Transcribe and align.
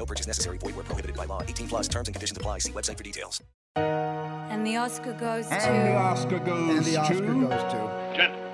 No 0.00 0.06
purchase 0.06 0.26
necessary. 0.26 0.56
Void 0.56 0.74
where 0.76 0.84
prohibited 0.84 1.14
by 1.14 1.26
law. 1.26 1.42
18 1.42 1.68
plus 1.68 1.86
terms 1.86 2.08
and 2.08 2.14
conditions 2.14 2.38
apply. 2.38 2.60
See 2.60 2.72
website 2.72 2.96
for 2.96 3.04
details. 3.04 3.42
And 3.76 4.66
the 4.66 4.78
Oscar 4.78 5.12
goes 5.12 5.46
And 5.50 5.60
the 5.60 5.92
to. 5.92 5.96
Oscar 5.96 6.38
goes 6.38 6.76
And 6.76 6.84
the 6.86 6.96
Oscar 6.96 7.14
to... 7.16 7.20
goes 7.22 7.72
to. 7.72 8.12
Gentlemen, 8.16 8.49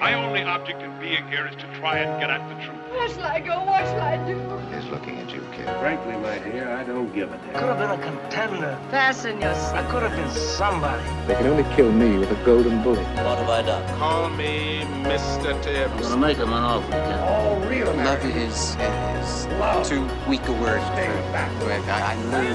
my 0.00 0.14
only 0.14 0.42
object 0.42 0.82
in 0.82 0.98
being 1.00 1.26
here 1.28 1.46
is 1.46 1.56
to 1.56 1.66
try 1.78 1.98
and 1.98 2.20
get 2.20 2.30
at 2.30 2.46
the 2.48 2.54
truth. 2.64 2.76
Where 2.90 3.08
shall 3.08 3.24
I 3.24 3.40
go? 3.40 3.64
What 3.64 3.84
shall 3.84 4.00
I 4.00 4.16
do? 4.26 4.36
He's 4.74 4.84
looking 4.90 5.18
at 5.18 5.30
you, 5.32 5.40
kid. 5.52 5.64
Frankly, 5.80 6.16
my 6.16 6.38
dear, 6.38 6.68
I 6.76 6.84
don't 6.84 7.12
give 7.14 7.32
a 7.32 7.36
damn. 7.38 7.52
Could 7.54 7.68
have 7.76 7.78
been 7.78 7.90
a 7.90 8.02
contender. 8.02 8.78
Fasten 8.90 9.40
your 9.40 9.50
I 9.52 9.82
could 9.90 10.02
have 10.02 10.12
been 10.16 10.30
somebody. 10.30 11.02
They 11.26 11.34
can 11.34 11.46
only 11.46 11.64
kill 11.74 11.90
me 11.92 12.18
with 12.18 12.30
a 12.30 12.44
golden 12.44 12.82
bullet. 12.82 13.04
What 13.24 13.38
have 13.38 13.48
I 13.48 13.62
done? 13.62 13.98
Call 13.98 14.28
me 14.30 14.80
Mr. 15.02 15.54
I'm 15.54 15.62
Tibbs. 15.62 16.02
gonna 16.08 16.16
make 16.18 16.36
him 16.36 16.48
an 16.52 16.62
offer, 16.62 16.90
kid. 16.90 17.20
All 17.20 17.56
real 17.68 17.86
Love 17.86 17.94
Americans. 17.96 18.36
is, 18.36 18.76
is 18.76 19.88
too 19.88 20.06
weak 20.28 20.46
a 20.48 20.52
word. 20.52 20.80
for- 20.80 21.26
I, 21.36 22.12
I 22.12 22.14
loathe 22.30 22.46
you. 22.46 22.52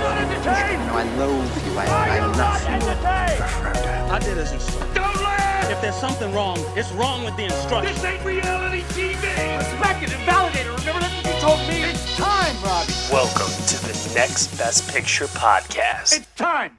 No, 0.88 0.98
I 0.98 1.16
loathe 1.18 1.66
you. 1.66 1.78
I, 1.78 1.86
I 1.86 2.26
love 2.26 2.62
you. 2.70 4.12
I 4.14 4.20
did 4.20 4.38
as 4.38 4.52
instructed. 4.52 4.94
Don't 4.96 5.16
laugh! 5.24 5.51
If 5.72 5.80
there's 5.80 5.96
something 5.96 6.34
wrong, 6.34 6.58
it's 6.76 6.92
wrong 6.92 7.24
with 7.24 7.38
the 7.38 7.46
instruction. 7.46 7.94
This 7.94 8.04
ain't 8.04 8.26
reality 8.26 8.82
TV! 8.90 9.58
Respect 9.58 10.04
it 10.04 10.14
and 10.14 10.26
validate 10.26 10.66
it. 10.66 10.80
Remember 10.80 11.00
that's 11.00 11.16
what 11.16 11.34
you 11.34 11.40
told 11.40 11.60
me? 11.60 11.90
It's 11.90 12.18
time, 12.18 12.62
Robbie. 12.62 12.92
Welcome 13.10 13.54
to 13.68 13.78
the 13.88 14.12
Next 14.14 14.58
Best 14.58 14.94
Picture 14.94 15.28
podcast. 15.28 16.18
It's 16.18 16.28
time. 16.36 16.78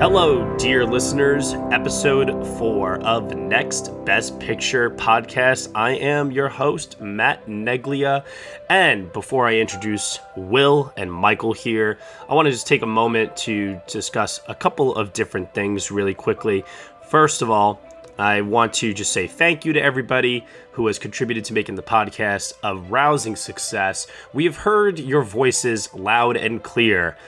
Hello, 0.00 0.56
dear 0.56 0.86
listeners. 0.86 1.52
Episode 1.70 2.30
four 2.56 3.02
of 3.02 3.36
Next 3.36 3.90
Best 4.06 4.40
Picture 4.40 4.88
podcast. 4.88 5.70
I 5.74 5.90
am 5.90 6.32
your 6.32 6.48
host, 6.48 6.98
Matt 7.02 7.44
Neglia. 7.46 8.24
And 8.70 9.12
before 9.12 9.46
I 9.46 9.56
introduce 9.56 10.18
Will 10.36 10.90
and 10.96 11.12
Michael 11.12 11.52
here, 11.52 11.98
I 12.30 12.34
want 12.34 12.46
to 12.46 12.50
just 12.50 12.66
take 12.66 12.80
a 12.80 12.86
moment 12.86 13.36
to 13.44 13.78
discuss 13.86 14.40
a 14.48 14.54
couple 14.54 14.94
of 14.94 15.12
different 15.12 15.52
things 15.52 15.90
really 15.90 16.14
quickly. 16.14 16.64
First 17.10 17.42
of 17.42 17.50
all, 17.50 17.82
I 18.18 18.40
want 18.40 18.72
to 18.74 18.94
just 18.94 19.12
say 19.12 19.26
thank 19.26 19.66
you 19.66 19.74
to 19.74 19.82
everybody 19.82 20.46
who 20.72 20.86
has 20.86 20.98
contributed 20.98 21.44
to 21.44 21.52
making 21.52 21.74
the 21.74 21.82
podcast 21.82 22.54
a 22.62 22.74
rousing 22.74 23.36
success. 23.36 24.06
We 24.32 24.46
have 24.46 24.56
heard 24.56 24.98
your 24.98 25.22
voices 25.22 25.92
loud 25.92 26.38
and 26.38 26.62
clear. 26.62 27.18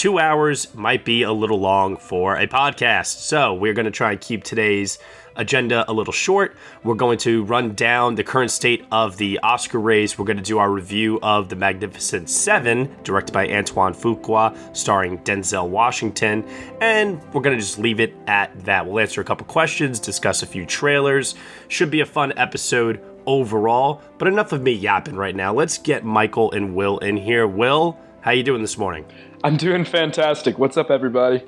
Two 0.00 0.18
hours 0.18 0.74
might 0.74 1.04
be 1.04 1.24
a 1.24 1.30
little 1.30 1.60
long 1.60 1.98
for 1.98 2.34
a 2.34 2.46
podcast, 2.46 3.18
so 3.18 3.52
we're 3.52 3.74
going 3.74 3.84
to 3.84 3.90
try 3.90 4.12
and 4.12 4.18
keep 4.18 4.42
today's 4.42 4.98
agenda 5.36 5.84
a 5.88 5.92
little 5.92 6.10
short. 6.10 6.56
We're 6.84 6.94
going 6.94 7.18
to 7.18 7.44
run 7.44 7.74
down 7.74 8.14
the 8.14 8.24
current 8.24 8.50
state 8.50 8.86
of 8.90 9.18
the 9.18 9.38
Oscar 9.42 9.78
race. 9.78 10.18
We're 10.18 10.24
going 10.24 10.38
to 10.38 10.42
do 10.42 10.56
our 10.56 10.70
review 10.70 11.20
of 11.22 11.50
The 11.50 11.56
Magnificent 11.56 12.30
Seven, 12.30 12.96
directed 13.02 13.34
by 13.34 13.46
Antoine 13.48 13.92
Fuqua, 13.92 14.56
starring 14.74 15.18
Denzel 15.18 15.68
Washington, 15.68 16.46
and 16.80 17.22
we're 17.34 17.42
going 17.42 17.58
to 17.58 17.62
just 17.62 17.78
leave 17.78 18.00
it 18.00 18.14
at 18.26 18.58
that. 18.64 18.86
We'll 18.86 19.00
answer 19.00 19.20
a 19.20 19.24
couple 19.24 19.44
questions, 19.48 20.00
discuss 20.00 20.42
a 20.42 20.46
few 20.46 20.64
trailers. 20.64 21.34
Should 21.68 21.90
be 21.90 22.00
a 22.00 22.06
fun 22.06 22.32
episode 22.38 23.04
overall, 23.26 24.00
but 24.16 24.28
enough 24.28 24.52
of 24.52 24.62
me 24.62 24.72
yapping 24.72 25.16
right 25.16 25.36
now. 25.36 25.52
Let's 25.52 25.76
get 25.76 26.06
Michael 26.06 26.50
and 26.52 26.74
Will 26.74 26.98
in 27.00 27.18
here. 27.18 27.46
Will, 27.46 27.98
how 28.20 28.30
you 28.32 28.42
doing 28.42 28.62
this 28.62 28.76
morning? 28.78 29.04
I'm 29.42 29.56
doing 29.56 29.84
fantastic. 29.84 30.58
What's 30.58 30.76
up, 30.76 30.90
everybody? 30.90 31.42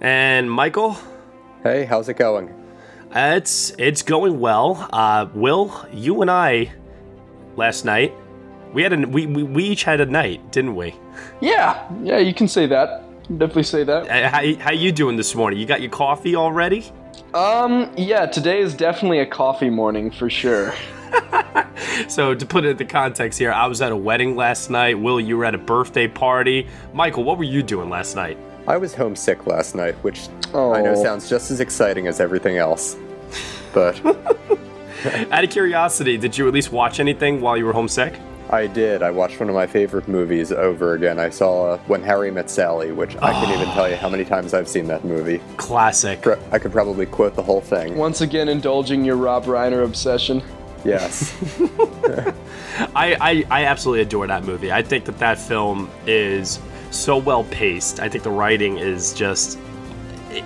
And 0.00 0.50
Michael, 0.50 0.96
Hey, 1.62 1.84
how's 1.84 2.08
it 2.08 2.14
going? 2.18 2.48
uh, 3.14 3.34
it's 3.36 3.70
it's 3.78 4.02
going 4.02 4.38
well. 4.40 4.88
Uh, 4.92 5.26
Will, 5.34 5.86
you 5.92 6.20
and 6.22 6.30
I 6.30 6.72
last 7.56 7.84
night 7.84 8.12
we 8.72 8.82
had 8.82 8.92
a 8.92 8.96
we, 9.08 9.26
we, 9.26 9.42
we 9.42 9.64
each 9.64 9.84
had 9.84 10.00
a 10.00 10.06
night, 10.06 10.52
didn't 10.52 10.74
we? 10.76 10.94
Yeah, 11.40 11.88
yeah, 12.02 12.18
you 12.18 12.34
can 12.34 12.48
say 12.48 12.66
that. 12.66 13.02
Definitely 13.38 13.62
say 13.62 13.84
that. 13.84 14.08
Uh, 14.10 14.28
how 14.28 14.54
how 14.62 14.72
you 14.72 14.92
doing 14.92 15.16
this 15.16 15.34
morning? 15.34 15.58
You 15.58 15.66
got 15.66 15.80
your 15.80 15.90
coffee 15.90 16.36
already? 16.36 16.84
Um, 17.32 17.90
yeah, 17.96 18.26
today 18.26 18.60
is 18.60 18.74
definitely 18.74 19.20
a 19.20 19.26
coffee 19.26 19.70
morning 19.70 20.10
for 20.10 20.28
sure. 20.28 20.74
So 22.08 22.34
to 22.34 22.46
put 22.46 22.64
it 22.64 22.70
into 22.70 22.84
context 22.84 23.38
here, 23.38 23.52
I 23.52 23.66
was 23.66 23.80
at 23.80 23.92
a 23.92 23.96
wedding 23.96 24.36
last 24.36 24.68
night. 24.70 24.98
Will, 24.98 25.20
you 25.20 25.36
were 25.36 25.44
at 25.44 25.54
a 25.54 25.58
birthday 25.58 26.06
party. 26.08 26.66
Michael, 26.92 27.24
what 27.24 27.38
were 27.38 27.44
you 27.44 27.62
doing 27.62 27.88
last 27.88 28.14
night? 28.16 28.36
I 28.66 28.76
was 28.76 28.94
homesick 28.94 29.46
last 29.46 29.74
night, 29.74 29.94
which 30.02 30.28
Oh. 30.52 30.72
I 30.74 30.80
know 30.82 30.94
sounds 31.00 31.28
just 31.28 31.50
as 31.50 31.60
exciting 31.60 32.06
as 32.06 32.20
everything 32.20 32.56
else. 32.56 32.96
But 33.72 34.00
Out 35.30 35.44
of 35.44 35.50
curiosity, 35.50 36.16
did 36.16 36.36
you 36.36 36.46
at 36.48 36.54
least 36.54 36.72
watch 36.72 36.98
anything 37.00 37.40
while 37.40 37.56
you 37.56 37.64
were 37.66 37.72
homesick? 37.72 38.18
I 38.50 38.66
did. 38.66 39.02
I 39.02 39.10
watched 39.10 39.40
one 39.40 39.48
of 39.48 39.54
my 39.54 39.66
favorite 39.66 40.06
movies 40.06 40.52
over 40.52 40.94
again. 40.94 41.18
I 41.18 41.30
saw 41.30 41.72
uh, 41.72 41.78
When 41.86 42.02
Harry 42.02 42.30
Met 42.30 42.48
Sally, 42.50 42.92
which 42.92 43.16
I 43.16 43.32
can't 43.32 43.54
even 43.60 43.72
tell 43.74 43.88
you 43.88 43.96
how 43.96 44.08
many 44.08 44.24
times 44.24 44.54
I've 44.54 44.68
seen 44.68 44.86
that 44.88 45.04
movie. 45.04 45.40
Classic. 45.56 46.24
I 46.52 46.58
could 46.58 46.72
probably 46.72 47.06
quote 47.06 47.34
the 47.34 47.42
whole 47.42 47.60
thing. 47.60 47.96
Once 47.96 48.20
again, 48.20 48.48
indulging 48.48 49.04
your 49.04 49.16
Rob 49.16 49.44
Reiner 49.44 49.84
obsession. 49.84 50.42
Yes. 50.84 51.34
I, 52.94 53.16
I, 53.20 53.44
I 53.50 53.64
absolutely 53.64 54.02
adore 54.02 54.26
that 54.26 54.44
movie. 54.44 54.72
I 54.72 54.82
think 54.82 55.04
that 55.06 55.18
that 55.18 55.38
film 55.38 55.90
is 56.06 56.60
so 56.90 57.16
well 57.16 57.44
paced. 57.44 58.00
I 58.00 58.08
think 58.08 58.24
the 58.24 58.30
writing 58.30 58.78
is 58.78 59.12
just 59.14 59.58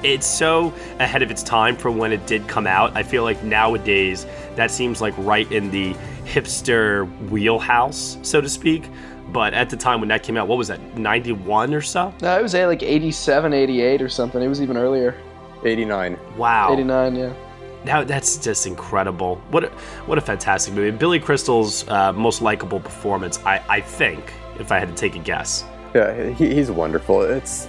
it's 0.02 0.26
so 0.26 0.72
ahead 0.98 1.22
of 1.22 1.30
its 1.30 1.42
time 1.42 1.74
for 1.76 1.90
when 1.90 2.12
it 2.12 2.26
did 2.26 2.46
come 2.46 2.66
out. 2.66 2.94
I 2.96 3.02
feel 3.02 3.22
like 3.22 3.42
nowadays 3.42 4.26
that 4.54 4.70
seems 4.70 5.00
like 5.00 5.14
right 5.16 5.50
in 5.50 5.70
the 5.70 5.94
hipster 6.24 7.08
wheelhouse, 7.30 8.18
so 8.22 8.40
to 8.40 8.48
speak. 8.48 8.88
But 9.28 9.52
at 9.52 9.68
the 9.70 9.76
time 9.76 10.00
when 10.00 10.08
that 10.08 10.22
came 10.22 10.36
out, 10.36 10.48
what 10.48 10.56
was 10.56 10.68
that, 10.68 10.96
91 10.96 11.74
or 11.74 11.82
so? 11.82 12.14
No, 12.22 12.38
it 12.38 12.42
was 12.42 12.54
like 12.54 12.82
87, 12.82 13.52
88 13.52 14.02
or 14.02 14.08
something. 14.08 14.42
It 14.42 14.48
was 14.48 14.62
even 14.62 14.76
earlier. 14.76 15.14
89. 15.64 16.18
Wow. 16.36 16.72
89, 16.72 17.16
yeah. 17.16 17.32
That's 17.88 18.36
just 18.36 18.66
incredible. 18.66 19.36
What 19.50 19.64
a, 19.64 19.68
what 20.06 20.18
a 20.18 20.20
fantastic 20.20 20.74
movie. 20.74 20.96
Billy 20.96 21.18
Crystal's 21.18 21.88
uh, 21.88 22.12
most 22.12 22.42
likable 22.42 22.80
performance, 22.80 23.38
I, 23.44 23.62
I 23.68 23.80
think, 23.80 24.32
if 24.58 24.70
I 24.70 24.78
had 24.78 24.88
to 24.88 24.94
take 24.94 25.16
a 25.16 25.20
guess. 25.20 25.64
Yeah, 25.94 26.30
he, 26.30 26.54
he's 26.54 26.70
wonderful. 26.70 27.22
It's 27.22 27.66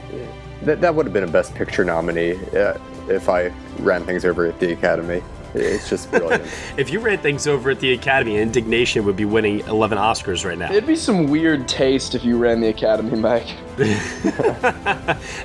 that, 0.64 0.82
that 0.82 0.94
would 0.94 1.06
have 1.06 1.14
been 1.14 1.24
a 1.24 1.32
Best 1.32 1.56
Picture 1.56 1.86
nominee 1.86 2.34
uh, 2.56 2.78
if 3.08 3.30
I 3.30 3.54
ran 3.80 4.04
things 4.04 4.26
over 4.26 4.46
at 4.46 4.60
the 4.60 4.74
Academy. 4.74 5.24
It's 5.54 5.90
just 5.90 6.10
brilliant. 6.12 6.44
If 6.78 6.92
you 6.92 7.00
ran 7.00 7.18
things 7.20 7.48
over 7.48 7.72
at 7.72 7.80
the 7.80 7.94
Academy, 7.94 8.38
Indignation 8.38 9.04
would 9.06 9.16
be 9.16 9.26
winning 9.26 9.60
11 9.62 9.98
Oscars 9.98 10.46
right 10.46 10.58
now. 10.58 10.72
It'd 10.72 10.86
be 10.88 10.96
some 10.96 11.28
weird 11.28 11.68
taste 11.68 12.16
if 12.16 12.24
you 12.24 12.38
ran 12.38 12.62
the 12.62 12.68
Academy, 12.70 13.18
Mike. 13.18 13.48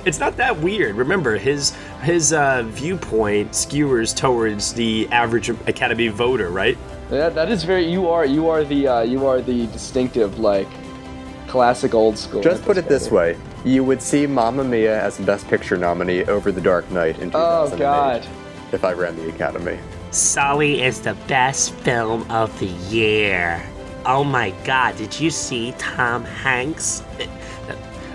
it's 0.05 0.19
not 0.19 0.37
that 0.37 0.57
weird. 0.59 0.95
Remember, 0.95 1.37
his 1.37 1.75
his 2.03 2.33
uh, 2.33 2.63
viewpoint 2.67 3.55
skewers 3.55 4.13
towards 4.13 4.73
the 4.73 5.07
average 5.11 5.49
Academy 5.49 6.07
voter, 6.09 6.49
right? 6.49 6.77
That, 7.09 7.35
that 7.35 7.49
is 7.49 7.63
very. 7.63 7.85
You 7.85 8.07
are 8.09 8.25
you 8.25 8.49
are 8.49 8.63
the 8.63 8.87
uh, 8.87 9.01
you 9.01 9.25
are 9.25 9.41
the 9.41 9.67
distinctive 9.67 10.39
like 10.39 10.67
classic 11.47 11.93
old 11.93 12.17
school. 12.17 12.41
Just 12.41 12.63
put 12.63 12.77
it 12.77 12.87
this 12.87 13.09
way: 13.09 13.37
you 13.63 13.83
would 13.83 14.01
see 14.01 14.27
Mamma 14.27 14.63
Mia 14.63 15.01
as 15.01 15.17
Best 15.19 15.47
Picture 15.47 15.77
nominee 15.77 16.23
over 16.25 16.51
The 16.51 16.61
Dark 16.61 16.89
Knight 16.91 17.19
in 17.19 17.31
Oh 17.33 17.75
God. 17.77 18.27
if 18.71 18.83
I 18.83 18.93
ran 18.93 19.15
the 19.15 19.29
Academy. 19.29 19.79
Sully 20.15 20.81
is 20.81 21.01
the 21.01 21.13
best 21.27 21.73
film 21.73 22.29
of 22.31 22.57
the 22.59 22.67
year. 22.67 23.61
Oh 24.05 24.23
my 24.23 24.51
god, 24.63 24.95
did 24.97 25.19
you 25.19 25.29
see 25.29 25.73
Tom 25.77 26.23
Hanks? 26.23 27.03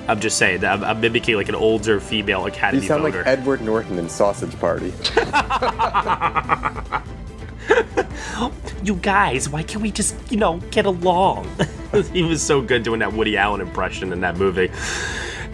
I'm 0.09 0.19
just 0.19 0.39
saying 0.39 0.63
that 0.63 0.73
I'm, 0.73 0.83
I'm 0.85 1.01
mimicking 1.01 1.37
like 1.37 1.49
an 1.49 1.55
older 1.55 2.01
female 2.01 2.47
Academy 2.47 2.83
You 2.83 2.87
Academy 2.87 2.87
sound 2.87 3.03
voter. 3.03 3.19
like 3.19 3.27
Edward 3.27 3.61
Norton 3.61 3.99
in 3.99 4.09
Sausage 4.09 4.59
Party. 4.59 4.93
You 8.83 8.95
guys, 8.97 9.47
why 9.51 9.63
can't 9.63 9.83
we 9.83 9.91
just, 9.91 10.17
you 10.33 10.39
know, 10.39 10.57
get 10.71 10.87
along? 10.87 11.47
he 12.15 12.23
was 12.23 12.43
so 12.43 12.63
good 12.63 12.83
doing 12.83 13.01
that 13.01 13.13
Woody 13.13 13.37
Allen 13.37 13.61
impression 13.61 14.11
in 14.11 14.23
that 14.23 14.39
movie. 14.39 14.71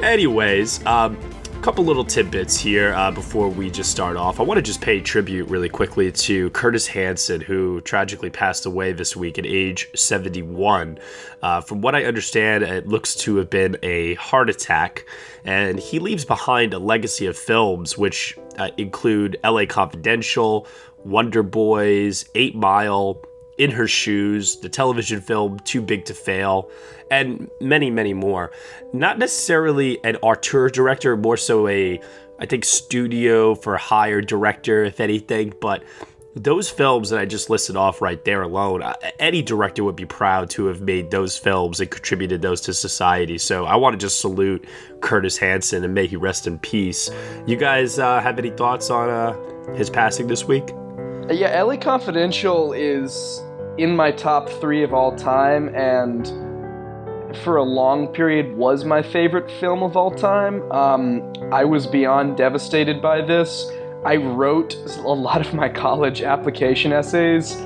Anyways, 0.01 0.87
um, 0.87 1.19
couple 1.62 1.85
little 1.85 2.05
tidbits 2.05 2.56
here 2.56 2.94
uh, 2.94 3.11
before 3.11 3.49
we 3.49 3.70
just 3.70 3.91
start 3.91 4.17
off. 4.17 4.38
I 4.41 4.43
want 4.43 4.58
to 4.58 4.62
just 4.62 4.81
pay 4.81 5.00
tribute 5.00 5.49
really 5.49 5.69
quickly 5.69 6.12
to 6.12 6.50
Curtis 6.50 6.87
Hanson, 6.87 7.41
who 7.41 7.81
tragically 7.81 8.31
passed 8.31 8.67
away 8.67 8.93
this 8.93 9.17
week 9.17 9.38
at 9.38 9.47
age 9.47 9.88
71. 9.94 10.99
Uh, 11.43 11.61
from 11.61 11.81
what 11.81 11.94
I 11.94 12.05
understand, 12.05 12.62
it 12.62 12.87
looks 12.87 13.14
to 13.17 13.37
have 13.37 13.50
been 13.50 13.76
a 13.82 14.14
heart 14.14 14.50
attack, 14.50 15.06
and 15.44 15.79
he 15.79 15.99
leaves 15.99 16.25
behind 16.25 16.75
a 16.75 16.79
legacy 16.79 17.26
of 17.26 17.37
films 17.37 17.99
which 17.99 18.38
uh, 18.59 18.70
include 18.76 19.37
LA 19.44 19.67
Confidential, 19.67 20.67
Wonder 21.05 21.43
Boys, 21.43 22.29
Eight 22.35 22.55
Mile, 22.55 23.20
In 23.58 23.70
Her 23.70 23.88
Shoes, 23.88 24.56
the 24.56 24.69
television 24.69 25.20
film 25.20 25.58
Too 25.61 25.81
Big 25.81 26.05
to 26.06 26.14
Fail, 26.14 26.70
and 27.11 27.50
many, 27.61 27.91
many 27.91 28.12
more. 28.12 28.53
Not 28.93 29.19
necessarily 29.19 30.03
an 30.05 30.17
auteur 30.17 30.69
director, 30.69 31.17
more 31.17 31.37
so 31.37 31.69
a, 31.69 32.00
I 32.38 32.47
think, 32.47 32.64
studio 32.64 33.55
for 33.55 33.76
hire 33.76 34.20
director, 34.20 34.85
if 34.85 35.00
anything, 35.00 35.55
but 35.61 35.82
those 36.37 36.69
films 36.69 37.08
that 37.08 37.19
I 37.19 37.25
just 37.25 37.49
listed 37.49 37.76
off 37.76 38.03
right 38.03 38.23
there 38.26 38.43
alone, 38.43 38.82
any 39.19 39.41
director 39.41 39.82
would 39.85 39.97
be 39.97 40.05
proud 40.05 40.50
to 40.50 40.67
have 40.67 40.82
made 40.82 41.11
those 41.11 41.38
films 41.38 41.81
and 41.81 41.91
contributed 41.91 42.43
those 42.43 42.61
to 42.62 42.75
society. 42.75 43.38
So 43.38 43.64
I 43.64 43.76
want 43.76 43.94
to 43.94 43.99
just 43.99 44.20
salute 44.20 44.67
Curtis 45.00 45.38
Hanson 45.38 45.82
and 45.82 45.94
may 45.94 46.06
he 46.06 46.17
rest 46.17 46.47
in 46.47 46.59
peace. 46.59 47.09
You 47.47 47.56
guys 47.56 47.99
uh, 47.99 48.20
have 48.20 48.38
any 48.38 48.50
thoughts 48.50 48.91
on 48.91 49.09
uh, 49.09 49.75
his 49.75 49.88
passing 49.88 50.26
this 50.26 50.44
week? 50.44 50.69
Yeah, 51.31 51.62
LA 51.62 51.79
Confidential 51.79 52.75
is 52.75 53.43
in 53.78 53.94
my 53.94 54.11
top 54.11 54.49
three 54.49 54.82
of 54.82 54.94
all 54.94 55.14
time, 55.14 55.75
and 55.75 56.26
for 57.44 57.56
a 57.56 57.62
long 57.62 58.08
period 58.08 58.56
was 58.56 58.84
my 58.84 59.02
favorite 59.02 59.50
film 59.61 59.82
of 59.82 59.96
all 59.96 60.11
time. 60.11 60.70
Um, 60.73 61.32
I 61.52 61.64
was 61.64 61.87
beyond 61.87 62.37
devastated 62.37 63.02
by 63.02 63.20
this. 63.20 63.70
I 64.05 64.17
wrote 64.17 64.75
a 64.99 65.12
lot 65.12 65.44
of 65.44 65.52
my 65.52 65.69
college 65.69 66.23
application 66.23 66.93
essays 66.93 67.56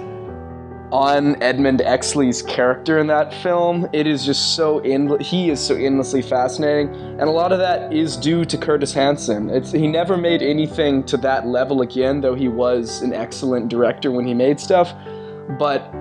on 0.91 1.41
Edmund 1.41 1.83
Exley's 1.83 2.43
character 2.43 2.99
in 2.99 3.07
that 3.07 3.33
film. 3.35 3.89
It 3.93 4.09
is 4.09 4.27
just 4.27 4.57
so 4.57 4.81
end- 4.81 5.21
he 5.21 5.51
is 5.51 5.61
so 5.61 5.77
endlessly 5.77 6.23
fascinating, 6.23 6.89
and 6.95 7.23
a 7.23 7.31
lot 7.31 7.53
of 7.53 7.59
that 7.61 7.93
is 7.93 8.17
due 8.17 8.45
to 8.45 8.59
Curtis 8.59 8.93
Hanson. 8.93 9.51
It's 9.51 9.71
he 9.71 9.87
never 9.87 10.17
made 10.17 10.43
anything 10.43 11.05
to 11.05 11.17
that 11.19 11.47
level 11.47 11.83
again, 11.83 12.21
though 12.21 12.35
he 12.35 12.49
was 12.49 13.03
an 13.03 13.13
excellent 13.13 13.69
director 13.69 14.11
when 14.11 14.27
he 14.27 14.35
made 14.35 14.59
stuff. 14.59 14.93
But 15.59 15.93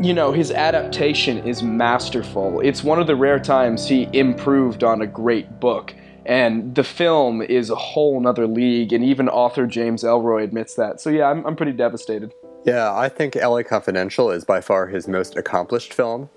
you 0.00 0.12
know, 0.12 0.30
his 0.30 0.50
adaptation 0.50 1.38
is 1.38 1.62
masterful. 1.62 2.60
It's 2.60 2.84
one 2.84 3.00
of 3.00 3.06
the 3.06 3.16
rare 3.16 3.38
times 3.38 3.88
he 3.88 4.08
improved 4.12 4.84
on 4.84 5.00
a 5.00 5.06
great 5.06 5.58
book. 5.58 5.94
And 6.26 6.74
the 6.74 6.84
film 6.84 7.40
is 7.40 7.70
a 7.70 7.76
whole 7.76 8.20
nother 8.20 8.46
league, 8.46 8.92
and 8.92 9.04
even 9.04 9.28
author 9.28 9.66
James 9.66 10.02
Ellroy 10.02 10.42
admits 10.42 10.74
that. 10.74 11.00
So, 11.00 11.08
yeah, 11.08 11.30
I'm, 11.30 11.46
I'm 11.46 11.56
pretty 11.56 11.72
devastated. 11.72 12.34
Yeah, 12.64 12.92
I 12.92 13.08
think 13.08 13.36
LA 13.36 13.62
Confidential 13.62 14.30
is 14.32 14.44
by 14.44 14.60
far 14.60 14.88
his 14.88 15.06
most 15.06 15.36
accomplished 15.36 15.94
film. 15.94 16.28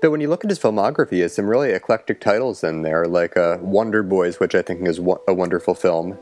But 0.00 0.10
when 0.10 0.20
you 0.20 0.28
look 0.28 0.44
at 0.44 0.50
his 0.50 0.60
filmography, 0.60 1.12
he 1.12 1.20
has 1.20 1.34
some 1.34 1.46
really 1.46 1.72
eclectic 1.72 2.20
titles 2.20 2.64
in 2.64 2.82
there, 2.82 3.06
like 3.06 3.36
uh, 3.36 3.58
Wonder 3.60 4.02
Boys, 4.02 4.38
which 4.40 4.54
I 4.54 4.62
think 4.62 4.86
is 4.86 4.98
a 5.26 5.34
wonderful 5.34 5.74
film, 5.74 6.16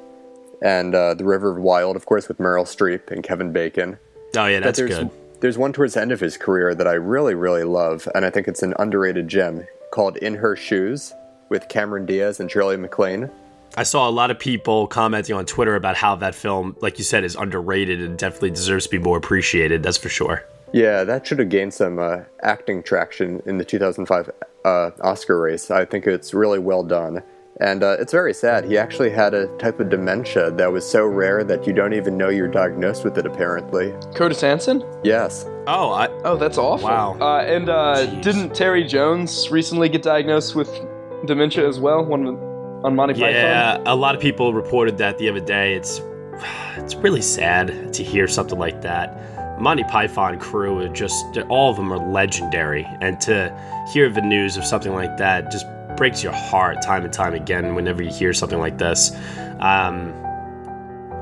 and 0.63 0.95
uh, 0.95 1.15
The 1.15 1.25
River 1.25 1.51
of 1.51 1.63
Wild, 1.63 1.97
of 1.97 2.07
course, 2.07 2.27
with 2.27 2.39
Meryl 2.39 2.65
Streep 2.65 3.11
and 3.11 3.23
Kevin 3.23 3.53
Bacon. 3.53 3.99
Oh, 4.37 4.47
yeah, 4.47 4.61
that's 4.61 4.81
good. 4.81 5.11
There's 5.41 5.57
one 5.57 5.73
towards 5.73 5.95
the 5.95 6.03
end 6.03 6.13
of 6.13 6.21
his 6.21 6.37
career 6.37 6.75
that 6.75 6.87
I 6.87 6.93
really, 6.93 7.35
really 7.35 7.65
love, 7.65 8.07
and 8.15 8.27
I 8.27 8.31
think 8.31 8.47
it's 8.47 8.63
an 8.63 8.75
underrated 8.79 9.27
gem 9.27 9.67
called 9.91 10.19
In 10.19 10.35
Her 10.35 10.55
Shoes 10.55 11.15
with 11.49 11.67
Cameron 11.69 12.05
Diaz 12.05 12.41
and 12.41 12.51
Shirley 12.51 12.77
MacLaine. 12.77 13.31
I 13.75 13.85
saw 13.85 14.07
a 14.07 14.11
lot 14.11 14.31
of 14.31 14.39
people 14.39 14.87
commenting 14.87 15.35
on 15.35 15.47
Twitter 15.47 15.77
about 15.77 15.97
how 15.97 16.15
that 16.17 16.35
film, 16.35 16.77
like 16.83 16.99
you 16.99 17.05
said, 17.05 17.25
is 17.25 17.37
underrated 17.37 18.03
and 18.03 18.19
definitely 18.19 18.51
deserves 18.51 18.85
to 18.85 18.91
be 18.91 18.99
more 18.99 19.17
appreciated. 19.17 19.83
That's 19.83 19.97
for 19.97 20.11
sure. 20.11 20.45
Yeah, 20.75 21.05
that 21.05 21.27
should 21.27 21.39
have 21.39 21.49
gained 21.49 21.73
some 21.73 21.99
uh, 21.99 22.19
acting 22.43 22.83
traction 22.83 23.41
in 23.47 23.57
the 23.57 23.65
2005 23.65 24.31
uh, 24.67 24.91
Oscar 25.01 25.41
race. 25.41 25.71
I 25.71 25.87
think 25.87 26.07
it's 26.07 26.35
really 26.35 26.59
well 26.59 26.83
done. 26.83 27.23
And 27.59 27.83
uh, 27.83 27.97
it's 27.99 28.13
very 28.13 28.33
sad. 28.33 28.65
He 28.65 28.79
actually 28.79 29.11
had 29.11 29.35
a 29.35 29.47
type 29.59 29.81
of 29.81 29.91
dementia 29.91 30.51
that 30.53 30.73
was 30.73 30.89
so 30.89 31.05
rare 31.05 31.45
that 31.45 31.67
you 31.67 31.73
don't 31.73 31.93
even 31.93 32.17
know 32.17 32.29
you're 32.29 32.49
diagnosed 32.49 33.05
with 33.05 33.19
it, 33.19 33.27
apparently. 33.27 33.93
Curtis 34.15 34.41
Hanson? 34.41 34.83
Yes. 35.05 35.45
Oh, 35.67 35.91
I, 35.91 36.09
Oh, 36.25 36.37
that's 36.37 36.57
awful. 36.57 36.89
Wow. 36.89 37.19
Uh, 37.21 37.43
and 37.43 37.69
uh, 37.69 38.07
didn't 38.21 38.55
Terry 38.55 38.85
Jones 38.85 39.51
recently 39.51 39.89
get 39.89 40.03
diagnosed 40.03 40.55
with 40.55 40.71
dementia 41.27 41.69
as 41.69 41.79
well? 41.79 42.05
One 42.05 42.27
on 42.83 42.97
Monty 42.97 43.15
Python. 43.15 43.33
yeah. 43.33 43.79
A 43.85 43.95
lot 43.95 44.15
of 44.15 44.23
people 44.23 44.55
reported 44.55 44.97
that 44.99 45.19
the 45.19 45.29
other 45.29 45.41
day. 45.41 45.75
It's 45.75 46.01
it's 46.77 46.95
really 46.95 47.21
sad 47.21 47.93
to 47.93 48.03
hear 48.03 48.27
something 48.27 48.59
like 48.59 48.81
that. 48.81 49.61
Monty 49.61 49.85
Python 49.85 50.39
crew 50.39 50.79
are 50.79 50.89
just 50.89 51.37
all 51.51 51.71
of 51.71 51.77
them 51.77 51.93
are 51.93 51.99
legendary, 52.11 52.87
and 53.03 53.21
to 53.21 53.55
hear 53.93 54.09
the 54.09 54.23
news 54.23 54.57
of 54.57 54.65
something 54.65 54.95
like 54.95 55.19
that 55.19 55.51
just 55.53 55.67
breaks 56.01 56.23
your 56.23 56.33
heart 56.33 56.81
time 56.81 57.05
and 57.05 57.13
time 57.13 57.35
again. 57.35 57.75
Whenever 57.75 58.03
you 58.03 58.11
hear 58.11 58.33
something 58.33 58.59
like 58.59 58.79
this. 58.79 59.13
Um, 59.59 60.15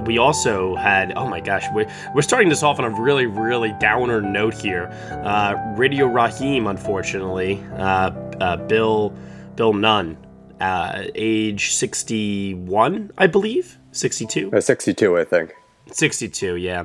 we 0.05 0.19
also 0.19 0.77
had 0.77 1.13
oh 1.17 1.27
my 1.27 1.41
gosh 1.41 1.65
we're, 1.75 1.91
we're 2.15 2.23
starting 2.23 2.49
this 2.49 2.63
off 2.63 2.79
on 2.79 2.85
a 2.85 3.03
really 3.03 3.27
really 3.27 3.75
downer 3.81 4.21
note 4.21 4.55
here 4.55 4.85
uh, 5.25 5.57
radio 5.77 6.07
raheem 6.07 6.69
unfortunately 6.69 7.61
uh, 7.73 8.11
uh, 8.41 8.57
bill 8.69 9.13
bill 9.57 9.73
nunn 9.73 10.17
uh, 10.61 11.03
age 11.17 11.73
61 11.73 13.11
i 13.19 13.27
believe 13.27 13.77
62 13.91 14.53
Uh, 14.55 14.61
62, 14.61 15.19
I 15.19 15.25
think. 15.25 15.53
62 15.91 16.55
yeah 16.55 16.85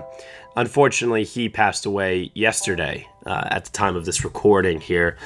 unfortunately 0.57 1.23
he 1.23 1.47
passed 1.49 1.85
away 1.85 2.31
yesterday 2.33 3.07
uh, 3.27 3.43
at 3.51 3.65
the 3.65 3.71
time 3.71 3.95
of 3.95 4.05
this 4.05 4.23
recording 4.23 4.81
here 4.81 5.17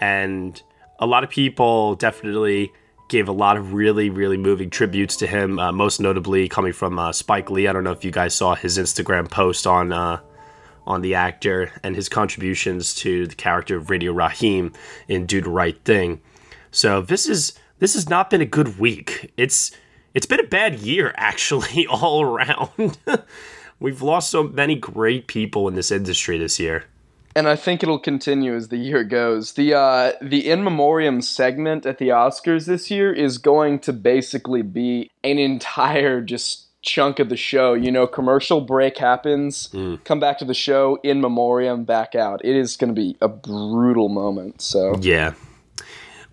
and 0.00 0.62
a 0.98 1.06
lot 1.06 1.24
of 1.24 1.30
people 1.30 1.94
definitely 1.96 2.72
gave 3.08 3.28
a 3.28 3.32
lot 3.32 3.56
of 3.56 3.74
really 3.74 4.08
really 4.08 4.38
moving 4.38 4.70
tributes 4.70 5.16
to 5.16 5.26
him 5.26 5.58
uh, 5.58 5.70
most 5.70 6.00
notably 6.00 6.48
coming 6.48 6.72
from 6.72 6.98
uh, 6.98 7.12
spike 7.12 7.50
lee. 7.50 7.68
I 7.68 7.72
don't 7.72 7.84
know 7.84 7.92
if 7.92 8.04
you 8.04 8.10
guys 8.10 8.34
saw 8.34 8.54
his 8.54 8.78
instagram 8.78 9.30
post 9.30 9.66
on 9.66 9.92
uh, 9.92 10.20
on 10.86 11.02
the 11.02 11.14
actor 11.14 11.70
and 11.82 11.94
his 11.94 12.08
contributions 12.08 12.94
to 12.96 13.26
the 13.26 13.34
character 13.34 13.76
of 13.76 13.90
radio 13.90 14.12
raheem 14.12 14.72
in 15.08 15.26
do 15.26 15.40
the 15.40 15.50
right 15.50 15.82
thing. 15.84 16.20
So 16.70 17.02
this 17.02 17.28
is 17.28 17.58
this 17.78 17.94
has 17.94 18.08
not 18.08 18.30
been 18.30 18.40
a 18.40 18.46
good 18.46 18.78
week. 18.78 19.32
It's 19.36 19.72
it's 20.14 20.26
been 20.26 20.40
a 20.40 20.44
bad 20.44 20.80
year 20.80 21.12
actually 21.16 21.86
all 21.86 22.22
around. 22.22 22.98
We've 23.80 24.02
lost 24.02 24.30
so 24.30 24.44
many 24.44 24.76
great 24.76 25.26
people 25.26 25.66
in 25.66 25.74
this 25.74 25.90
industry 25.90 26.38
this 26.38 26.60
year 26.60 26.84
and 27.34 27.48
I 27.48 27.56
think 27.56 27.82
it'll 27.82 27.98
continue 27.98 28.54
as 28.54 28.68
the 28.68 28.76
year 28.76 29.04
goes. 29.04 29.52
The 29.52 29.74
uh, 29.74 30.12
the 30.20 30.50
in 30.50 30.64
memoriam 30.64 31.20
segment 31.20 31.86
at 31.86 31.98
the 31.98 32.08
Oscars 32.08 32.66
this 32.66 32.90
year 32.90 33.12
is 33.12 33.38
going 33.38 33.78
to 33.80 33.92
basically 33.92 34.62
be 34.62 35.10
an 35.24 35.38
entire 35.38 36.20
just 36.20 36.68
chunk 36.82 37.18
of 37.18 37.28
the 37.28 37.36
show. 37.36 37.74
You 37.74 37.90
know, 37.90 38.06
commercial 38.06 38.60
break 38.60 38.98
happens, 38.98 39.68
come 40.04 40.20
back 40.20 40.38
to 40.38 40.44
the 40.44 40.54
show, 40.54 40.98
in 41.02 41.20
memoriam, 41.20 41.84
back 41.84 42.14
out. 42.14 42.44
It 42.44 42.56
is 42.56 42.76
going 42.76 42.94
to 42.94 43.00
be 43.00 43.16
a 43.20 43.28
brutal 43.28 44.08
moment. 44.08 44.60
So 44.60 44.96
Yeah. 45.00 45.34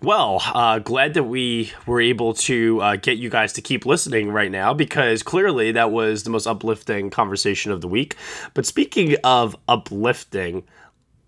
Well, 0.02 0.42
uh, 0.54 0.80
glad 0.80 1.14
that 1.16 1.24
we 1.24 1.74
were 1.86 2.00
able 2.00 2.34
to 2.36 2.82
uh, 2.82 2.96
get 2.96 3.18
you 3.18 3.30
guys 3.30 3.52
to 3.54 3.62
keep 3.62 3.86
listening 3.86 4.32
right 4.32 4.50
now 4.50 4.74
because 4.74 5.24
clearly 5.24 5.74
that 5.74 5.92
was 5.92 6.24
the 6.24 6.30
most 6.30 6.48
uplifting 6.48 7.10
conversation 7.10 7.74
of 7.74 7.82
the 7.82 7.90
week. 7.90 8.16
But 8.54 8.66
speaking 8.66 9.18
of 9.26 9.58
uplifting, 9.68 10.64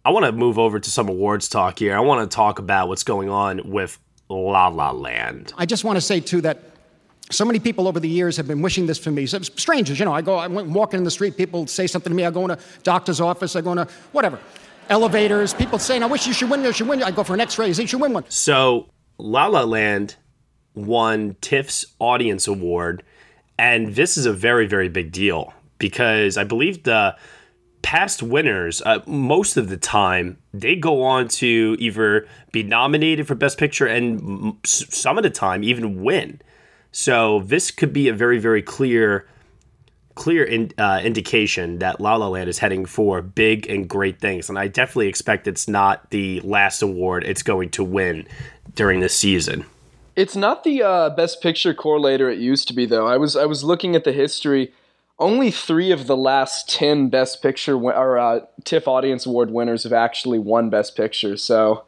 I 0.03 0.10
want 0.10 0.25
to 0.25 0.31
move 0.31 0.58
over 0.58 0.79
to 0.79 0.89
some 0.89 1.10
awards 1.10 1.48
talk 1.48 1.79
here. 1.79 1.96
I 1.96 2.00
want 2.00 2.29
to 2.29 2.36
talk 2.36 2.58
about 2.58 2.88
what's 2.88 3.03
going 3.03 3.29
on 3.29 3.70
with 3.70 4.00
La 4.29 4.67
La 4.67 4.91
Land. 4.91 5.53
I 5.58 5.65
just 5.65 5.84
want 5.84 5.98
to 5.98 6.01
say, 6.01 6.20
too, 6.20 6.41
that 6.41 6.63
so 7.29 7.46
many 7.46 7.60
people 7.60 7.88
over 7.88 8.00
the 8.00 8.10
years 8.10 8.36
have 8.38 8.48
been 8.48 8.62
wishing 8.62 8.88
this 8.88 8.98
for 8.98 9.12
me. 9.12 9.27
So, 9.27 9.39
strangers, 9.41 10.00
you 10.00 10.05
know, 10.05 10.13
I 10.13 10.22
go, 10.22 10.39
I'm 10.39 10.74
walking 10.74 10.98
in 10.98 11.03
the 11.03 11.12
street, 11.12 11.38
people 11.38 11.67
say 11.67 11.86
something 11.86 12.10
to 12.10 12.15
me. 12.15 12.25
I 12.25 12.31
go 12.31 12.43
in 12.46 12.51
a 12.51 12.58
doctor's 12.81 13.22
office, 13.22 13.55
I 13.55 13.62
go 13.62 13.74
in 13.74 13.77
a 13.77 13.88
whatever. 14.12 14.39
Elevators, 14.89 15.53
people 15.53 15.77
saying, 15.77 16.01
I 16.01 16.08
wish 16.08 16.25
you 16.25 16.34
should 16.34 16.50
win, 16.50 16.63
you 16.63 16.74
should 16.74 16.88
win. 16.88 17.03
I 17.03 17.12
go 17.12 17.24
for 17.24 17.36
an 17.36 17.39
x 17.39 17.58
ray, 17.60 17.67
you 17.67 17.74
should 17.74 18.01
win 18.01 18.13
one. 18.13 18.25
So, 18.27 18.89
La 19.20 19.46
La 19.46 19.63
Land 19.63 20.15
won 20.74 21.36
TIFF's 21.41 21.86
Audience 22.00 22.48
Award, 22.48 23.03
and 23.60 23.96
this 23.96 24.17
is 24.17 24.25
a 24.25 24.34
very, 24.34 24.65
very 24.65 24.89
big 24.89 25.12
deal 25.12 25.53
because 25.77 26.38
I 26.38 26.43
believe 26.43 26.84
the 26.84 27.15
past 27.82 28.22
winners, 28.24 28.82
uh, 28.82 29.00
most 29.06 29.58
of 29.58 29.70
the 29.70 29.78
time, 29.78 30.38
they 30.54 30.76
go 30.76 31.04
on 31.04 31.28
to 31.28 31.76
either 31.80 32.28
be 32.52 32.64
nominated 32.64 33.28
for 33.28 33.36
Best 33.36 33.58
Picture 33.58 33.86
and 33.86 34.56
some 34.66 35.18
of 35.18 35.24
the 35.24 35.30
time 35.30 35.64
even 35.64 36.02
win. 36.04 36.42
So 36.92 37.42
this 37.42 37.72
could 37.72 37.94
be 37.94 38.08
a 38.08 38.14
very, 38.14 38.38
very 38.38 38.62
clear, 38.62 39.28
clear 40.16 40.44
in, 40.44 40.72
uh, 40.78 41.02
indication 41.04 41.80
that 41.80 42.02
La 42.02 42.16
La 42.16 42.28
Land 42.28 42.50
is 42.50 42.60
heading 42.60 42.86
for 42.86 43.22
big 43.22 43.70
and 43.70 43.88
great 43.88 44.20
things. 44.20 44.50
And 44.50 44.60
I 44.60 44.68
definitely 44.68 45.08
expect 45.08 45.48
it's 45.48 45.68
not 45.68 46.10
the 46.12 46.42
last 46.42 46.82
award 46.82 47.24
it's 47.24 47.44
going 47.44 47.70
to 47.72 47.84
win 47.84 48.28
during 48.76 49.00
this 49.00 49.16
season. 49.16 49.66
It's 50.16 50.36
not 50.36 50.64
the 50.64 50.84
uh, 50.84 51.10
best 51.12 51.42
picture 51.42 51.74
correlator 51.74 52.32
it 52.32 52.40
used 52.40 52.68
to 52.68 52.74
be, 52.74 52.86
though. 52.86 53.08
I 53.08 53.16
was 53.16 53.38
I 53.38 53.46
was 53.46 53.64
looking 53.64 53.96
at 53.96 54.04
the 54.04 54.12
history. 54.12 54.74
Only 55.22 55.51
three 55.51 55.92
of 55.92 56.08
the 56.08 56.18
last 56.18 56.68
ten 56.68 57.10
best 57.10 57.44
picture 57.44 57.75
or 57.78 58.18
uh, 58.18 58.40
TIFF 58.63 58.88
Audience 58.88 59.28
Award 59.28 59.51
winners 59.51 59.84
have 59.84 59.94
actually 59.94 60.40
won 60.40 60.72
best 60.72 60.98
picture. 60.98 61.38
So 61.38 61.86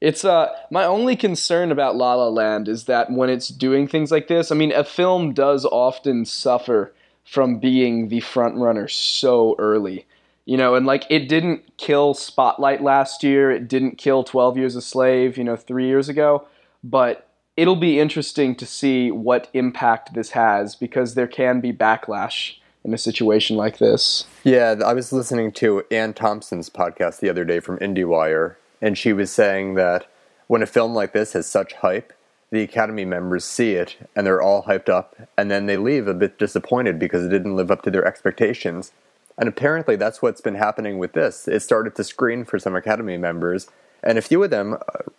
it's 0.00 0.24
uh 0.24 0.48
my 0.70 0.84
only 0.84 1.14
concern 1.14 1.70
about 1.70 1.96
La 1.96 2.14
La 2.14 2.28
Land 2.28 2.68
is 2.68 2.84
that 2.84 3.10
when 3.12 3.28
it's 3.28 3.48
doing 3.48 3.86
things 3.86 4.10
like 4.10 4.28
this, 4.28 4.50
I 4.50 4.54
mean, 4.54 4.72
a 4.72 4.82
film 4.82 5.34
does 5.34 5.66
often 5.66 6.24
suffer 6.24 6.94
from 7.22 7.58
being 7.58 8.08
the 8.08 8.20
front 8.20 8.56
runner 8.56 8.88
so 8.88 9.54
early. 9.58 10.06
You 10.46 10.56
know, 10.56 10.74
and 10.74 10.86
like 10.86 11.04
it 11.10 11.28
didn't 11.28 11.76
kill 11.76 12.14
Spotlight 12.14 12.82
last 12.82 13.22
year, 13.22 13.50
it 13.50 13.68
didn't 13.68 13.98
kill 13.98 14.24
12 14.24 14.56
Years 14.56 14.74
a 14.74 14.80
Slave, 14.80 15.36
you 15.36 15.44
know, 15.44 15.54
3 15.54 15.86
years 15.86 16.08
ago, 16.08 16.46
but 16.82 17.28
it'll 17.58 17.76
be 17.76 18.00
interesting 18.00 18.56
to 18.56 18.64
see 18.64 19.10
what 19.10 19.50
impact 19.52 20.14
this 20.14 20.30
has 20.30 20.74
because 20.74 21.14
there 21.14 21.28
can 21.28 21.60
be 21.60 21.74
backlash 21.74 22.56
in 22.84 22.94
a 22.94 22.98
situation 22.98 23.56
like 23.56 23.78
this. 23.78 24.24
Yeah, 24.44 24.76
I 24.84 24.94
was 24.94 25.12
listening 25.12 25.52
to 25.52 25.84
Anne 25.90 26.14
Thompson's 26.14 26.70
podcast 26.70 27.20
the 27.20 27.28
other 27.28 27.44
day 27.44 27.60
from 27.60 27.78
IndieWire, 27.78 28.56
and 28.80 28.96
she 28.96 29.12
was 29.12 29.30
saying 29.30 29.74
that 29.74 30.06
when 30.46 30.62
a 30.62 30.66
film 30.66 30.94
like 30.94 31.12
this 31.12 31.34
has 31.34 31.46
such 31.46 31.74
hype, 31.74 32.12
the 32.50 32.62
Academy 32.62 33.04
members 33.04 33.44
see 33.44 33.74
it 33.74 33.96
and 34.16 34.26
they're 34.26 34.42
all 34.42 34.64
hyped 34.64 34.88
up, 34.88 35.16
and 35.36 35.50
then 35.50 35.66
they 35.66 35.76
leave 35.76 36.08
a 36.08 36.14
bit 36.14 36.38
disappointed 36.38 36.98
because 36.98 37.24
it 37.24 37.30
didn't 37.30 37.56
live 37.56 37.70
up 37.70 37.82
to 37.82 37.90
their 37.90 38.04
expectations. 38.04 38.92
And 39.38 39.48
apparently, 39.48 39.96
that's 39.96 40.20
what's 40.20 40.40
been 40.40 40.56
happening 40.56 40.98
with 40.98 41.12
this. 41.12 41.48
It 41.48 41.60
started 41.60 41.94
to 41.94 42.04
screen 42.04 42.44
for 42.44 42.58
some 42.58 42.74
Academy 42.74 43.16
members, 43.16 43.68
and 44.02 44.18
a 44.18 44.22
few 44.22 44.42
of 44.42 44.50
them 44.50 44.74
uh, 44.74 44.78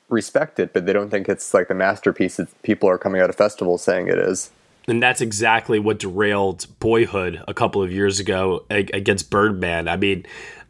respect 0.09 0.59
it, 0.59 0.73
but 0.73 0.85
they 0.85 0.93
don't 0.93 1.09
think 1.09 1.29
it's 1.29 1.53
like 1.53 1.69
the 1.69 1.73
masterpiece 1.73 2.37
that 2.37 2.61
people 2.61 2.89
are 2.89 2.97
coming 2.97 3.21
out 3.21 3.29
of 3.29 3.35
festivals 3.35 3.83
saying 3.83 4.07
it 4.07 4.17
is. 4.17 4.51
And 4.87 5.01
that's 5.01 5.21
exactly 5.21 5.79
what 5.79 5.99
derailed 5.99 6.65
Boyhood 6.79 7.43
a 7.47 7.53
couple 7.53 7.83
of 7.83 7.91
years 7.91 8.19
ago 8.19 8.65
against 8.69 9.29
Birdman. 9.29 9.87
I 9.87 9.95
mean, 9.95 10.25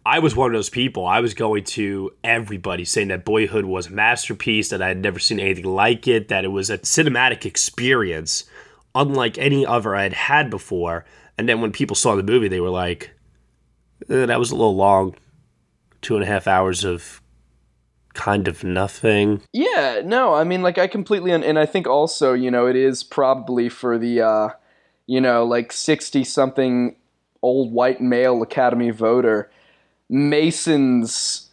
I 0.05 0.19
was 0.19 0.35
one 0.35 0.47
of 0.47 0.53
those 0.53 0.69
people. 0.69 1.05
I 1.05 1.21
was 1.21 1.33
going 1.33 1.63
to 1.65 2.11
everybody 2.23 2.85
saying 2.85 3.09
that 3.09 3.23
Boyhood 3.23 3.65
was 3.65 3.87
a 3.87 3.91
masterpiece, 3.91 4.69
that 4.69 4.81
I 4.81 4.89
had 4.89 5.01
never 5.01 5.19
seen 5.19 5.39
anything 5.39 5.65
like 5.65 6.07
it, 6.07 6.27
that 6.27 6.43
it 6.43 6.49
was 6.49 6.69
a 6.69 6.79
cinematic 6.79 7.45
experience 7.45 8.45
unlike 8.95 9.37
any 9.37 9.65
other 9.65 9.95
I 9.95 10.03
had 10.03 10.13
had 10.13 10.49
before. 10.49 11.05
And 11.37 11.47
then 11.47 11.61
when 11.61 11.71
people 11.71 11.95
saw 11.95 12.15
the 12.15 12.23
movie, 12.23 12.47
they 12.47 12.59
were 12.59 12.69
like, 12.69 13.11
eh, 14.09 14.25
that 14.25 14.39
was 14.39 14.51
a 14.51 14.55
little 14.55 14.75
long. 14.75 15.15
Two 16.01 16.15
and 16.15 16.23
a 16.23 16.27
half 16.27 16.47
hours 16.47 16.83
of 16.83 17.20
kind 18.13 18.47
of 18.47 18.63
nothing. 18.63 19.41
Yeah, 19.53 20.01
no, 20.03 20.33
I 20.33 20.43
mean, 20.43 20.61
like, 20.61 20.77
I 20.77 20.87
completely, 20.87 21.31
and 21.31 21.59
I 21.59 21.65
think 21.65 21.87
also, 21.87 22.33
you 22.33 22.51
know, 22.51 22.67
it 22.67 22.75
is 22.75 23.03
probably 23.03 23.69
for 23.69 23.97
the, 23.97 24.21
uh, 24.21 24.49
you 25.07 25.21
know, 25.21 25.45
like 25.45 25.71
60 25.71 26.23
something 26.23 26.95
old 27.41 27.71
white 27.73 28.01
male 28.01 28.41
Academy 28.41 28.91
voter. 28.91 29.49
Mason's 30.09 31.49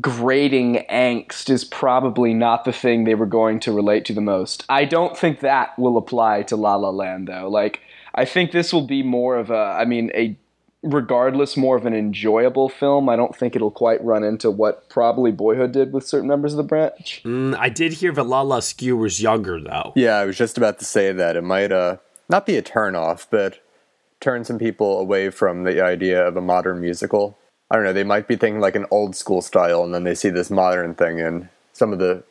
grading 0.00 0.84
angst 0.88 1.50
is 1.50 1.64
probably 1.64 2.32
not 2.32 2.64
the 2.64 2.72
thing 2.72 3.04
they 3.04 3.14
were 3.14 3.26
going 3.26 3.58
to 3.60 3.72
relate 3.72 4.04
to 4.04 4.12
the 4.12 4.20
most. 4.20 4.64
I 4.68 4.84
don't 4.84 5.16
think 5.16 5.40
that 5.40 5.76
will 5.78 5.96
apply 5.96 6.42
to 6.44 6.56
La 6.56 6.76
La 6.76 6.90
Land, 6.90 7.28
though. 7.28 7.48
Like, 7.48 7.80
I 8.14 8.24
think 8.24 8.52
this 8.52 8.72
will 8.72 8.86
be 8.86 9.02
more 9.02 9.36
of 9.36 9.50
a, 9.50 9.76
I 9.78 9.84
mean, 9.84 10.10
a 10.14 10.36
regardless 10.82 11.56
more 11.56 11.76
of 11.76 11.84
an 11.84 11.94
enjoyable 11.94 12.68
film. 12.68 13.08
I 13.08 13.16
don't 13.16 13.36
think 13.36 13.54
it'll 13.54 13.70
quite 13.70 14.02
run 14.02 14.24
into 14.24 14.50
what 14.50 14.88
probably 14.88 15.30
Boyhood 15.30 15.72
did 15.72 15.92
with 15.92 16.06
certain 16.06 16.28
members 16.28 16.52
of 16.52 16.56
the 16.56 16.62
branch. 16.62 17.20
Mm, 17.24 17.56
I 17.58 17.68
did 17.68 17.94
hear 17.94 18.12
that 18.12 18.24
La 18.24 18.42
La 18.42 18.60
Skew 18.60 18.96
was 18.96 19.20
younger 19.20 19.60
though. 19.60 19.92
Yeah, 19.94 20.16
I 20.16 20.24
was 20.24 20.38
just 20.38 20.56
about 20.56 20.78
to 20.78 20.84
say 20.84 21.12
that 21.12 21.36
it 21.36 21.44
might 21.44 21.72
uh 21.72 21.98
not 22.28 22.46
be 22.46 22.56
a 22.56 22.62
turn 22.62 22.94
off, 22.94 23.26
but 23.30 23.58
turn 24.20 24.44
some 24.44 24.58
people 24.58 25.00
away 25.00 25.30
from 25.30 25.64
the 25.64 25.82
idea 25.82 26.26
of 26.26 26.36
a 26.36 26.40
modern 26.40 26.80
musical. 26.80 27.36
I 27.70 27.76
don't 27.76 27.84
know, 27.84 27.92
they 27.92 28.04
might 28.04 28.26
be 28.26 28.36
thinking 28.36 28.60
like 28.60 28.76
an 28.76 28.86
old 28.90 29.14
school 29.14 29.42
style 29.42 29.84
and 29.84 29.94
then 29.94 30.04
they 30.04 30.14
see 30.14 30.30
this 30.30 30.50
modern 30.50 30.94
thing 30.94 31.20
and 31.20 31.48
some 31.72 31.92
of 31.92 31.98
the 31.98 32.24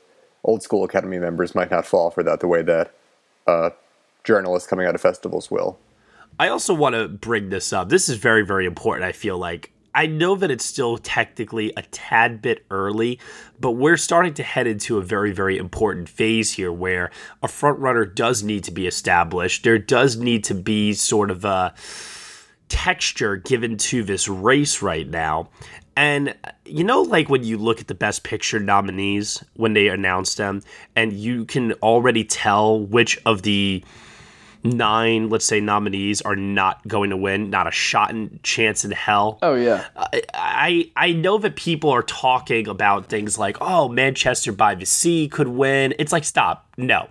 old 0.44 0.64
school 0.64 0.84
academy 0.84 1.20
members 1.20 1.56
might 1.56 1.72
not 1.72 1.86
fall 1.86 2.12
for 2.12 2.24
that 2.24 2.40
the 2.40 2.48
way 2.48 2.62
that 2.62 2.94
uh 3.48 3.70
journalists 4.24 4.70
coming 4.70 4.86
out 4.88 4.96
of 4.96 5.02
festivals 5.02 5.52
will. 5.52 5.78
I 6.40 6.48
also 6.48 6.74
want 6.74 6.96
to 6.96 7.10
bring 7.10 7.50
this 7.50 7.74
up. 7.74 7.90
This 7.90 8.08
is 8.08 8.16
very, 8.16 8.46
very 8.46 8.66
important, 8.66 9.04
I 9.04 9.12
feel 9.12 9.38
like. 9.38 9.74
I 9.94 10.06
know 10.06 10.36
that 10.36 10.50
it's 10.50 10.64
still 10.64 10.98
technically 10.98 11.74
a 11.76 11.82
tad 11.82 12.42
bit 12.42 12.66
early, 12.72 13.20
but 13.60 13.72
we're 13.72 13.98
starting 13.98 14.34
to 14.36 14.44
head 14.44 14.66
into 14.66 14.98
a 14.98 15.02
very, 15.02 15.32
very 15.34 15.58
important 15.58 16.08
phase 16.08 16.54
here 16.54 16.72
where 16.72 17.12
a 17.44 17.48
front 17.50 17.80
runner 17.80 18.06
does 18.06 18.42
need 18.42 18.64
to 18.66 18.72
be 18.72 18.88
established. 18.88 19.64
There 19.64 19.80
does 19.80 20.16
need 20.16 20.46
to 20.46 20.54
be 20.54 20.94
sort 20.94 21.30
of 21.30 21.44
a 21.44 21.74
texture 22.70 23.36
given 23.36 23.76
to 23.78 24.04
this 24.04 24.30
race 24.30 24.82
right 24.82 25.10
now. 25.10 25.50
And 25.98 26.36
you 26.64 26.86
know, 26.86 27.02
like 27.02 27.28
when 27.28 27.44
you 27.44 27.58
look 27.58 27.82
at 27.82 27.88
the 27.88 27.96
best 27.96 28.24
picture 28.24 28.60
nominees 28.60 29.44
when 29.56 29.74
they 29.74 29.90
announce 29.90 30.36
them, 30.36 30.62
and 30.96 31.12
you 31.12 31.44
can 31.44 31.74
already 31.74 32.24
tell 32.24 32.80
which 32.80 33.20
of 33.26 33.42
the 33.42 33.84
nine, 34.64 35.30
let's 35.30 35.46
say, 35.46 35.60
nominees 35.60 36.22
are 36.22 36.36
not 36.36 36.86
going 36.88 37.10
to 37.12 37.18
win, 37.18 37.50
not 37.50 37.68
a 37.68 37.72
shot 37.72 38.12
in 38.12 38.40
chance 38.44 38.84
in 38.84 38.92
hell. 38.92 39.40
Oh 39.42 39.56
yeah. 39.56 39.86
Uh, 39.96 40.08
I, 40.34 40.92
I 40.96 41.10
I 41.10 41.14
know 41.14 41.38
that 41.38 41.56
people 41.56 41.90
are 41.90 42.04
talking 42.04 42.68
about 42.68 43.08
things 43.08 43.38
like, 43.38 43.58
oh, 43.62 43.88
Manchester 43.90 44.52
by 44.52 44.76
the 44.76 44.86
Sea 44.86 45.28
could 45.28 45.48
win. 45.48 45.94
It's 45.98 46.12
like, 46.12 46.24
stop. 46.24 46.68
No, 46.78 47.10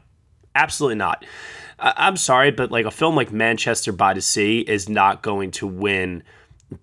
absolutely 0.55 0.97
not. 0.97 1.25
I'm 1.81 2.17
sorry, 2.17 2.50
but 2.50 2.73
like 2.73 2.87
a 2.87 2.90
film 2.90 3.14
like 3.14 3.33
Manchester 3.33 3.93
by 3.93 4.12
the 4.12 4.21
Sea 4.21 4.61
is 4.61 4.88
not 4.88 5.23
going 5.23 5.52
to 5.52 5.67
win 5.67 6.25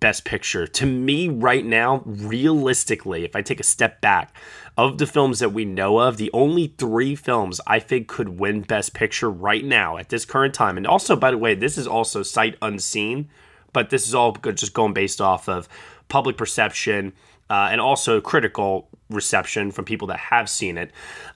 Best 0.00 0.24
Picture. 0.24 0.66
To 0.66 0.86
me, 0.86 1.28
right 1.28 1.64
now, 1.64 2.02
realistically, 2.06 3.24
if 3.24 3.36
I 3.36 3.42
take 3.42 3.60
a 3.60 3.64
step 3.64 4.00
back, 4.00 4.34
of 4.76 4.98
the 4.98 5.06
films 5.06 5.38
that 5.38 5.52
we 5.52 5.64
know 5.64 5.98
of, 5.98 6.16
the 6.16 6.30
only 6.32 6.74
three 6.78 7.14
films 7.14 7.60
I 7.66 7.78
think 7.78 8.08
could 8.08 8.38
win 8.40 8.60
Best 8.62 8.92
Picture 8.92 9.30
right 9.30 9.64
now 9.64 9.96
at 9.96 10.10
this 10.10 10.24
current 10.24 10.54
time, 10.54 10.76
and 10.76 10.86
also, 10.86 11.16
by 11.16 11.30
the 11.30 11.38
way, 11.38 11.54
this 11.54 11.78
is 11.78 11.86
also 11.86 12.22
sight 12.22 12.56
unseen, 12.60 13.28
but 13.72 13.90
this 13.90 14.06
is 14.06 14.14
all 14.14 14.32
just 14.32 14.74
going 14.74 14.92
based 14.92 15.20
off 15.20 15.48
of 15.48 15.68
public 16.08 16.36
perception 16.36 17.12
uh, 17.48 17.68
and 17.70 17.80
also 17.80 18.20
critical 18.20 18.88
reception 19.08 19.70
from 19.70 19.84
people 19.84 20.08
that 20.08 20.18
have 20.18 20.48
seen 20.48 20.76
it. 20.76 20.90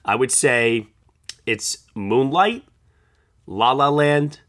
I 0.05 0.15
would 0.15 0.31
say 0.31 0.87
it's 1.45 1.85
Moonlight, 1.95 2.65
La 3.47 3.71
La 3.71 3.89
Land, 3.89 4.41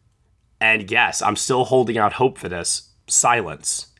and 0.61 0.90
yes, 0.90 1.22
I'm 1.22 1.37
still 1.37 1.64
holding 1.64 1.99
out 1.99 2.14
hope 2.14 2.38
for 2.38 2.49
this. 2.49 2.90
Silence. 3.06 3.91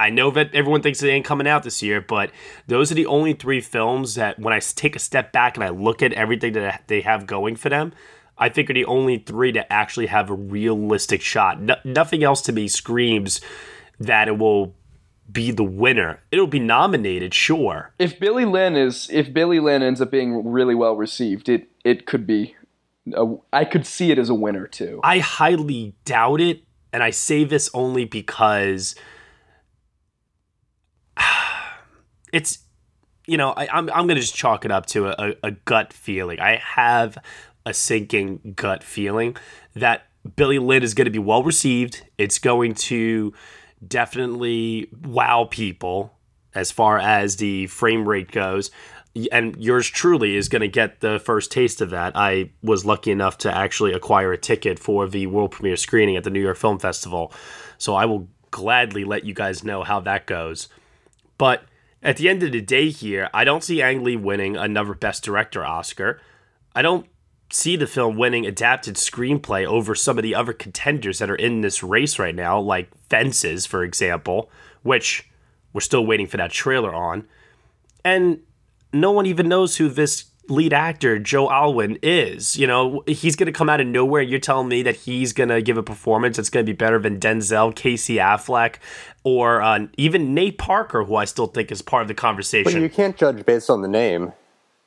I 0.00 0.08
know 0.08 0.30
that 0.30 0.54
everyone 0.54 0.80
thinks 0.80 1.02
it 1.02 1.08
ain't 1.08 1.26
coming 1.26 1.46
out 1.46 1.62
this 1.62 1.82
year, 1.82 2.00
but 2.00 2.30
those 2.66 2.90
are 2.90 2.94
the 2.94 3.04
only 3.04 3.34
three 3.34 3.60
films 3.60 4.14
that 4.14 4.38
when 4.38 4.54
I 4.54 4.58
take 4.60 4.96
a 4.96 4.98
step 4.98 5.30
back 5.30 5.56
and 5.56 5.64
I 5.64 5.68
look 5.68 6.02
at 6.02 6.14
everything 6.14 6.54
that 6.54 6.84
they 6.86 7.02
have 7.02 7.26
going 7.26 7.54
for 7.54 7.68
them, 7.68 7.92
I 8.38 8.48
think 8.48 8.70
are 8.70 8.74
the 8.74 8.86
only 8.86 9.18
three 9.18 9.52
to 9.52 9.70
actually 9.70 10.06
have 10.06 10.30
a 10.30 10.34
realistic 10.34 11.20
shot. 11.20 11.60
No, 11.60 11.76
nothing 11.84 12.24
else 12.24 12.40
to 12.42 12.52
me 12.52 12.66
screams 12.66 13.42
that 13.98 14.26
it 14.26 14.38
will 14.38 14.74
be 15.30 15.50
the 15.50 15.64
winner. 15.64 16.22
It'll 16.32 16.46
be 16.46 16.58
nominated, 16.58 17.34
sure. 17.34 17.92
If 17.98 18.18
Billy 18.18 18.46
Lynn 18.46 18.76
is 18.76 19.10
if 19.12 19.32
Billy 19.34 19.60
Lynn 19.60 19.82
ends 19.82 20.00
up 20.00 20.10
being 20.10 20.50
really 20.50 20.74
well 20.74 20.96
received, 20.96 21.50
it 21.50 21.68
it 21.84 22.06
could 22.06 22.26
be 22.26 22.56
a, 23.14 23.34
I 23.52 23.66
could 23.66 23.86
see 23.86 24.10
it 24.10 24.18
as 24.18 24.30
a 24.30 24.34
winner 24.34 24.66
too. 24.66 25.00
I 25.04 25.18
highly 25.18 25.94
doubt 26.06 26.40
it, 26.40 26.62
and 26.90 27.02
I 27.02 27.10
say 27.10 27.44
this 27.44 27.68
only 27.74 28.06
because 28.06 28.94
it's 32.32 32.58
you 33.26 33.36
know 33.36 33.50
I, 33.50 33.64
am 33.64 33.70
I'm, 33.72 33.90
I'm 33.90 34.06
gonna 34.06 34.20
just 34.20 34.34
chalk 34.34 34.64
it 34.64 34.70
up 34.70 34.86
to 34.86 35.08
a, 35.08 35.34
a 35.42 35.50
gut 35.50 35.92
feeling 35.92 36.40
i 36.40 36.56
have 36.56 37.18
a 37.66 37.74
sinking 37.74 38.54
gut 38.56 38.82
feeling 38.82 39.36
that 39.74 40.06
billy 40.36 40.58
lynn 40.58 40.82
is 40.82 40.94
going 40.94 41.06
to 41.06 41.10
be 41.10 41.18
well 41.18 41.42
received 41.42 42.02
it's 42.18 42.38
going 42.38 42.74
to 42.74 43.32
definitely 43.86 44.88
wow 45.02 45.46
people 45.50 46.14
as 46.54 46.70
far 46.70 46.98
as 46.98 47.36
the 47.36 47.66
frame 47.68 48.08
rate 48.08 48.30
goes 48.30 48.70
and 49.32 49.56
yours 49.56 49.88
truly 49.88 50.36
is 50.36 50.48
going 50.48 50.60
to 50.60 50.68
get 50.68 51.00
the 51.00 51.18
first 51.18 51.50
taste 51.50 51.80
of 51.80 51.90
that. 51.90 52.12
I 52.14 52.50
was 52.62 52.84
lucky 52.84 53.10
enough 53.10 53.38
to 53.38 53.54
actually 53.54 53.92
acquire 53.92 54.32
a 54.32 54.38
ticket 54.38 54.78
for 54.78 55.08
the 55.08 55.26
world 55.26 55.50
premiere 55.50 55.76
screening 55.76 56.16
at 56.16 56.24
the 56.24 56.30
New 56.30 56.40
York 56.40 56.56
Film 56.56 56.78
Festival. 56.78 57.32
So 57.78 57.96
I 57.96 58.04
will 58.04 58.28
gladly 58.50 59.04
let 59.04 59.24
you 59.24 59.34
guys 59.34 59.64
know 59.64 59.82
how 59.82 60.00
that 60.00 60.26
goes. 60.26 60.68
But 61.38 61.64
at 62.02 62.16
the 62.16 62.28
end 62.28 62.42
of 62.42 62.52
the 62.52 62.60
day, 62.60 62.90
here, 62.90 63.28
I 63.34 63.44
don't 63.44 63.64
see 63.64 63.82
Ang 63.82 64.02
Lee 64.02 64.16
winning 64.16 64.56
another 64.56 64.94
Best 64.94 65.22
Director 65.22 65.64
Oscar. 65.64 66.20
I 66.74 66.82
don't 66.82 67.06
see 67.52 67.76
the 67.76 67.86
film 67.86 68.16
winning 68.16 68.46
adapted 68.46 68.94
screenplay 68.94 69.66
over 69.66 69.94
some 69.94 70.18
of 70.18 70.22
the 70.22 70.34
other 70.34 70.52
contenders 70.52 71.18
that 71.18 71.30
are 71.30 71.36
in 71.36 71.60
this 71.60 71.82
race 71.82 72.18
right 72.18 72.34
now, 72.34 72.58
like 72.58 72.90
Fences, 73.08 73.66
for 73.66 73.82
example, 73.82 74.50
which 74.82 75.28
we're 75.72 75.80
still 75.80 76.06
waiting 76.06 76.26
for 76.26 76.36
that 76.36 76.52
trailer 76.52 76.94
on. 76.94 77.26
And 78.04 78.40
no 78.92 79.10
one 79.10 79.26
even 79.26 79.48
knows 79.48 79.76
who 79.76 79.88
this 79.88 80.29
lead 80.50 80.72
actor 80.72 81.18
Joe 81.18 81.48
Alwyn 81.48 81.98
is. 82.02 82.56
You 82.56 82.66
know, 82.66 83.02
he's 83.06 83.36
going 83.36 83.46
to 83.46 83.52
come 83.52 83.68
out 83.68 83.80
of 83.80 83.86
nowhere. 83.86 84.22
You're 84.22 84.40
telling 84.40 84.68
me 84.68 84.82
that 84.82 84.96
he's 84.96 85.32
going 85.32 85.48
to 85.48 85.62
give 85.62 85.78
a 85.78 85.82
performance 85.82 86.36
that's 86.36 86.50
going 86.50 86.66
to 86.66 86.70
be 86.70 86.76
better 86.76 86.98
than 86.98 87.20
Denzel, 87.20 87.74
Casey 87.74 88.16
Affleck, 88.16 88.76
or 89.24 89.62
uh, 89.62 89.86
even 89.96 90.34
Nate 90.34 90.58
Parker, 90.58 91.04
who 91.04 91.16
I 91.16 91.24
still 91.24 91.46
think 91.46 91.70
is 91.70 91.82
part 91.82 92.02
of 92.02 92.08
the 92.08 92.14
conversation. 92.14 92.64
But 92.64 92.72
conversation. 92.72 92.82
you 92.82 92.90
can't 92.90 93.16
judge 93.16 93.46
based 93.46 93.70
on 93.70 93.82
the 93.82 93.88
name. 93.88 94.32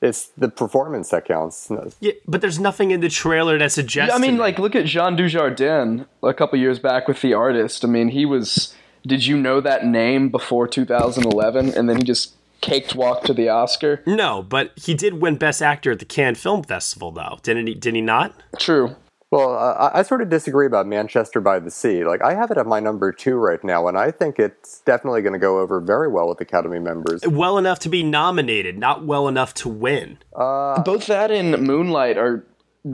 It's 0.01 0.27
the 0.37 0.49
performance 0.49 1.09
that 1.09 1.23
counts. 1.23 1.71
Yeah, 2.01 2.11
but 2.27 2.41
there's 2.41 2.59
nothing 2.59 2.91
in 2.91 2.99
the 2.99 3.07
trailer 3.07 3.57
that 3.57 3.71
suggests. 3.71 4.13
I 4.13 4.17
mean, 4.17 4.37
like, 4.37 4.59
look 4.59 4.75
at 4.75 4.85
Jean 4.85 5.15
Dujardin 5.15 6.05
a 6.21 6.33
couple 6.33 6.59
years 6.59 6.77
back 6.77 7.07
with 7.07 7.21
The 7.21 7.33
Artist. 7.33 7.85
I 7.85 7.87
mean, 7.87 8.09
he 8.09 8.25
was. 8.25 8.75
Did 9.07 9.25
you 9.25 9.37
know 9.37 9.61
that 9.61 9.85
name 9.85 10.29
before 10.29 10.67
2011? 10.67 11.69
And 11.73 11.89
then 11.89 11.97
he 11.97 12.03
just 12.03 12.35
caked 12.63 12.95
walk 12.95 13.23
to 13.25 13.33
the 13.33 13.49
Oscar. 13.49 14.01
No, 14.07 14.41
but 14.41 14.71
he 14.75 14.95
did 14.95 15.21
win 15.21 15.35
Best 15.35 15.61
Actor 15.61 15.91
at 15.91 15.99
the 15.99 16.05
Cannes 16.05 16.35
Film 16.35 16.63
Festival, 16.63 17.11
though, 17.11 17.37
didn't 17.43 17.67
he? 17.67 17.75
Did 17.75 17.93
he 17.93 18.01
not? 18.01 18.33
True. 18.57 18.95
Well, 19.31 19.53
uh, 19.55 19.89
I 19.93 19.99
I 19.99 20.01
sort 20.03 20.21
of 20.21 20.29
disagree 20.29 20.67
about 20.67 20.85
Manchester 20.87 21.41
by 21.41 21.57
the 21.59 21.71
Sea. 21.71 22.05
Like, 22.05 22.21
I 22.21 22.35
have 22.35 22.51
it 22.51 22.57
at 22.57 22.67
my 22.67 22.79
number 22.79 23.11
two 23.11 23.35
right 23.35 23.63
now, 23.63 23.87
and 23.87 23.97
I 23.97 24.11
think 24.11 24.37
it's 24.39 24.79
definitely 24.81 25.21
going 25.23 25.33
to 25.33 25.39
go 25.39 25.59
over 25.59 25.79
very 25.81 26.07
well 26.07 26.29
with 26.29 26.39
Academy 26.39 26.79
members. 26.79 27.21
Well 27.27 27.57
enough 27.57 27.79
to 27.79 27.89
be 27.89 28.03
nominated, 28.03 28.77
not 28.77 29.05
well 29.05 29.27
enough 29.27 29.53
to 29.55 29.69
win. 29.69 30.19
Both 30.35 31.07
that 31.07 31.31
and 31.31 31.59
Moonlight 31.67 32.17
are 32.17 32.45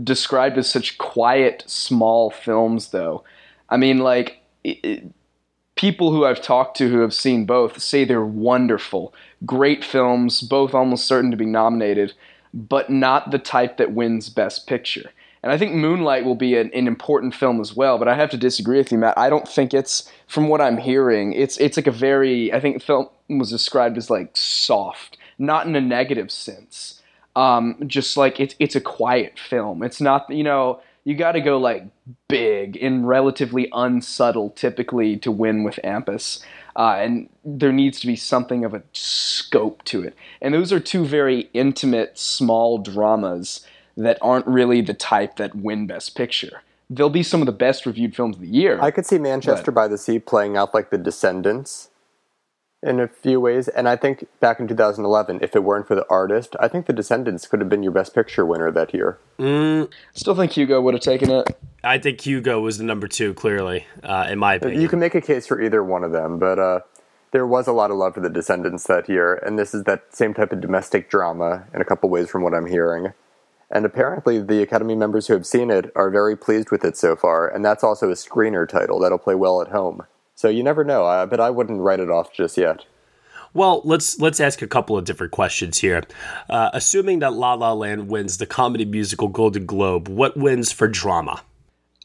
described 0.04 0.58
as 0.58 0.70
such 0.72 0.98
quiet, 0.98 1.64
small 1.68 2.32
films, 2.32 2.92
though. 2.92 3.24
I 3.70 3.76
mean, 3.78 4.00
like, 4.00 4.42
it, 4.64 4.80
it- 4.84 5.14
people 5.80 6.12
who 6.12 6.26
I've 6.26 6.42
talked 6.42 6.76
to 6.80 6.90
who 6.90 7.00
have 7.00 7.14
seen 7.14 7.46
both 7.46 7.82
say 7.82 8.04
they're 8.04 8.22
wonderful, 8.22 9.14
great 9.46 9.82
films, 9.82 10.42
both 10.42 10.74
almost 10.74 11.06
certain 11.06 11.32
to 11.32 11.38
be 11.38 11.46
nominated, 11.46 12.12
but 12.54 12.90
not 12.90 13.32
the 13.32 13.40
type 13.40 13.78
that 13.78 13.94
wins 13.94 14.28
Best 14.28 14.68
Picture. 14.68 15.10
And 15.42 15.54
I 15.54 15.58
think 15.58 15.74
Moonlight 15.74 16.26
will 16.26 16.36
be 16.36 16.58
an, 16.58 16.70
an 16.74 16.86
important 16.86 17.34
film 17.34 17.62
as 17.62 17.78
well, 17.78 17.98
but 17.98 18.10
I 18.10 18.16
have 18.16 18.30
to 18.32 18.38
disagree 18.38 18.78
with 18.78 18.92
you, 18.92 18.98
Matt. 18.98 19.18
I 19.18 19.30
don't 19.30 19.48
think 19.48 19.74
it's, 19.74 20.12
from 20.28 20.50
what 20.50 20.60
I'm 20.60 20.80
hearing, 20.80 21.32
it's 21.32 21.56
it's 21.60 21.78
like 21.78 21.88
a 21.88 21.92
very, 21.92 22.52
I 22.52 22.60
think 22.60 22.76
the 22.76 22.86
film 22.86 23.08
was 23.30 23.50
described 23.50 23.98
as 23.98 24.10
like 24.10 24.36
soft, 24.36 25.18
not 25.38 25.66
in 25.66 25.78
a 25.78 25.82
negative 25.82 26.30
sense 26.30 27.00
um, 27.36 27.78
just 27.88 28.18
like 28.18 28.40
it's 28.40 28.56
it's 28.60 28.76
a 28.76 28.82
quiet 28.82 29.40
film. 29.40 29.82
It's 29.84 30.02
not 30.02 30.30
you 30.30 30.44
know 30.44 30.82
you 31.10 31.16
got 31.16 31.32
to 31.32 31.42
go 31.42 31.58
like 31.58 31.88
big 32.28 32.78
and 32.80 33.08
relatively 33.08 33.68
unsubtle 33.74 34.52
typically 34.52 35.18
to 35.18 35.32
win 35.32 35.64
with 35.64 35.80
AMPAS, 35.84 36.40
uh, 36.76 36.98
and 37.00 37.28
there 37.44 37.72
needs 37.72 38.00
to 38.02 38.06
be 38.06 38.16
something 38.16 38.64
of 38.64 38.76
a 38.76 38.84
scope 38.94 39.84
to 39.86 40.04
it. 40.04 40.16
And 40.40 40.54
those 40.54 40.72
are 40.72 40.80
two 40.80 41.06
very 41.06 41.50
intimate, 41.52 42.20
small 42.20 42.78
dramas 42.78 43.66
that 43.98 44.20
aren't 44.22 44.46
really 44.46 44.82
the 44.82 44.94
type 44.94 45.38
that 45.38 45.56
win 45.56 45.88
Best 45.88 46.16
Picture. 46.16 46.62
They'll 46.92 47.10
be 47.10 47.24
some 47.24 47.42
of 47.42 47.48
the 47.48 47.54
best 47.54 47.88
reviewed 47.88 48.16
films 48.16 48.36
of 48.36 48.44
the 48.44 48.48
year. 48.48 48.80
I 48.80 48.92
could 48.92 49.08
see 49.08 49.18
Manchester 49.18 49.72
by 49.72 49.88
the 49.88 49.98
Sea 49.98 50.20
playing 50.20 50.58
out 50.58 50.76
like 50.76 50.92
The 50.92 51.00
Descendants 51.00 51.90
in 52.82 53.00
a 53.00 53.08
few 53.08 53.40
ways, 53.42 53.68
and 53.68 53.90
I 53.90 53.96
think 53.96 54.26
back 54.40 54.60
in 54.60 54.68
2011, 54.68 55.40
if 55.42 55.56
it 55.56 55.64
weren't 55.64 55.88
for 55.88 55.96
the 55.96 56.06
artist, 56.10 56.56
I 56.60 56.70
think 56.70 56.86
The 56.86 56.94
Descendants 56.94 57.46
could 57.46 57.60
have 57.60 57.68
been 57.68 57.84
your 57.84 57.92
Best 57.92 58.16
Picture 58.16 58.46
winner 58.46 58.72
that 58.72 58.94
year. 58.94 59.18
Mm, 59.38 59.92
Still 60.14 60.36
think 60.36 60.54
Hugo 60.54 60.80
would 60.82 60.94
have 60.94 61.04
taken 61.04 61.30
it. 61.30 61.58
I 61.84 61.98
think 61.98 62.22
Hugo 62.22 62.62
was 62.62 62.78
the 62.78 62.86
number 62.86 63.08
two, 63.08 63.34
clearly, 63.34 63.86
uh, 64.04 64.28
in 64.30 64.40
my 64.40 64.56
opinion. 64.56 64.82
You 64.82 64.88
can 64.88 65.00
make 65.00 65.16
a 65.16 65.22
case 65.22 65.46
for 65.46 65.62
either 65.62 65.84
one 65.84 66.06
of 66.06 66.14
them, 66.14 66.40
but 66.40 66.58
uh, 66.58 66.80
there 67.32 67.46
was 67.46 67.68
a 67.68 67.74
lot 67.74 67.92
of 67.92 67.98
love 67.98 68.14
for 68.14 68.22
The 68.22 68.30
Descendants 68.30 68.86
that 68.88 69.10
year, 69.10 69.36
and 69.36 69.60
this 69.60 69.74
is 69.74 69.84
that 69.84 70.16
same 70.16 70.34
type 70.34 70.54
of 70.54 70.62
domestic 70.62 71.10
drama 71.10 71.66
in 71.74 71.82
a 71.82 71.86
couple 71.86 72.10
ways 72.10 72.30
from 72.30 72.44
what 72.44 72.54
I'm 72.54 72.68
hearing. 72.68 73.14
And 73.72 73.86
apparently, 73.86 74.42
the 74.42 74.64
Academy 74.64 74.96
members 74.96 75.28
who 75.28 75.34
have 75.34 75.46
seen 75.46 75.70
it 75.70 75.92
are 75.96 76.10
very 76.10 76.36
pleased 76.36 76.72
with 76.72 76.86
it 76.86 76.96
so 76.96 77.16
far, 77.16 77.48
and 77.48 77.64
that's 77.64 77.84
also 77.84 78.10
a 78.10 78.14
screener 78.16 78.68
title 78.68 79.00
that'll 79.00 79.18
play 79.20 79.36
well 79.36 79.62
at 79.62 79.68
home. 79.68 80.04
So 80.40 80.48
you 80.48 80.64
never 80.64 80.86
know, 80.86 81.04
uh, 81.04 81.26
but 81.26 81.42
I 81.42 81.50
wouldn't 81.50 81.82
write 81.82 82.00
it 82.00 82.10
off 82.10 82.32
just 82.32 82.58
yet. 82.58 82.86
Well, 83.54 83.82
let's 83.84 84.22
let's 84.22 84.40
ask 84.40 84.62
a 84.62 84.68
couple 84.68 84.98
of 84.98 85.04
different 85.04 85.34
questions 85.34 85.80
here. 85.80 86.02
Uh, 86.50 86.70
assuming 86.72 87.20
that 87.20 87.34
La 87.34 87.56
La 87.56 87.74
Land 87.74 88.08
wins 88.08 88.38
the 88.38 88.46
comedy 88.46 88.86
musical 88.86 89.28
Golden 89.28 89.66
Globe, 89.66 90.08
what 90.08 90.38
wins 90.38 90.72
for 90.72 90.88
drama? 90.88 91.42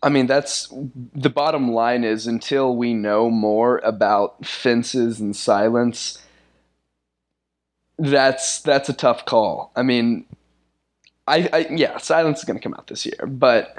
I 0.03 0.09
mean, 0.09 0.27
that's 0.27 0.69
the 1.15 1.31
bottom 1.31 1.71
line 1.71 2.03
is 2.03 2.27
until 2.27 2.75
we 2.75 2.93
know 2.93 3.31
more 3.31 3.79
about 3.85 4.45
fences 4.45 5.21
and 5.21 5.37
silence, 5.37 6.21
that's 8.01 8.63
that's 8.63 8.89
a 8.89 8.95
tough 8.95 9.27
call. 9.27 9.71
I 9.77 9.85
mean, 9.85 10.27
I, 11.29 11.49
I 11.53 11.59
yeah, 11.71 11.99
silence 11.99 12.41
is 12.41 12.45
going 12.47 12.59
to 12.59 12.63
come 12.63 12.75
out 12.75 12.89
this 12.89 13.07
year, 13.07 13.29
but 13.29 13.79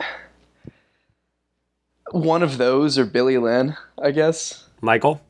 one 2.16 2.42
of 2.42 2.58
those 2.58 2.98
or 2.98 3.06
Billy 3.06 3.38
Lynn, 3.38 3.76
I 4.02 4.12
guess. 4.12 4.68
Michael? 4.80 5.22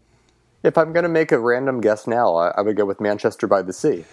If 0.61 0.77
I'm 0.77 0.93
going 0.93 1.03
to 1.03 1.09
make 1.09 1.31
a 1.31 1.39
random 1.39 1.81
guess 1.81 2.05
now, 2.05 2.35
I, 2.35 2.49
I 2.49 2.61
would 2.61 2.77
go 2.77 2.85
with 2.85 3.01
Manchester 3.01 3.47
by 3.47 3.63
the 3.63 3.73
Sea. 3.73 4.05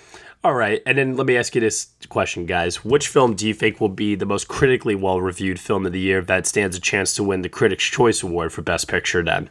All 0.43 0.55
right, 0.55 0.83
and 0.87 0.99
then 0.99 1.17
let 1.17 1.27
me 1.27 1.37
ask 1.37 1.55
you 1.55 1.61
this 1.61 1.89
question, 2.09 2.47
guys. 2.47 2.85
Which 2.85 3.09
film 3.09 3.35
do 3.35 3.47
you 3.47 3.55
think 3.55 3.81
will 3.81 3.89
be 3.89 4.15
the 4.15 4.27
most 4.27 4.49
critically 4.49 4.95
well 4.95 5.21
reviewed 5.21 5.61
film 5.61 5.87
of 5.87 5.93
the 5.93 6.01
year 6.01 6.23
that 6.23 6.47
stands 6.47 6.77
a 6.77 6.81
chance 6.81 7.15
to 7.15 7.23
win 7.23 7.43
the 7.43 7.49
Critics' 7.49 7.85
Choice 7.85 8.23
Award 8.23 8.53
for 8.53 8.63
Best 8.63 8.89
Picture 8.89 9.23
then? 9.23 9.51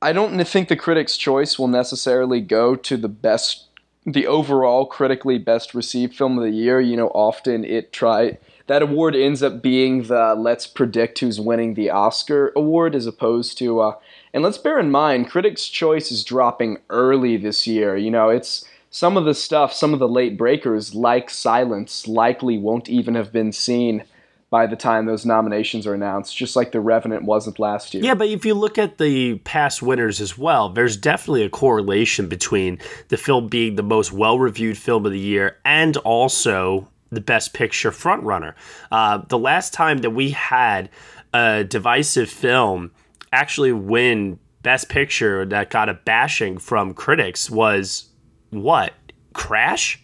I 0.00 0.12
don't 0.12 0.42
think 0.44 0.68
the 0.68 0.76
Critics' 0.76 1.16
Choice 1.16 1.58
will 1.58 1.68
necessarily 1.68 2.40
go 2.40 2.74
to 2.74 2.96
the 2.96 3.08
best, 3.08 3.68
the 4.04 4.26
overall 4.26 4.86
critically 4.86 5.38
best 5.38 5.74
received 5.74 6.16
film 6.16 6.38
of 6.38 6.44
the 6.44 6.50
year. 6.50 6.80
You 6.80 6.96
know, 6.96 7.08
often 7.08 7.64
it 7.64 7.92
try 7.92 8.38
that 8.66 8.82
award 8.82 9.14
ends 9.14 9.42
up 9.42 9.62
being 9.62 10.04
the 10.04 10.34
let's 10.34 10.66
predict 10.66 11.18
who's 11.18 11.40
winning 11.40 11.74
the 11.74 11.90
Oscar 11.90 12.52
award 12.56 12.94
as 12.94 13.06
opposed 13.06 13.58
to. 13.58 13.80
Uh, 13.80 13.96
and 14.32 14.42
let's 14.42 14.58
bear 14.58 14.78
in 14.78 14.90
mind, 14.90 15.30
Critics' 15.30 15.68
Choice 15.68 16.10
is 16.10 16.24
dropping 16.24 16.78
early 16.90 17.36
this 17.36 17.66
year. 17.66 17.96
You 17.96 18.10
know, 18.10 18.28
it's 18.28 18.64
some 18.90 19.16
of 19.16 19.24
the 19.24 19.34
stuff, 19.34 19.72
some 19.72 19.92
of 19.92 19.98
the 19.98 20.08
late 20.08 20.36
breakers, 20.36 20.94
like 20.94 21.30
Silence, 21.30 22.06
likely 22.06 22.58
won't 22.58 22.88
even 22.88 23.14
have 23.14 23.32
been 23.32 23.52
seen 23.52 24.04
by 24.52 24.66
the 24.66 24.76
time 24.76 25.06
those 25.06 25.24
nominations 25.24 25.86
are 25.86 25.94
announced, 25.94 26.36
just 26.36 26.56
like 26.56 26.72
The 26.72 26.80
Revenant 26.80 27.24
wasn't 27.24 27.58
last 27.58 27.94
year. 27.94 28.04
Yeah, 28.04 28.14
but 28.14 28.28
if 28.28 28.44
you 28.44 28.52
look 28.52 28.76
at 28.76 28.98
the 28.98 29.38
past 29.38 29.80
winners 29.80 30.20
as 30.20 30.36
well, 30.36 30.68
there's 30.68 30.94
definitely 30.94 31.42
a 31.42 31.48
correlation 31.48 32.28
between 32.28 32.78
the 33.08 33.16
film 33.16 33.48
being 33.48 33.76
the 33.76 33.82
most 33.82 34.12
well 34.12 34.38
reviewed 34.38 34.76
film 34.76 35.06
of 35.06 35.12
the 35.12 35.18
year 35.18 35.56
and 35.64 35.96
also 35.96 36.86
the 37.12 37.20
best 37.20 37.52
picture 37.52 37.92
frontrunner. 37.92 38.54
Uh, 38.90 39.18
the 39.28 39.38
last 39.38 39.72
time 39.72 39.98
that 39.98 40.10
we 40.10 40.30
had 40.30 40.88
a 41.32 41.62
divisive 41.62 42.28
film 42.28 42.90
actually 43.32 43.72
win 43.72 44.38
best 44.62 44.88
picture 44.88 45.44
that 45.46 45.70
got 45.70 45.88
a 45.88 45.94
bashing 45.94 46.58
from 46.58 46.94
critics 46.94 47.50
was 47.50 48.08
what? 48.50 48.94
Crash? 49.34 50.02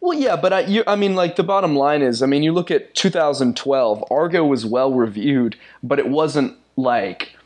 Well, 0.00 0.18
yeah, 0.18 0.36
but 0.36 0.52
I, 0.52 0.60
you, 0.60 0.84
I 0.86 0.94
mean, 0.94 1.14
like 1.14 1.36
the 1.36 1.42
bottom 1.42 1.74
line 1.74 2.02
is, 2.02 2.22
I 2.22 2.26
mean, 2.26 2.42
you 2.42 2.52
look 2.52 2.70
at 2.70 2.94
2012, 2.94 4.04
Argo 4.10 4.44
was 4.44 4.64
well 4.66 4.92
reviewed, 4.92 5.56
but 5.82 5.98
it 5.98 6.08
wasn't 6.08 6.56
like 6.76 7.36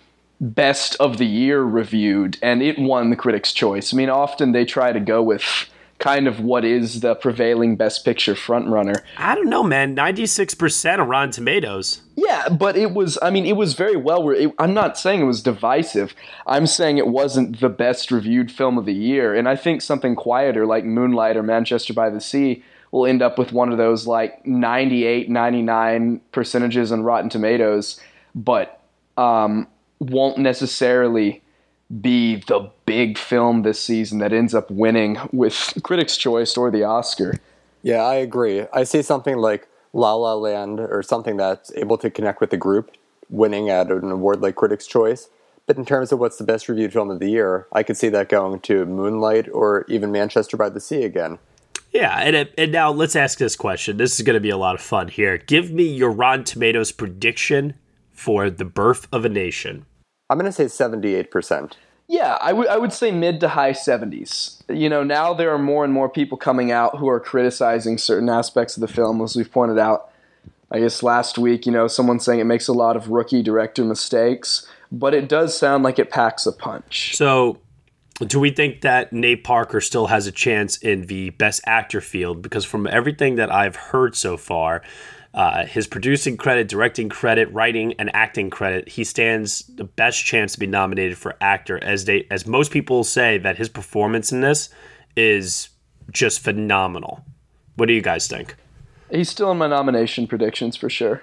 best 0.40 0.96
of 0.98 1.18
the 1.18 1.26
year 1.26 1.62
reviewed, 1.62 2.38
and 2.42 2.62
it 2.62 2.78
won 2.78 3.10
the 3.10 3.16
Critics' 3.16 3.52
Choice. 3.52 3.94
I 3.94 3.96
mean, 3.96 4.10
often 4.10 4.52
they 4.52 4.64
try 4.64 4.92
to 4.92 5.00
go 5.00 5.22
with 5.22 5.70
kind 6.00 6.26
of 6.26 6.40
what 6.40 6.64
is 6.64 7.00
the 7.00 7.14
prevailing 7.14 7.76
Best 7.76 8.04
Picture 8.04 8.34
frontrunner. 8.34 9.02
I 9.16 9.34
don't 9.34 9.48
know, 9.48 9.62
man. 9.62 9.94
96% 9.94 10.98
on 10.98 11.08
Rotten 11.08 11.30
Tomatoes. 11.30 12.00
Yeah, 12.16 12.48
but 12.48 12.76
it 12.76 12.92
was. 12.92 13.18
I 13.22 13.30
mean, 13.30 13.46
it 13.46 13.56
was 13.56 13.74
very 13.74 13.96
well. 13.96 14.28
It, 14.30 14.52
I'm 14.58 14.74
not 14.74 14.98
saying 14.98 15.20
it 15.20 15.24
was 15.24 15.42
divisive. 15.42 16.14
I'm 16.46 16.66
saying 16.66 16.98
it 16.98 17.06
wasn't 17.06 17.60
the 17.60 17.68
best 17.68 18.10
reviewed 18.10 18.50
film 18.50 18.76
of 18.76 18.86
the 18.86 18.94
year. 18.94 19.34
And 19.34 19.48
I 19.48 19.56
think 19.56 19.82
something 19.82 20.16
quieter 20.16 20.66
like 20.66 20.84
Moonlight 20.84 21.36
or 21.36 21.42
Manchester 21.42 21.94
by 21.94 22.10
the 22.10 22.20
Sea 22.20 22.64
will 22.90 23.06
end 23.06 23.22
up 23.22 23.38
with 23.38 23.52
one 23.52 23.70
of 23.70 23.78
those 23.78 24.06
like 24.06 24.44
98, 24.44 25.30
99 25.30 26.20
percentages 26.32 26.90
on 26.90 27.02
Rotten 27.02 27.30
Tomatoes, 27.30 28.00
but 28.34 28.82
um, 29.16 29.68
won't 30.00 30.38
necessarily 30.38 31.42
be 32.00 32.36
the 32.36 32.70
big 32.86 33.18
film 33.18 33.62
this 33.62 33.80
season 33.80 34.18
that 34.18 34.32
ends 34.32 34.54
up 34.54 34.70
winning 34.70 35.18
with 35.32 35.74
Critics' 35.82 36.16
Choice 36.16 36.56
or 36.56 36.70
the 36.70 36.84
Oscar. 36.84 37.34
Yeah, 37.82 38.02
I 38.02 38.16
agree. 38.16 38.66
I 38.72 38.84
see 38.84 39.02
something 39.02 39.36
like 39.36 39.66
La 39.92 40.14
La 40.14 40.34
Land 40.34 40.80
or 40.80 41.02
something 41.02 41.36
that's 41.36 41.72
able 41.74 41.98
to 41.98 42.10
connect 42.10 42.40
with 42.40 42.50
the 42.50 42.56
group 42.56 42.92
winning 43.28 43.70
at 43.70 43.90
an 43.90 44.10
award 44.10 44.40
like 44.40 44.56
Critics' 44.56 44.86
Choice. 44.86 45.28
But 45.66 45.76
in 45.76 45.84
terms 45.84 46.10
of 46.10 46.18
what's 46.18 46.36
the 46.36 46.44
best 46.44 46.68
reviewed 46.68 46.92
film 46.92 47.10
of 47.10 47.20
the 47.20 47.30
year, 47.30 47.66
I 47.72 47.82
could 47.82 47.96
see 47.96 48.08
that 48.08 48.28
going 48.28 48.60
to 48.60 48.84
Moonlight 48.86 49.48
or 49.52 49.84
even 49.88 50.10
Manchester 50.10 50.56
by 50.56 50.68
the 50.68 50.80
Sea 50.80 51.04
again. 51.04 51.38
Yeah, 51.92 52.18
and, 52.20 52.48
and 52.56 52.72
now 52.72 52.90
let's 52.90 53.16
ask 53.16 53.38
this 53.38 53.56
question. 53.56 53.96
This 53.96 54.18
is 54.18 54.24
going 54.24 54.34
to 54.34 54.40
be 54.40 54.50
a 54.50 54.56
lot 54.56 54.74
of 54.74 54.80
fun 54.80 55.08
here. 55.08 55.38
Give 55.38 55.70
me 55.70 55.84
your 55.84 56.10
Rotten 56.10 56.44
Tomatoes 56.44 56.92
prediction 56.92 57.74
for 58.12 58.48
The 58.48 58.64
Birth 58.64 59.08
of 59.12 59.24
a 59.24 59.28
Nation. 59.28 59.86
I'm 60.30 60.38
going 60.38 60.50
to 60.50 60.52
say 60.52 60.64
78%. 60.64 61.72
Yeah, 62.06 62.38
I 62.40 62.52
would 62.52 62.66
I 62.66 62.76
would 62.76 62.92
say 62.92 63.12
mid 63.12 63.38
to 63.38 63.48
high 63.48 63.70
70s. 63.70 64.62
You 64.68 64.88
know, 64.88 65.04
now 65.04 65.32
there 65.32 65.52
are 65.52 65.58
more 65.58 65.84
and 65.84 65.92
more 65.92 66.08
people 66.08 66.36
coming 66.36 66.72
out 66.72 66.98
who 66.98 67.08
are 67.08 67.20
criticizing 67.20 67.98
certain 67.98 68.28
aspects 68.28 68.76
of 68.76 68.80
the 68.80 68.88
film, 68.88 69.20
as 69.22 69.36
we've 69.36 69.50
pointed 69.50 69.78
out. 69.78 70.10
I 70.72 70.80
guess 70.80 71.04
last 71.04 71.38
week, 71.38 71.66
you 71.66 71.72
know, 71.72 71.86
someone 71.86 72.18
saying 72.18 72.40
it 72.40 72.44
makes 72.44 72.66
a 72.66 72.72
lot 72.72 72.96
of 72.96 73.10
rookie 73.10 73.42
director 73.42 73.84
mistakes, 73.84 74.68
but 74.90 75.14
it 75.14 75.28
does 75.28 75.56
sound 75.56 75.84
like 75.84 76.00
it 76.00 76.10
packs 76.10 76.46
a 76.46 76.52
punch. 76.52 77.16
So, 77.16 77.58
do 78.18 78.40
we 78.40 78.50
think 78.50 78.80
that 78.80 79.12
Nate 79.12 79.44
Parker 79.44 79.80
still 79.80 80.08
has 80.08 80.26
a 80.26 80.32
chance 80.32 80.76
in 80.78 81.06
the 81.06 81.30
Best 81.30 81.60
Actor 81.64 82.00
field? 82.00 82.42
Because 82.42 82.64
from 82.64 82.88
everything 82.88 83.36
that 83.36 83.52
I've 83.52 83.76
heard 83.76 84.16
so 84.16 84.36
far, 84.36 84.82
uh, 85.32 85.64
his 85.64 85.86
producing 85.86 86.36
credit, 86.36 86.68
directing 86.68 87.08
credit, 87.08 87.50
writing, 87.52 87.94
and 87.98 88.10
acting 88.14 88.50
credit, 88.50 88.88
he 88.88 89.04
stands 89.04 89.62
the 89.76 89.84
best 89.84 90.24
chance 90.24 90.54
to 90.54 90.58
be 90.58 90.66
nominated 90.66 91.16
for 91.16 91.36
actor. 91.40 91.82
As 91.82 92.04
they, 92.04 92.26
as 92.30 92.46
most 92.46 92.72
people 92.72 93.04
say, 93.04 93.38
that 93.38 93.56
his 93.56 93.68
performance 93.68 94.32
in 94.32 94.40
this 94.40 94.70
is 95.16 95.68
just 96.10 96.40
phenomenal. 96.40 97.24
What 97.76 97.86
do 97.86 97.92
you 97.92 98.02
guys 98.02 98.26
think? 98.26 98.56
He's 99.10 99.28
still 99.28 99.50
in 99.52 99.58
my 99.58 99.68
nomination 99.68 100.26
predictions 100.26 100.76
for 100.76 100.90
sure. 100.90 101.22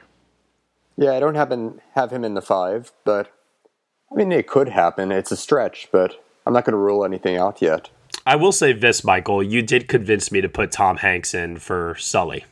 Yeah, 0.98 1.14
I 1.14 1.20
don't 1.20 1.36
happen 1.36 1.82
have 1.94 2.12
him 2.12 2.24
in 2.24 2.34
the 2.34 2.42
five, 2.42 2.92
but 3.06 3.32
I 4.12 4.16
mean 4.16 4.32
it 4.32 4.48
could 4.48 4.70
happen. 4.70 5.12
It's 5.12 5.32
a 5.32 5.38
stretch, 5.38 5.90
but 5.92 6.16
I'm 6.46 6.54
not 6.54 6.66
going 6.66 6.74
to 6.74 6.78
rule 6.78 7.06
anything 7.06 7.38
out 7.38 7.62
yet. 7.62 7.90
I 8.26 8.36
will 8.36 8.52
say 8.52 8.74
this, 8.74 9.04
Michael. 9.04 9.44
You 9.44 9.62
did 9.62 9.88
convince 9.88 10.32
me 10.32 10.42
to 10.42 10.50
put 10.50 10.72
Tom 10.72 10.98
Hanks 10.98 11.34
in 11.34 11.60
for 11.60 11.96
Sully. 12.00 12.46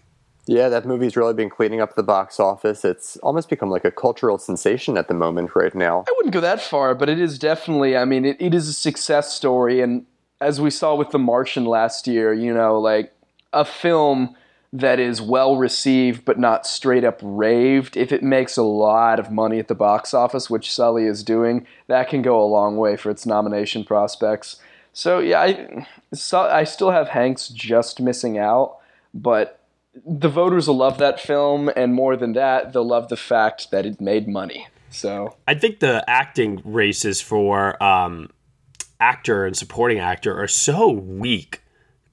Yeah, 0.48 0.70
that 0.70 0.86
movie's 0.86 1.18
really 1.18 1.34
been 1.34 1.50
cleaning 1.50 1.82
up 1.82 1.96
the 1.96 2.04
box 2.04 2.40
office. 2.40 2.86
It's 2.86 3.18
almost 3.18 3.50
become 3.50 3.70
like 3.70 3.84
a 3.84 3.92
cultural 3.92 4.38
sensation 4.38 4.98
at 4.98 5.08
the 5.08 5.14
moment 5.14 5.56
right 5.56 5.74
now. 5.74 6.06
I 6.08 6.14
wouldn't 6.18 6.34
go 6.34 6.42
that 6.42 6.62
far, 6.62 6.94
but 6.94 7.10
it 7.10 7.20
is 7.20 7.40
definitely, 7.40 7.98
I 7.98 8.06
mean, 8.06 8.26
it, 8.26 8.38
it 8.40 8.54
is 8.54 8.68
a 8.68 8.74
success 8.74 9.34
story. 9.34 9.82
And 9.82 10.06
as 10.40 10.62
we 10.62 10.70
saw 10.70 10.94
with 10.96 11.10
The 11.10 11.20
Martian 11.20 11.66
last 11.66 12.06
year, 12.06 12.32
you 12.32 12.54
know, 12.54 12.80
like 12.80 13.12
a 13.54 13.66
film 13.66 14.36
that 14.72 15.00
is 15.00 15.22
well 15.22 15.56
received 15.56 16.26
but 16.26 16.38
not 16.38 16.68
straight 16.68 17.04
up 17.04 17.20
raved, 17.24 17.98
if 17.98 18.12
it 18.12 18.22
makes 18.22 18.56
a 18.56 18.64
lot 18.64 19.20
of 19.20 19.32
money 19.32 19.58
at 19.58 19.68
the 19.68 19.76
box 19.76 20.14
office, 20.14 20.50
which 20.50 20.72
Sully 20.72 21.06
is 21.06 21.24
doing, 21.24 21.66
that 21.88 22.10
can 22.10 22.22
go 22.22 22.40
a 22.40 22.46
long 22.46 22.78
way 22.78 22.98
for 22.98 23.10
its 23.10 23.26
nomination 23.26 23.84
prospects. 23.84 24.58
So, 24.94 25.20
yeah, 25.20 25.42
I, 25.42 25.88
I 26.34 26.64
still 26.66 26.92
have 26.92 27.10
Hanks 27.10 27.48
just 27.48 28.00
missing 28.00 28.38
out, 28.38 28.78
but 29.14 29.60
the 30.06 30.30
voters 30.30 30.68
will 30.68 30.78
love 30.78 30.98
that 30.98 31.20
film, 31.20 31.70
and 31.76 31.94
more 31.94 32.16
than 32.16 32.34
that, 32.34 32.74
they'll 32.74 32.88
love 32.88 33.10
the 33.10 33.18
fact 33.18 33.72
that 33.72 33.86
it 33.86 34.02
made 34.02 34.28
money. 34.28 34.68
So 34.90 35.36
I 35.48 35.56
think 35.56 35.80
the 35.80 36.04
acting 36.10 36.62
races 36.64 37.22
for 37.22 37.82
um, 37.84 38.30
actor 39.00 39.46
and 39.46 39.56
supporting 39.56 40.00
actor 40.00 40.42
are 40.42 40.48
so 40.48 40.90
weak 40.90 41.62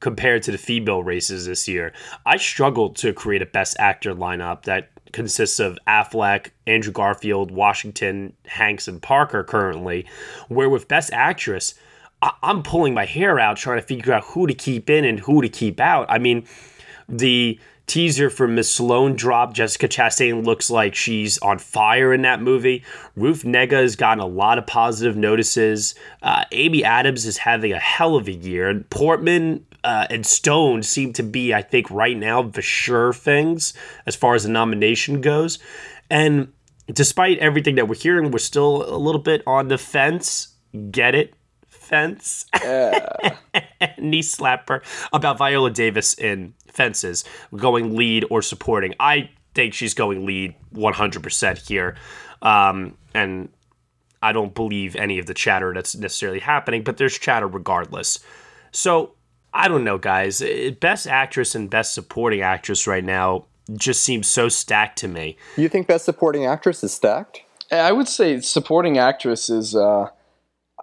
compared 0.00 0.42
to 0.42 0.50
the 0.50 0.58
female 0.58 1.02
races 1.02 1.46
this 1.46 1.68
year. 1.68 1.92
I 2.26 2.36
struggled 2.36 2.96
to 2.96 3.12
create 3.12 3.40
a 3.40 3.46
best 3.46 3.76
actor 3.78 4.14
lineup 4.14 4.64
that 4.64 4.90
consists 5.12 5.60
of 5.60 5.78
Affleck, 5.86 6.50
Andrew 6.66 6.92
Garfield, 6.92 7.50
Washington, 7.52 8.32
Hanks, 8.46 8.88
and 8.88 9.00
Parker 9.00 9.44
currently, 9.44 10.06
where 10.48 10.68
with 10.68 10.88
best 10.88 11.12
actress, 11.12 11.74
I- 12.20 12.32
I'm 12.42 12.62
pulling 12.64 12.94
my 12.94 13.04
hair 13.04 13.38
out 13.38 13.58
trying 13.58 13.80
to 13.80 13.86
figure 13.86 14.12
out 14.12 14.24
who 14.24 14.46
to 14.46 14.54
keep 14.54 14.90
in 14.90 15.04
and 15.04 15.20
who 15.20 15.40
to 15.40 15.48
keep 15.48 15.78
out. 15.78 16.06
I 16.08 16.18
mean, 16.18 16.46
the 17.08 17.60
teaser 17.86 18.30
for 18.30 18.48
Miss 18.48 18.70
Sloane 18.70 19.16
drop. 19.16 19.54
Jessica 19.54 19.88
Chastain 19.88 20.44
looks 20.44 20.70
like 20.70 20.94
she's 20.94 21.38
on 21.38 21.58
fire 21.58 22.12
in 22.12 22.22
that 22.22 22.40
movie. 22.40 22.84
Ruth 23.16 23.42
Negga 23.42 23.82
has 23.82 23.96
gotten 23.96 24.22
a 24.22 24.26
lot 24.26 24.58
of 24.58 24.66
positive 24.66 25.16
notices. 25.16 25.94
Uh, 26.22 26.44
Amy 26.52 26.84
Adams 26.84 27.26
is 27.26 27.38
having 27.38 27.72
a 27.72 27.78
hell 27.78 28.16
of 28.16 28.28
a 28.28 28.32
year. 28.32 28.68
And 28.68 28.88
Portman 28.90 29.66
uh, 29.84 30.06
and 30.10 30.24
Stone 30.24 30.82
seem 30.84 31.12
to 31.14 31.22
be, 31.22 31.52
I 31.52 31.62
think, 31.62 31.90
right 31.90 32.16
now, 32.16 32.42
the 32.42 32.62
sure 32.62 33.12
things 33.12 33.74
as 34.06 34.16
far 34.16 34.34
as 34.34 34.44
the 34.44 34.48
nomination 34.48 35.20
goes. 35.20 35.58
And 36.08 36.52
despite 36.86 37.38
everything 37.38 37.74
that 37.76 37.88
we're 37.88 37.96
hearing, 37.96 38.30
we're 38.30 38.38
still 38.38 38.88
a 38.94 38.98
little 38.98 39.20
bit 39.20 39.42
on 39.46 39.68
the 39.68 39.78
fence. 39.78 40.48
Get 40.90 41.14
it? 41.14 41.34
Fence. 41.68 42.46
Yeah. 42.62 43.36
Knee 43.98 44.22
slapper 44.22 44.82
about 45.12 45.36
Viola 45.38 45.70
Davis 45.70 46.14
in 46.14 46.54
Fences 46.72 47.24
going 47.56 47.96
lead 47.96 48.24
or 48.30 48.42
supporting. 48.42 48.94
I 48.98 49.30
think 49.54 49.74
she's 49.74 49.94
going 49.94 50.26
lead 50.26 50.54
100% 50.74 51.68
here. 51.68 51.96
Um, 52.40 52.96
and 53.14 53.48
I 54.22 54.32
don't 54.32 54.54
believe 54.54 54.96
any 54.96 55.18
of 55.18 55.26
the 55.26 55.34
chatter 55.34 55.72
that's 55.74 55.94
necessarily 55.94 56.40
happening, 56.40 56.82
but 56.82 56.96
there's 56.96 57.18
chatter 57.18 57.46
regardless. 57.46 58.18
So 58.70 59.14
I 59.52 59.68
don't 59.68 59.84
know, 59.84 59.98
guys. 59.98 60.42
Best 60.80 61.06
actress 61.06 61.54
and 61.54 61.68
best 61.68 61.94
supporting 61.94 62.40
actress 62.40 62.86
right 62.86 63.04
now 63.04 63.46
just 63.74 64.02
seems 64.02 64.26
so 64.28 64.48
stacked 64.48 64.98
to 64.98 65.08
me. 65.08 65.36
You 65.56 65.68
think 65.68 65.86
best 65.86 66.04
supporting 66.04 66.46
actress 66.46 66.82
is 66.82 66.92
stacked? 66.92 67.42
I 67.70 67.92
would 67.92 68.08
say 68.08 68.40
supporting 68.40 68.98
actress 68.98 69.48
is 69.48 69.74
uh, 69.74 70.08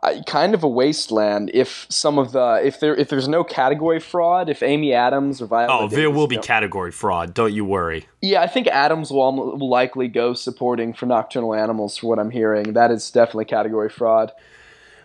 Uh, 0.01 0.21
kind 0.25 0.53
of 0.53 0.63
a 0.63 0.67
wasteland. 0.67 1.51
If 1.53 1.85
some 1.89 2.17
of 2.17 2.31
the 2.31 2.62
if 2.63 2.79
there 2.79 2.95
if 2.95 3.09
there's 3.09 3.27
no 3.27 3.43
category 3.43 3.99
fraud, 3.99 4.47
if 4.47 4.63
Amy 4.63 4.93
Adams 4.93 5.41
or 5.41 5.47
Viola, 5.47 5.73
oh, 5.73 5.81
Davis 5.81 5.95
there 5.95 6.09
will 6.09 6.27
be 6.27 6.38
category 6.38 6.91
fraud. 6.91 7.33
Don't 7.33 7.51
you 7.51 7.65
worry. 7.65 8.07
Yeah, 8.21 8.41
I 8.41 8.47
think 8.47 8.67
Adams 8.67 9.12
will, 9.12 9.57
will 9.57 9.69
likely 9.69 10.07
go 10.07 10.33
supporting 10.33 10.93
for 10.93 11.05
Nocturnal 11.05 11.53
Animals. 11.53 11.97
For 11.97 12.07
what 12.07 12.17
I'm 12.17 12.31
hearing, 12.31 12.73
that 12.73 12.91
is 12.91 13.12
definitely 13.12 13.45
category 13.45 13.89
fraud. 13.89 14.31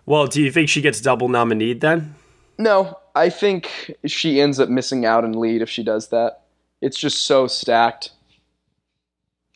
Well, 0.06 0.28
do 0.28 0.40
you 0.40 0.52
think 0.52 0.68
she 0.68 0.80
gets 0.80 1.00
double 1.00 1.28
nominated 1.28 1.80
then? 1.80 2.14
No, 2.56 2.98
I 3.16 3.30
think 3.30 3.96
she 4.06 4.40
ends 4.40 4.60
up 4.60 4.68
missing 4.68 5.04
out 5.04 5.24
in 5.24 5.32
lead 5.32 5.60
if 5.60 5.68
she 5.68 5.82
does 5.82 6.08
that. 6.10 6.42
It's 6.80 6.98
just 6.98 7.22
so 7.22 7.48
stacked. 7.48 8.12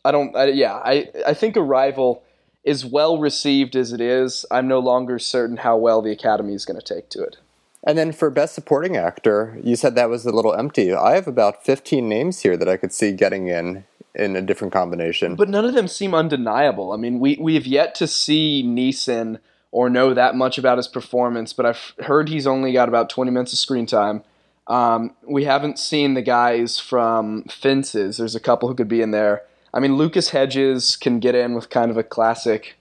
I 0.05 0.11
don't. 0.11 0.35
I, 0.35 0.47
yeah, 0.47 0.75
I 0.75 1.09
I 1.27 1.35
think 1.35 1.57
Arrival 1.57 2.25
is 2.69 2.85
well 2.85 3.19
received 3.19 3.75
as 3.75 3.93
it 3.93 4.01
is. 4.01 4.45
I'm 4.51 4.69
no 4.69 4.79
longer 4.79 5.19
certain 5.19 5.59
how 5.59 5.77
well 5.77 6.03
the 6.03 6.13
Academy 6.13 6.55
is 6.55 6.65
going 6.65 6.79
to 6.79 6.95
take 6.95 7.09
to 7.11 7.23
it. 7.23 7.39
And 7.85 7.97
then 7.97 8.13
for 8.13 8.29
best 8.29 8.55
supporting 8.55 8.97
actor, 8.97 9.59
you 9.63 9.75
said 9.75 9.95
that 9.95 10.11
was 10.11 10.27
a 10.27 10.33
little 10.33 10.55
empty. 10.55 10.93
I 10.93 11.15
have 11.15 11.27
about 11.27 11.65
15 11.65 12.09
names 12.09 12.41
here 12.41 12.57
that 12.57 12.69
I 12.69 12.77
could 12.77 12.93
see 12.93 13.13
getting 13.13 13.49
in 13.49 13.85
in 14.15 14.37
a 14.37 14.43
different 14.43 14.73
combination. 14.73 15.37
But 15.37 15.49
none 15.49 15.65
of 15.65 15.75
them 15.75 15.89
seem 15.89 16.15
undeniable. 16.15 16.93
I 16.93 16.97
mean, 16.97 17.21
we 17.21 17.39
we 17.41 17.55
have 17.55 17.67
yet 17.67 17.95
to 17.97 18.07
see 18.07 18.63
Neeson 18.65 19.39
or 19.71 19.89
know 19.89 20.13
that 20.13 20.35
much 20.35 20.59
about 20.59 20.79
his 20.79 20.89
performance, 20.89 21.53
but 21.53 21.67
I've 21.67 21.95
heard 22.01 22.29
he's 22.29 22.47
only 22.47 22.73
got 22.73 22.89
about 22.89 23.11
20 23.11 23.31
minutes 23.31 23.53
of 23.53 23.59
screen 23.59 23.87
time. 23.87 24.23
Um, 24.67 25.15
we 25.27 25.45
haven't 25.45 25.79
seen 25.79 26.15
the 26.15 26.23
guys 26.23 26.79
from 26.79 27.45
Fences. 27.45 28.19
There's 28.19 28.35
a 28.35 28.41
couple 28.41 28.69
who 28.69 28.75
could 28.75 28.89
be 28.89 29.03
in 29.03 29.13
there. 29.13 29.43
I 29.75 29.81
mean, 29.81 29.97
Lucas 29.97 30.31
Hedges 30.31 30.97
can 30.97 31.21
get 31.21 31.35
in 31.35 31.55
with 31.55 31.71
kind 31.71 31.91
of 31.91 31.97
a 31.97 32.03
classic 32.03 32.77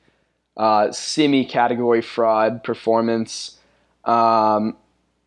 uh, 0.56 0.91
semi-category 0.91 2.02
fraud 2.02 2.63
performance. 2.63 3.58
Um, 4.06 4.78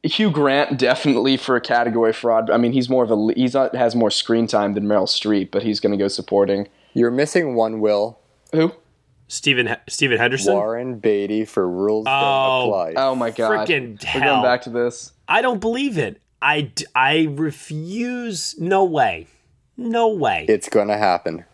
Hugh 0.03 0.31
Grant 0.31 0.79
definitely 0.79 1.37
for 1.37 1.57
a 1.57 1.61
category 1.61 2.13
fraud. 2.13 2.51
I 2.51 2.57
mean, 2.57 2.73
he's 2.73 2.89
more 2.89 3.05
of 3.05 3.11
a 3.11 3.33
he's 3.35 3.55
not, 3.55 3.75
has 3.75 3.95
more 3.95 4.11
screen 4.11 4.47
time 4.47 4.73
than 4.75 4.85
Meryl 4.85 5.07
Streep, 5.07 5.51
but 5.51 5.63
he's 5.63 5.79
going 5.81 5.93
to 5.93 5.99
go 5.99 6.09
supporting. 6.09 6.69
You're 6.95 7.11
missing 7.11 7.55
one, 7.55 7.81
Will. 7.81 8.19
Who? 8.53 8.73
Stephen 9.29 9.77
Stephen 9.89 10.19
Henderson. 10.19 10.55
Warren 10.55 10.99
Beatty 10.99 11.45
for 11.45 11.69
Rules 11.69 12.07
Oh, 12.09 12.11
Don't 12.11 12.69
Apply. 12.91 13.03
Oh 13.03 13.15
my 13.15 13.31
god! 13.31 13.69
Frickin' 13.69 14.03
We're 14.15 14.21
going 14.21 14.43
back 14.43 14.63
to 14.63 14.71
this. 14.71 15.13
I 15.29 15.43
don't 15.43 15.61
believe 15.61 15.99
it. 15.99 16.21
I, 16.43 16.63
d- 16.63 16.87
I 16.95 17.29
refuse. 17.31 18.59
No 18.59 18.85
way. 18.85 19.27
No 19.77 20.09
way. 20.09 20.47
It's 20.49 20.69
gonna 20.69 20.97
happen. 20.99 21.45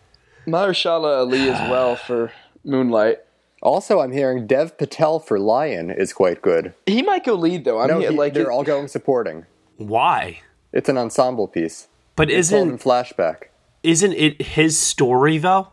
Mahershala 0.47 1.19
Ali 1.19 1.49
as 1.51 1.71
well 1.71 1.97
for 2.07 2.33
Moonlight. 2.65 3.19
Also, 3.63 4.01
I'm 4.01 4.13
hearing 4.13 4.47
Dev 4.47 4.77
Patel 4.79 5.19
for 5.19 5.39
Lion 5.39 5.91
is 5.91 6.13
quite 6.13 6.43
good. 6.43 6.75
He 6.87 7.03
might 7.03 7.25
go 7.25 7.35
lead 7.35 7.65
though. 7.65 7.81
I 7.81 7.87
no, 7.87 7.99
mean, 7.99 8.11
he- 8.13 8.17
like 8.17 8.35
they're 8.35 8.45
it- 8.45 8.53
all 8.53 8.63
going 8.65 8.89
supporting. 8.89 9.47
Why? 9.77 10.41
It's 10.73 10.89
an 10.89 10.99
ensemble 10.99 11.49
piece. 11.49 11.89
But 12.17 12.31
It's 12.31 12.49
isn't 12.53 12.81
flashback. 12.83 13.45
isn't 13.83 14.13
it 14.15 14.41
his 14.43 14.79
story 14.79 15.39
though? 15.39 15.73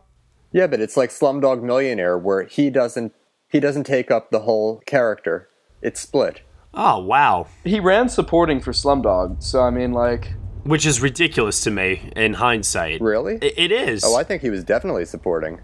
Yeah, 0.52 0.68
but 0.68 0.82
it's 0.82 0.96
like 0.98 1.10
Slumdog 1.10 1.62
Millionaire, 1.64 2.18
where 2.18 2.44
he 2.44 2.70
doesn't 2.70 3.14
he 3.50 3.60
doesn't 3.60 3.86
take 3.86 4.10
up 4.12 4.30
the 4.32 4.40
whole 4.42 4.82
character. 4.86 5.48
It's 5.82 6.00
split. 6.02 6.42
Oh 6.74 7.00
wow. 7.04 7.48
he 7.64 7.80
ran 7.80 8.10
supporting 8.10 8.60
for 8.60 8.72
Slumdog. 8.72 9.44
So 9.44 9.62
I 9.62 9.70
mean, 9.70 9.94
like, 9.94 10.34
Which 10.64 10.86
is 10.86 11.02
ridiculous 11.02 11.62
to 11.62 11.72
me 11.72 12.12
in 12.16 12.36
hindsight. 12.36 13.02
Really? 13.02 13.36
I- 13.42 13.54
it 13.58 13.72
is. 13.72 14.04
Oh, 14.06 14.16
I 14.16 14.24
think 14.24 14.42
he 14.42 14.50
was 14.50 14.64
definitely 14.64 15.06
supporting. 15.06 15.60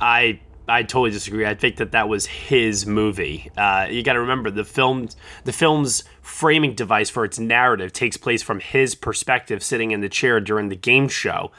I 0.00 0.40
I 0.68 0.82
totally 0.84 1.10
disagree. 1.10 1.46
I 1.46 1.54
think 1.54 1.76
that 1.76 1.92
that 1.92 2.08
was 2.08 2.26
his 2.26 2.86
movie. 2.86 3.50
Uh, 3.56 3.88
you 3.90 4.02
got 4.04 4.12
to 4.12 4.20
remember 4.20 4.50
the 4.50 4.64
film 4.64 5.08
the 5.44 5.52
film's 5.52 6.04
framing 6.22 6.74
device 6.74 7.10
for 7.10 7.24
its 7.24 7.38
narrative 7.38 7.92
takes 7.92 8.16
place 8.16 8.42
from 8.42 8.60
his 8.60 8.94
perspective, 8.94 9.62
sitting 9.62 9.90
in 9.90 10.00
the 10.00 10.08
chair 10.08 10.40
during 10.40 10.68
the 10.68 10.76
game 10.76 11.08
show, 11.08 11.50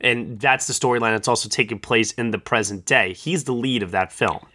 and 0.00 0.38
that's 0.40 0.66
the 0.66 0.72
storyline 0.72 1.12
that's 1.12 1.28
also 1.28 1.48
taking 1.48 1.78
place 1.78 2.12
in 2.12 2.30
the 2.30 2.38
present 2.38 2.84
day. 2.84 3.12
He's 3.12 3.44
the 3.44 3.52
lead 3.52 3.82
of 3.82 3.90
that 3.90 4.12
film. 4.12 4.46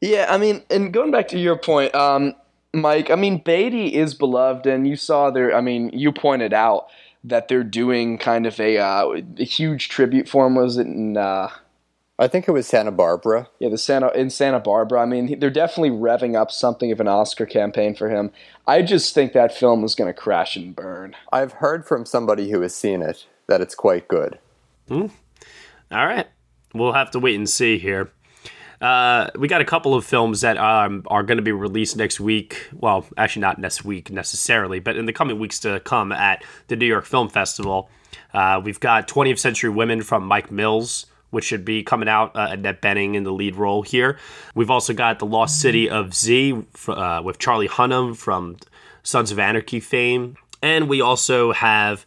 Yeah, 0.00 0.26
I 0.28 0.38
mean, 0.38 0.62
and 0.70 0.92
going 0.92 1.10
back 1.10 1.28
to 1.28 1.38
your 1.38 1.56
point, 1.56 1.94
um, 1.94 2.34
Mike, 2.74 3.10
I 3.10 3.16
mean, 3.16 3.42
Beatty 3.44 3.94
is 3.94 4.14
beloved, 4.14 4.66
and 4.66 4.86
you 4.86 4.94
saw 4.94 5.30
there. 5.30 5.56
I 5.56 5.60
mean, 5.60 5.90
you 5.92 6.12
pointed 6.12 6.52
out 6.52 6.88
that 7.24 7.48
they're 7.48 7.64
doing 7.64 8.18
kind 8.18 8.46
of 8.46 8.58
a, 8.60 8.78
uh, 8.78 9.20
a 9.38 9.44
huge 9.44 9.88
tribute 9.88 10.28
for 10.28 10.46
him. 10.46 10.54
Was 10.54 10.78
it 10.78 10.86
in? 10.86 11.16
Uh, 11.16 11.50
I 12.20 12.26
think 12.26 12.48
it 12.48 12.52
was 12.52 12.66
Santa 12.66 12.90
Barbara. 12.90 13.48
Yeah, 13.60 13.68
the 13.68 13.78
Santa 13.78 14.10
in 14.12 14.30
Santa 14.30 14.58
Barbara. 14.58 15.00
I 15.00 15.06
mean, 15.06 15.38
they're 15.38 15.50
definitely 15.50 15.90
revving 15.90 16.36
up 16.36 16.50
something 16.50 16.90
of 16.90 17.00
an 17.00 17.06
Oscar 17.06 17.46
campaign 17.46 17.94
for 17.94 18.08
him. 18.08 18.32
I 18.66 18.82
just 18.82 19.14
think 19.14 19.32
that 19.32 19.56
film 19.56 19.84
is 19.84 19.94
going 19.94 20.12
to 20.12 20.18
crash 20.18 20.56
and 20.56 20.74
burn. 20.74 21.14
I've 21.32 21.52
heard 21.52 21.86
from 21.86 22.04
somebody 22.04 22.50
who 22.50 22.60
has 22.62 22.74
seen 22.74 23.02
it 23.02 23.26
that 23.46 23.60
it's 23.60 23.74
quite 23.76 24.08
good. 24.08 24.38
Hmm. 24.88 25.06
All 25.92 26.06
right, 26.06 26.26
we'll 26.74 26.92
have 26.92 27.10
to 27.12 27.18
wait 27.18 27.36
and 27.36 27.48
see 27.48 27.78
here. 27.78 28.10
Uh, 28.80 29.28
we 29.36 29.48
got 29.48 29.60
a 29.60 29.64
couple 29.64 29.94
of 29.94 30.04
films 30.04 30.42
that 30.42 30.56
um, 30.56 31.02
are 31.08 31.22
going 31.22 31.38
to 31.38 31.42
be 31.42 31.52
released 31.52 31.96
next 31.96 32.20
week. 32.20 32.68
Well, 32.72 33.06
actually, 33.16 33.40
not 33.40 33.58
next 33.58 33.84
week 33.84 34.10
necessarily, 34.10 34.78
but 34.78 34.96
in 34.96 35.06
the 35.06 35.12
coming 35.12 35.38
weeks 35.38 35.58
to 35.60 35.80
come 35.80 36.12
at 36.12 36.44
the 36.68 36.76
New 36.76 36.86
York 36.86 37.04
Film 37.04 37.28
Festival. 37.28 37.90
Uh, 38.32 38.60
we've 38.62 38.80
got 38.80 39.08
20th 39.08 39.38
Century 39.38 39.70
Women 39.70 40.02
from 40.02 40.24
Mike 40.24 40.50
Mills, 40.50 41.06
which 41.30 41.44
should 41.44 41.64
be 41.64 41.82
coming 41.82 42.08
out. 42.08 42.36
Uh, 42.36 42.48
Annette 42.50 42.80
Bening 42.80 43.14
in 43.14 43.24
the 43.24 43.32
lead 43.32 43.56
role 43.56 43.82
here. 43.82 44.18
We've 44.54 44.70
also 44.70 44.94
got 44.94 45.18
The 45.18 45.26
Lost 45.26 45.60
City 45.60 45.90
of 45.90 46.14
Z 46.14 46.62
uh, 46.86 47.22
with 47.24 47.38
Charlie 47.38 47.68
Hunnam 47.68 48.16
from 48.16 48.56
Sons 49.02 49.32
of 49.32 49.38
Anarchy 49.38 49.80
fame. 49.80 50.36
And 50.62 50.88
we 50.88 51.00
also 51.00 51.52
have 51.52 52.06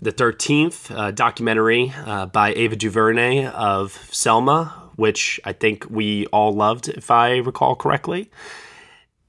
the 0.00 0.12
13th 0.12 0.94
uh, 0.94 1.10
documentary 1.12 1.92
uh, 1.96 2.26
by 2.26 2.52
Ava 2.54 2.76
DuVernay 2.76 3.46
of 3.46 3.92
Selma, 4.10 4.81
which 4.96 5.40
I 5.44 5.52
think 5.52 5.86
we 5.88 6.26
all 6.26 6.52
loved, 6.52 6.88
if 6.88 7.10
I 7.10 7.38
recall 7.38 7.76
correctly. 7.76 8.30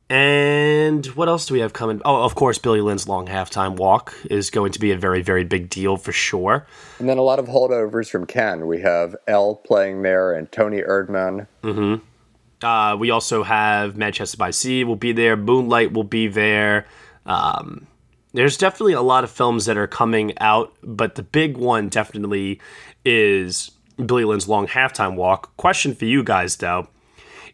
And 0.09 1.05
what 1.07 1.27
else 1.27 1.45
do 1.45 1.53
we 1.55 1.61
have 1.61 1.73
coming? 1.73 2.01
Oh, 2.05 2.23
of 2.23 2.35
course, 2.35 2.59
Billy 2.59 2.81
Lynn's 2.81 3.07
Long 3.07 3.25
Halftime 3.25 3.77
Walk 3.77 4.13
is 4.29 4.49
going 4.49 4.71
to 4.73 4.79
be 4.79 4.91
a 4.91 4.97
very, 4.97 5.21
very 5.21 5.43
big 5.43 5.69
deal 5.69 5.97
for 5.97 6.11
sure. 6.11 6.67
And 6.99 7.09
then 7.09 7.17
a 7.17 7.23
lot 7.23 7.39
of 7.39 7.47
holdovers 7.47 8.09
from 8.09 8.25
Cannes. 8.25 8.65
We 8.65 8.81
have 8.81 9.15
Elle 9.27 9.55
playing 9.55 10.03
there 10.03 10.33
and 10.33 10.51
Toni 10.51 10.81
Erdmann. 10.81 11.47
Mm-hmm. 11.63 12.65
Uh, 12.65 12.95
we 12.95 13.09
also 13.09 13.43
have 13.43 13.97
Manchester 13.97 14.37
by 14.37 14.51
Sea 14.51 14.83
will 14.83 14.95
be 14.95 15.13
there. 15.13 15.35
Moonlight 15.35 15.93
will 15.93 16.03
be 16.03 16.27
there. 16.27 16.85
Um, 17.25 17.87
there's 18.33 18.57
definitely 18.57 18.93
a 18.93 19.01
lot 19.01 19.23
of 19.23 19.31
films 19.31 19.65
that 19.65 19.77
are 19.77 19.87
coming 19.87 20.37
out, 20.37 20.73
but 20.83 21.15
the 21.15 21.23
big 21.23 21.57
one 21.57 21.89
definitely 21.89 22.59
is 23.05 23.71
Billy 23.97 24.25
Lynn's 24.25 24.47
Long 24.47 24.67
Halftime 24.67 25.15
Walk. 25.15 25.55
Question 25.57 25.93
for 25.93 26.05
you 26.05 26.23
guys, 26.23 26.57
though. 26.57 26.87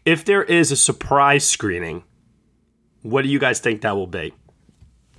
If 0.04 0.24
there 0.24 0.42
is 0.42 0.72
a 0.72 0.76
surprise 0.76 1.46
screening, 1.46 2.04
what 3.02 3.22
do 3.22 3.28
you 3.28 3.38
guys 3.38 3.60
think 3.60 3.82
that 3.82 3.96
will 3.96 4.06
be? 4.06 4.32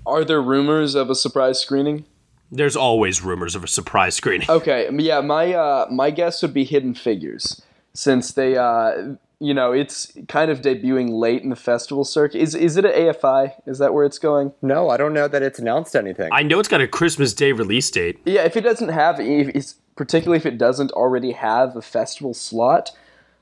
Are 0.06 0.24
there 0.24 0.42
rumors 0.42 0.96
of 0.96 1.10
a 1.10 1.16
surprise 1.16 1.60
screening? 1.60 2.06
There's 2.52 2.76
always 2.76 3.22
rumors 3.22 3.56
of 3.56 3.64
a 3.64 3.68
surprise 3.68 4.16
screening. 4.16 4.48
Okay, 4.50 4.90
yeah, 4.98 5.22
my 5.22 5.54
uh, 5.54 5.88
my 5.90 6.10
guess 6.10 6.42
would 6.42 6.54
be 6.54 6.66
Hidden 6.66 6.96
Figures, 6.96 7.62
since 7.94 8.34
they, 8.34 8.58
uh, 8.58 9.16
you 9.40 9.54
know, 9.54 9.72
it's 9.72 10.12
kind 10.28 10.52
of 10.52 10.62
debuting 10.62 11.12
late 11.12 11.44
in 11.44 11.50
the 11.50 11.56
festival 11.56 12.04
circuit. 12.04 12.42
Is 12.42 12.54
is 12.54 12.76
it 12.76 12.84
an 12.84 12.92
AFI? 12.92 13.54
Is 13.66 13.78
that 13.78 13.94
where 13.94 14.04
it's 14.04 14.20
going? 14.20 14.52
No, 14.62 14.90
I 14.90 14.98
don't 14.98 15.14
know 15.14 15.28
that 15.30 15.42
it's 15.42 15.60
announced 15.60 15.96
anything. 15.96 16.30
I 16.34 16.44
know 16.44 16.60
it's 16.60 16.68
got 16.68 16.82
a 16.82 16.88
Christmas 16.88 17.34
Day 17.34 17.54
release 17.54 17.90
date. 17.90 18.20
Yeah, 18.26 18.42
if 18.44 18.58
it 18.58 18.62
doesn't 18.62 18.90
have, 18.90 19.20
if 19.22 19.48
it's, 19.56 19.76
particularly 19.96 20.38
if 20.38 20.46
it 20.46 20.58
doesn't 20.58 20.92
already 20.92 21.32
have 21.32 21.76
a 21.76 21.82
festival 21.82 22.34
slot, 22.34 22.92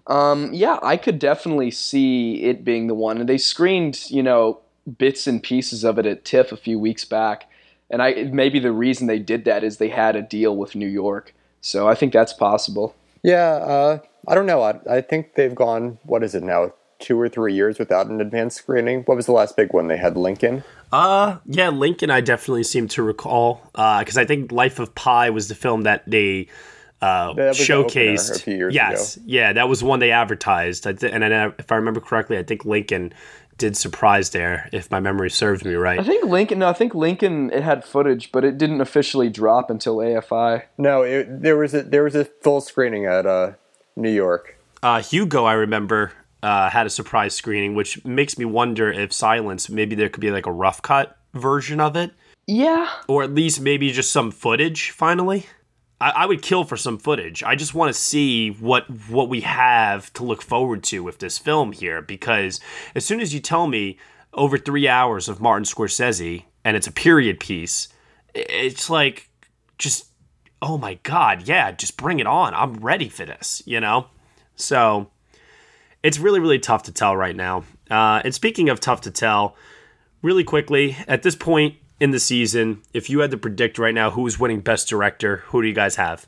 um, 0.07 0.53
yeah, 0.53 0.79
I 0.81 0.97
could 0.97 1.19
definitely 1.19 1.71
see 1.71 2.43
it 2.43 2.63
being 2.63 2.87
the 2.87 2.95
one. 2.95 3.19
And 3.19 3.29
they 3.29 3.37
screened, 3.37 4.09
you 4.09 4.23
know, 4.23 4.59
bits 4.97 5.27
and 5.27 5.41
pieces 5.41 5.83
of 5.83 5.99
it 5.99 6.05
at 6.05 6.25
TIFF 6.25 6.51
a 6.51 6.57
few 6.57 6.79
weeks 6.79 7.05
back. 7.05 7.49
And 7.91 8.01
I 8.01 8.23
maybe 8.31 8.59
the 8.59 8.71
reason 8.71 9.07
they 9.07 9.19
did 9.19 9.45
that 9.45 9.63
is 9.63 9.77
they 9.77 9.89
had 9.89 10.15
a 10.15 10.21
deal 10.21 10.55
with 10.55 10.75
New 10.75 10.87
York. 10.87 11.33
So 11.61 11.87
I 11.87 11.95
think 11.95 12.13
that's 12.13 12.33
possible. 12.33 12.95
Yeah, 13.23 13.51
uh, 13.55 13.99
I 14.27 14.35
don't 14.35 14.45
know. 14.45 14.61
I, 14.61 14.79
I 14.89 15.01
think 15.01 15.35
they've 15.35 15.55
gone, 15.55 15.99
what 16.03 16.23
is 16.23 16.35
it 16.35 16.43
now, 16.43 16.73
two 16.99 17.19
or 17.19 17.29
three 17.29 17.53
years 17.53 17.79
without 17.79 18.07
an 18.07 18.21
advanced 18.21 18.57
screening? 18.57 19.01
What 19.03 19.15
was 19.15 19.25
the 19.25 19.31
last 19.31 19.55
big 19.55 19.73
one? 19.73 19.87
They 19.87 19.97
had 19.97 20.17
Lincoln? 20.17 20.63
Uh, 20.91 21.37
yeah, 21.45 21.69
Lincoln. 21.69 22.09
I 22.11 22.21
definitely 22.21 22.63
seem 22.63 22.87
to 22.89 23.03
recall 23.03 23.61
because 23.73 24.17
uh, 24.17 24.21
I 24.21 24.25
think 24.25 24.51
Life 24.51 24.79
of 24.79 24.93
Pi 24.95 25.29
was 25.29 25.47
the 25.47 25.55
film 25.55 25.83
that 25.83 26.03
they 26.09 26.47
uh, 27.01 27.33
That 27.33 27.55
showcased. 27.55 28.29
opener 28.29 28.35
a 28.35 28.39
few 28.39 28.55
years 28.55 28.73
yes, 28.75 29.15
ago. 29.17 29.25
yeah, 29.27 29.53
that 29.53 29.69
was 29.69 29.83
one 29.83 29.99
they 29.99 30.11
advertised. 30.11 30.85
I 30.87 30.93
th- 30.93 31.11
and 31.13 31.23
I, 31.23 31.51
if 31.57 31.71
I 31.71 31.75
remember 31.75 31.99
correctly, 32.01 32.37
I 32.37 32.43
think 32.43 32.65
Lincoln 32.65 33.13
did 33.57 33.75
surprise 33.77 34.29
there, 34.31 34.69
if 34.71 34.89
my 34.89 34.99
memory 35.01 35.29
serves 35.29 35.63
me 35.65 35.73
right. 35.75 35.99
I 35.99 36.03
think 36.03 36.23
Lincoln. 36.25 36.59
No, 36.59 36.69
I 36.69 36.73
think 36.73 36.95
Lincoln. 36.95 37.51
It 37.51 37.61
had 37.61 37.85
footage, 37.85 38.31
but 38.31 38.43
it 38.43 38.57
didn't 38.57 38.81
officially 38.81 39.29
drop 39.29 39.69
until 39.69 39.97
AFI. 39.97 40.63
No, 40.77 41.03
it, 41.03 41.41
there 41.41 41.57
was 41.57 41.73
a 41.73 41.83
there 41.83 42.03
was 42.03 42.15
a 42.15 42.25
full 42.25 42.61
screening 42.61 43.05
at 43.05 43.25
uh, 43.25 43.51
New 43.95 44.11
York. 44.11 44.57
Uh, 44.81 45.01
Hugo, 45.01 45.43
I 45.43 45.53
remember, 45.53 46.13
uh, 46.41 46.69
had 46.69 46.85
a 46.85 46.89
surprise 46.89 47.35
screening, 47.35 47.75
which 47.75 48.03
makes 48.05 48.37
me 48.37 48.45
wonder 48.45 48.91
if 48.91 49.11
Silence, 49.11 49.69
maybe 49.69 49.95
there 49.95 50.09
could 50.09 50.21
be 50.21 50.31
like 50.31 50.45
a 50.45 50.51
rough 50.51 50.81
cut 50.81 51.17
version 51.33 51.79
of 51.79 51.95
it, 51.95 52.11
Yeah, 52.47 52.89
or 53.07 53.23
at 53.23 53.33
least 53.33 53.61
maybe 53.61 53.91
just 53.91 54.11
some 54.11 54.31
footage. 54.31 54.91
Finally, 54.91 55.45
I, 56.01 56.11
I 56.11 56.25
would 56.25 56.41
kill 56.41 56.63
for 56.63 56.77
some 56.77 56.97
footage. 56.97 57.43
I 57.43 57.55
just 57.55 57.73
want 57.73 57.93
to 57.93 57.99
see 57.99 58.49
what 58.49 58.89
what 59.09 59.29
we 59.29 59.41
have 59.41 60.11
to 60.13 60.23
look 60.23 60.41
forward 60.41 60.83
to 60.85 61.03
with 61.03 61.19
this 61.19 61.37
film 61.37 61.71
here, 61.71 62.01
because 62.01 62.59
as 62.95 63.05
soon 63.05 63.19
as 63.19 63.33
you 63.33 63.39
tell 63.39 63.67
me 63.67 63.97
over 64.33 64.57
three 64.57 64.87
hours 64.87 65.27
of 65.27 65.41
Martin 65.41 65.65
Scorsese 65.65 66.43
and 66.63 66.77
it's 66.77 66.87
a 66.87 66.91
period 66.91 67.39
piece, 67.39 67.89
it's 68.33 68.89
like 68.89 69.29
just 69.77 70.05
oh 70.61 70.77
my 70.77 70.95
god, 71.03 71.47
yeah, 71.47 71.71
just 71.71 71.97
bring 71.97 72.19
it 72.19 72.27
on. 72.27 72.53
I'm 72.53 72.73
ready 72.75 73.09
for 73.09 73.25
this, 73.25 73.61
you 73.65 73.79
know. 73.79 74.07
So 74.55 75.11
it's 76.03 76.19
really 76.19 76.39
really 76.39 76.59
tough 76.59 76.83
to 76.83 76.91
tell 76.91 77.15
right 77.15 77.35
now. 77.35 77.63
Uh, 77.89 78.21
and 78.23 78.33
speaking 78.33 78.69
of 78.69 78.79
tough 78.79 79.01
to 79.01 79.11
tell, 79.11 79.55
really 80.21 80.43
quickly 80.43 80.97
at 81.07 81.23
this 81.23 81.35
point 81.35 81.75
in 81.99 82.11
the 82.11 82.19
season, 82.19 82.81
if 82.93 83.09
you 83.09 83.19
had 83.19 83.31
to 83.31 83.37
predict 83.37 83.77
right 83.77 83.93
now 83.93 84.11
who's 84.11 84.39
winning 84.39 84.61
Best 84.61 84.87
Director, 84.87 85.37
who 85.47 85.61
do 85.61 85.67
you 85.67 85.73
guys 85.73 85.95
have? 85.95 86.27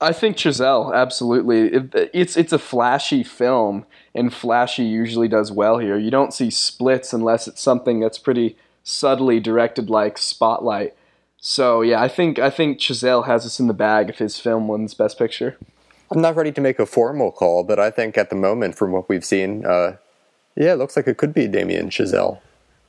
I 0.00 0.12
think 0.12 0.36
Chazelle 0.36 0.94
absolutely. 0.94 1.68
It, 1.72 2.10
it's 2.14 2.36
it's 2.36 2.52
a 2.52 2.58
flashy 2.58 3.22
film, 3.22 3.84
and 4.14 4.32
flashy 4.32 4.84
usually 4.84 5.28
does 5.28 5.52
well 5.52 5.78
here. 5.78 5.98
You 5.98 6.10
don't 6.10 6.32
see 6.32 6.50
splits 6.50 7.12
unless 7.12 7.46
it's 7.46 7.60
something 7.60 8.00
that's 8.00 8.18
pretty 8.18 8.56
subtly 8.82 9.40
directed, 9.40 9.90
like 9.90 10.16
Spotlight. 10.16 10.94
So 11.36 11.82
yeah, 11.82 12.00
I 12.00 12.08
think 12.08 12.38
I 12.38 12.48
think 12.48 12.78
Chazelle 12.78 13.26
has 13.26 13.44
us 13.44 13.60
in 13.60 13.66
the 13.66 13.74
bag 13.74 14.08
if 14.08 14.18
his 14.18 14.38
film 14.38 14.68
wins 14.68 14.94
Best 14.94 15.18
Picture. 15.18 15.58
I'm 16.10 16.20
not 16.20 16.34
ready 16.34 16.52
to 16.52 16.60
make 16.60 16.78
a 16.78 16.86
formal 16.86 17.30
call, 17.30 17.62
but 17.62 17.78
I 17.78 17.90
think 17.90 18.18
at 18.18 18.30
the 18.30 18.36
moment, 18.36 18.74
from 18.74 18.90
what 18.90 19.08
we've 19.08 19.24
seen, 19.24 19.64
uh, 19.64 19.96
yeah, 20.56 20.72
it 20.72 20.76
looks 20.76 20.96
like 20.96 21.06
it 21.06 21.16
could 21.16 21.32
be 21.32 21.46
Damien 21.46 21.88
Chazelle. 21.88 22.40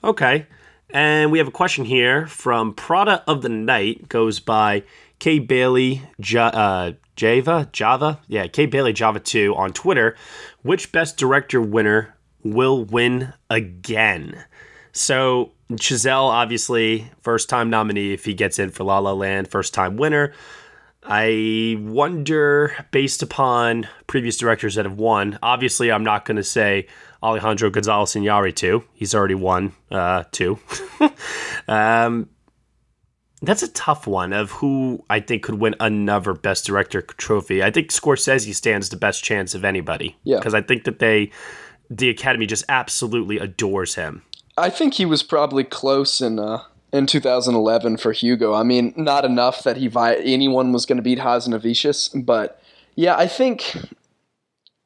Okay. 0.04 0.48
And 0.90 1.32
we 1.32 1.38
have 1.38 1.48
a 1.48 1.52
question 1.52 1.86
here 1.86 2.28
from 2.28 2.74
Prada 2.74 3.24
of 3.28 3.44
the 3.44 3.50
Night, 3.50 4.10
goes 4.10 4.40
by 4.40 4.84
K 5.20 5.40
Bailey 5.40 6.02
uh, 6.36 6.94
Java 7.16 7.70
Java, 7.72 8.20
yeah, 8.28 8.48
K 8.48 8.66
Bailey 8.66 8.92
Java 8.92 9.20
two 9.20 9.56
on 9.56 9.72
Twitter. 9.72 10.16
Which 10.64 10.92
Best 10.92 11.18
Director 11.18 11.62
winner 11.62 12.16
will 12.44 12.84
win 12.84 13.34
again? 13.50 14.44
So 14.92 15.52
Chazelle, 15.72 16.30
obviously, 16.30 17.12
first 17.22 17.48
time 17.48 17.70
nominee 17.70 18.14
if 18.14 18.26
he 18.26 18.34
gets 18.34 18.60
in 18.60 18.72
for 18.72 18.84
La 18.84 19.00
La 19.00 19.14
Land, 19.14 19.48
first 19.48 19.74
time 19.74 19.96
winner. 19.96 20.34
I 21.04 21.78
wonder, 21.80 22.76
based 22.92 23.24
upon 23.24 23.88
previous 24.08 24.38
directors 24.38 24.76
that 24.76 24.86
have 24.86 24.98
won, 24.98 25.40
obviously, 25.42 25.92
I'm 25.92 26.04
not 26.04 26.26
going 26.26 26.38
to 26.38 26.44
say 26.44 26.88
Alejandro 27.24 27.70
Gonzalez 27.70 28.14
Iñárritu. 28.14 28.84
He's 28.94 29.16
already 29.16 29.36
won 29.36 29.74
uh, 29.90 30.26
two. 30.32 30.60
um, 31.68 32.30
that's 33.42 33.64
a 33.64 33.68
tough 33.70 34.06
one 34.06 34.34
of 34.34 34.52
who 34.52 35.04
I 35.10 35.20
think 35.20 35.44
could 35.44 35.56
win 35.56 35.76
another 35.80 36.34
Best 36.34 36.66
Director 36.66 37.02
trophy. 37.02 37.64
I 37.64 37.72
think 37.72 37.90
Scorsese 37.90 38.54
stands 38.54 38.90
the 38.90 38.98
best 38.98 39.24
chance 39.24 39.56
of 39.56 39.66
anybody. 39.66 40.16
Yeah. 40.24 40.38
Because 40.38 40.54
I 40.54 40.62
think 40.62 40.84
that 40.84 41.00
they, 41.00 41.32
the 41.90 42.10
Academy 42.10 42.46
just 42.46 42.64
absolutely 42.70 43.40
adores 43.40 43.96
him. 43.96 44.22
I 44.58 44.70
think 44.70 44.94
he 44.96 45.06
was 45.06 45.24
probably 45.24 45.64
close 45.64 46.22
in 46.22 46.38
uh, 46.38 46.62
in 46.92 47.06
2011 47.06 47.98
for 47.98 48.12
Hugo. 48.12 48.54
I 48.54 48.64
mean, 48.64 48.94
not 48.96 49.26
enough 49.26 49.64
that 49.64 49.78
he 49.78 49.88
vi- 49.88 50.16
anyone 50.16 50.72
was 50.72 50.86
going 50.86 50.98
to 50.98 51.02
beat 51.04 51.20
Hazanavicius, 51.20 52.26
but 52.26 52.62
yeah, 52.96 53.18
I 53.18 53.28
think. 53.28 53.76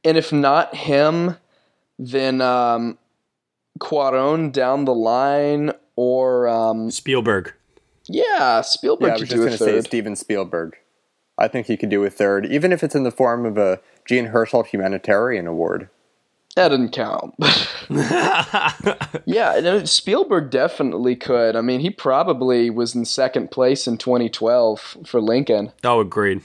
And 0.03 0.17
if 0.17 0.31
not 0.31 0.75
him, 0.75 1.37
then 1.97 2.39
um, 2.39 2.99
Cuarón 3.79 4.51
down 4.51 4.85
the 4.85 4.93
line, 4.93 5.71
or 5.95 6.47
um, 6.47 6.91
Spielberg. 6.91 7.53
yeah, 8.07 8.61
Spielberg 8.61 9.07
Yeah, 9.07 9.13
I 9.13 9.17
could 9.17 9.21
was 9.21 9.29
just 9.29 9.39
going 9.39 9.73
to 9.73 9.81
say. 9.81 9.81
Steven 9.81 10.15
Spielberg. 10.15 10.77
I 11.37 11.47
think 11.47 11.67
he 11.67 11.75
could 11.75 11.89
do 11.89 12.03
a 12.03 12.09
third, 12.09 12.45
even 12.45 12.71
if 12.71 12.83
it's 12.83 12.95
in 12.95 13.03
the 13.03 13.11
form 13.11 13.45
of 13.45 13.57
a 13.57 13.81
Jean 14.05 14.27
Hersholt 14.27 14.67
Humanitarian 14.67 15.47
Award. 15.47 15.89
That 16.55 16.69
doesn't 16.69 16.93
count. 16.93 17.35
yeah, 19.25 19.83
Spielberg 19.83 20.49
definitely 20.49 21.17
could. 21.17 21.55
I 21.57 21.61
mean, 21.61 21.81
he 21.81 21.89
probably 21.89 22.69
was 22.69 22.95
in 22.95 23.03
second 23.03 23.51
place 23.51 23.87
in 23.87 23.97
2012 23.97 24.97
for 25.05 25.19
Lincoln. 25.19 25.73
Oh, 25.83 25.99
agreed. 25.99 26.41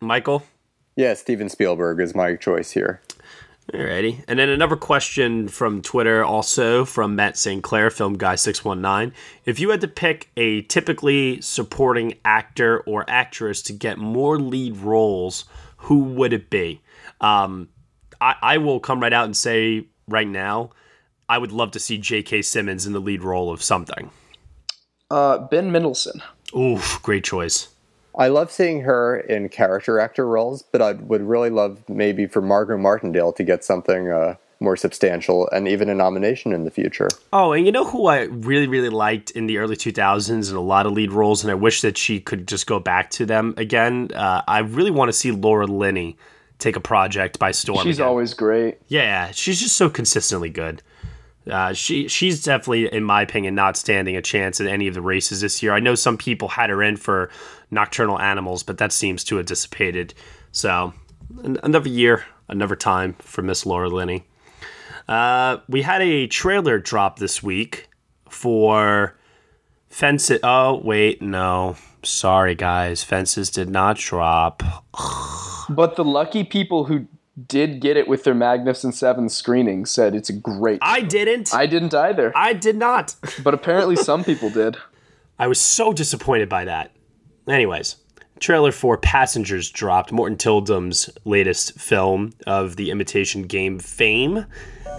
Michael? 0.00 0.42
Yeah, 0.96 1.14
Steven 1.14 1.48
Spielberg 1.48 2.00
is 2.00 2.14
my 2.14 2.34
choice 2.34 2.72
here. 2.72 3.00
Alrighty. 3.72 4.22
And 4.28 4.38
then 4.38 4.48
another 4.48 4.76
question 4.76 5.48
from 5.48 5.80
Twitter, 5.80 6.22
also 6.22 6.84
from 6.84 7.16
Matt 7.16 7.38
St. 7.38 7.62
Clair, 7.62 7.90
Film 7.90 8.18
Guy 8.18 8.34
619. 8.34 9.16
If 9.46 9.58
you 9.58 9.70
had 9.70 9.80
to 9.80 9.88
pick 9.88 10.30
a 10.36 10.62
typically 10.62 11.40
supporting 11.40 12.14
actor 12.24 12.80
or 12.80 13.08
actress 13.08 13.62
to 13.62 13.72
get 13.72 13.96
more 13.96 14.38
lead 14.38 14.76
roles, 14.76 15.46
who 15.78 16.00
would 16.00 16.32
it 16.32 16.50
be? 16.50 16.82
Um, 17.20 17.70
I, 18.24 18.36
I 18.40 18.58
will 18.58 18.80
come 18.80 19.00
right 19.00 19.12
out 19.12 19.26
and 19.26 19.36
say 19.36 19.84
right 20.08 20.26
now, 20.26 20.70
I 21.28 21.36
would 21.36 21.52
love 21.52 21.72
to 21.72 21.78
see 21.78 21.98
J.K. 21.98 22.40
Simmons 22.40 22.86
in 22.86 22.94
the 22.94 23.00
lead 23.00 23.22
role 23.22 23.52
of 23.52 23.62
something. 23.62 24.10
Uh, 25.10 25.38
ben 25.38 25.70
Mendelsohn. 25.70 26.22
Oof, 26.56 27.00
great 27.02 27.22
choice. 27.22 27.68
I 28.16 28.28
love 28.28 28.50
seeing 28.50 28.80
her 28.82 29.18
in 29.18 29.50
character 29.50 30.00
actor 30.00 30.26
roles, 30.26 30.62
but 30.62 30.80
I 30.80 30.92
would 30.92 31.20
really 31.20 31.50
love 31.50 31.82
maybe 31.86 32.26
for 32.26 32.40
Margot 32.40 32.78
Martindale 32.78 33.32
to 33.34 33.44
get 33.44 33.62
something 33.62 34.08
uh, 34.10 34.36
more 34.58 34.76
substantial 34.76 35.46
and 35.50 35.68
even 35.68 35.90
a 35.90 35.94
nomination 35.94 36.54
in 36.54 36.64
the 36.64 36.70
future. 36.70 37.10
Oh, 37.32 37.52
and 37.52 37.66
you 37.66 37.72
know 37.72 37.84
who 37.84 38.06
I 38.06 38.22
really, 38.22 38.68
really 38.68 38.88
liked 38.88 39.32
in 39.32 39.46
the 39.46 39.58
early 39.58 39.76
2000s 39.76 40.48
and 40.48 40.56
a 40.56 40.60
lot 40.60 40.86
of 40.86 40.92
lead 40.92 41.12
roles, 41.12 41.44
and 41.44 41.50
I 41.50 41.56
wish 41.56 41.82
that 41.82 41.98
she 41.98 42.20
could 42.20 42.48
just 42.48 42.66
go 42.66 42.80
back 42.80 43.10
to 43.10 43.26
them 43.26 43.52
again? 43.58 44.10
Uh, 44.14 44.42
I 44.48 44.60
really 44.60 44.92
want 44.92 45.10
to 45.10 45.12
see 45.12 45.30
Laura 45.30 45.66
Linney 45.66 46.16
take 46.58 46.76
a 46.76 46.80
project 46.80 47.38
by 47.38 47.50
storm. 47.50 47.84
She's 47.84 47.98
again. 47.98 48.08
always 48.08 48.34
great. 48.34 48.78
Yeah, 48.88 49.30
she's 49.32 49.60
just 49.60 49.76
so 49.76 49.88
consistently 49.90 50.50
good. 50.50 50.82
Uh, 51.50 51.74
she 51.74 52.08
she's 52.08 52.42
definitely, 52.42 52.92
in 52.92 53.04
my 53.04 53.20
opinion, 53.22 53.54
not 53.54 53.76
standing 53.76 54.16
a 54.16 54.22
chance 54.22 54.60
in 54.60 54.66
any 54.66 54.88
of 54.88 54.94
the 54.94 55.02
races 55.02 55.42
this 55.42 55.62
year. 55.62 55.72
I 55.72 55.80
know 55.80 55.94
some 55.94 56.16
people 56.16 56.48
had 56.48 56.70
her 56.70 56.82
in 56.82 56.96
for 56.96 57.30
Nocturnal 57.70 58.18
Animals, 58.18 58.62
but 58.62 58.78
that 58.78 58.92
seems 58.92 59.24
to 59.24 59.36
have 59.36 59.46
dissipated. 59.46 60.14
So 60.52 60.94
an- 61.42 61.58
another 61.62 61.90
year, 61.90 62.24
another 62.48 62.76
time 62.76 63.14
for 63.18 63.42
Miss 63.42 63.66
Laura 63.66 63.88
Linney. 63.88 64.24
Uh, 65.06 65.58
we 65.68 65.82
had 65.82 66.00
a 66.00 66.26
trailer 66.28 66.78
drop 66.78 67.18
this 67.18 67.42
week 67.42 67.88
for 68.30 69.14
Fences. 69.90 70.40
Oh 70.42 70.80
wait, 70.82 71.20
no, 71.20 71.76
sorry 72.04 72.54
guys, 72.54 73.02
Fences 73.02 73.50
did 73.50 73.68
not 73.68 73.96
drop. 73.96 74.62
But 75.68 75.96
the 75.96 76.04
lucky 76.04 76.44
people 76.44 76.84
who 76.84 77.06
did 77.48 77.80
get 77.80 77.96
it 77.96 78.06
with 78.06 78.24
their 78.24 78.34
Magnificent 78.34 78.94
Seven 78.94 79.28
screening 79.28 79.86
said 79.86 80.14
it's 80.14 80.30
a 80.30 80.34
great. 80.34 80.78
I 80.82 81.00
didn't. 81.00 81.54
I 81.54 81.66
didn't 81.66 81.94
either. 81.94 82.32
I 82.36 82.52
did 82.52 82.76
not. 82.76 83.16
but 83.42 83.54
apparently 83.54 83.96
some 83.96 84.24
people 84.24 84.50
did. 84.50 84.76
I 85.38 85.46
was 85.46 85.60
so 85.60 85.92
disappointed 85.92 86.48
by 86.48 86.66
that. 86.66 86.92
Anyways, 87.48 87.96
trailer 88.38 88.72
for 88.72 88.96
Passengers 88.96 89.70
dropped, 89.70 90.12
Morten 90.12 90.38
Tyldum's 90.38 91.10
latest 91.24 91.78
film 91.78 92.32
of 92.46 92.76
the 92.76 92.90
imitation 92.90 93.42
game 93.42 93.78
fame. 93.78 94.46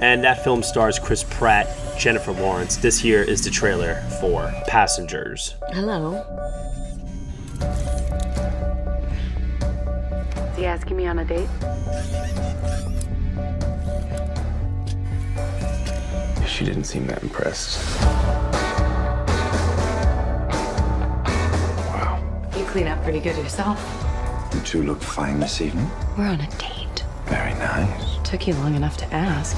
And 0.02 0.24
that 0.26 0.44
film 0.44 0.62
stars 0.62 1.00
Chris 1.00 1.24
Pratt, 1.24 1.70
Jennifer 1.98 2.34
Lawrence. 2.34 2.76
This 2.76 3.00
here 3.00 3.22
is 3.22 3.46
the 3.46 3.50
trailer 3.50 3.96
for 4.20 4.52
Passengers. 4.68 5.56
Hello. 5.70 6.22
Is 10.52 10.58
he 10.58 10.66
asking 10.66 10.98
me 10.98 11.08
on 11.08 11.20
a 11.20 11.26
date? 11.26 11.50
She 16.48 16.64
didn't 16.64 16.86
seem 16.86 17.06
that 17.08 17.22
impressed. 17.22 17.80
Wow. 21.92 22.24
You 22.58 22.64
clean 22.66 22.88
up 22.88 23.04
pretty 23.04 23.20
good 23.20 23.36
yourself. 23.36 23.80
You 24.54 24.62
two 24.62 24.84
look 24.84 25.02
fine 25.02 25.42
this 25.42 25.60
evening. 25.60 25.90
We're 26.18 26.28
on 26.28 26.40
a 26.40 26.50
date. 26.52 27.04
Very 27.26 27.54
nice. 27.56 28.18
Took 28.24 28.48
you 28.48 28.54
long 28.54 28.76
enough 28.76 28.96
to 28.98 29.14
ask. 29.14 29.58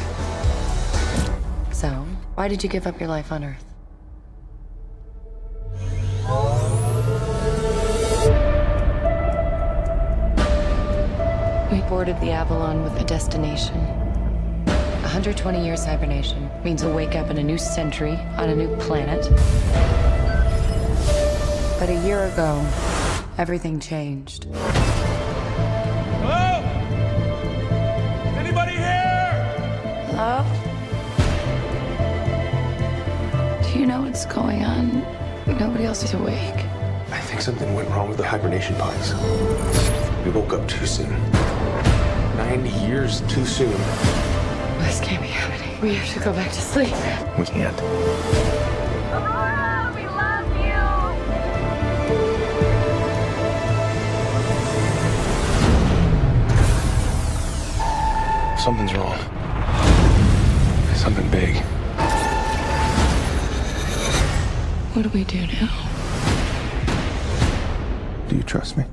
So, 1.72 1.90
why 2.34 2.48
did 2.48 2.64
you 2.64 2.70
give 2.70 2.88
up 2.88 3.00
your 3.00 3.10
life 3.10 3.32
on 3.32 3.44
Earth? 3.44 3.67
Boarded 11.88 12.20
the 12.20 12.32
Avalon 12.32 12.84
with 12.84 13.00
a 13.00 13.06
destination. 13.06 13.76
120 14.66 15.64
years 15.64 15.86
hibernation 15.86 16.50
means 16.64 16.84
we'll 16.84 16.94
wake 16.94 17.16
up 17.16 17.30
in 17.30 17.38
a 17.38 17.44
new 17.44 17.58
century 17.58 18.20
on 18.38 18.50
a 18.50 18.56
new 18.56 18.76
planet. 18.76 19.24
But 21.80 21.90
a 21.90 22.02
year 22.06 22.26
ago, 22.26 22.62
everything 23.38 23.80
changed. 23.80 24.48
Hello? 26.24 26.62
Anybody 28.38 28.74
here? 28.74 29.46
Hello? 30.12 30.44
Do 33.64 33.80
you 33.80 33.86
know 33.86 34.02
what's 34.02 34.26
going 34.26 34.66
on? 34.66 35.06
Nobody 35.58 35.86
else 35.86 36.04
is 36.04 36.14
awake. 36.14 36.66
I 37.12 37.22
think 37.22 37.40
something 37.40 37.74
went 37.74 37.90
wrong 37.92 38.10
with 38.10 38.18
the 38.18 38.28
hibernation 38.28 38.76
pods. 38.76 39.14
We 40.26 40.32
woke 40.32 40.52
up 40.52 40.68
too 40.68 40.86
soon. 40.86 41.16
90 42.38 42.70
years 42.86 43.22
too 43.22 43.46
soon. 43.46 43.72
This 44.80 45.00
can't 45.02 45.22
be 45.22 45.28
happening. 45.28 45.82
We 45.82 45.96
have 45.96 46.14
to 46.14 46.20
go 46.20 46.32
back 46.32 46.52
to 46.52 46.62
sleep. 46.62 46.94
We 47.38 47.46
can't. 47.46 47.82
Aurora, 49.12 49.92
we 49.96 50.06
love 50.06 50.46
you. 50.56 50.78
Something's 58.62 58.94
wrong. 58.94 59.18
Something 60.96 61.30
big. 61.32 61.58
What 64.94 65.04
do 65.04 65.10
we 65.10 65.24
do 65.24 65.40
now? 65.48 65.70
Do 68.30 68.36
you 68.36 68.44
trust 68.44 68.78
me? 68.78 68.84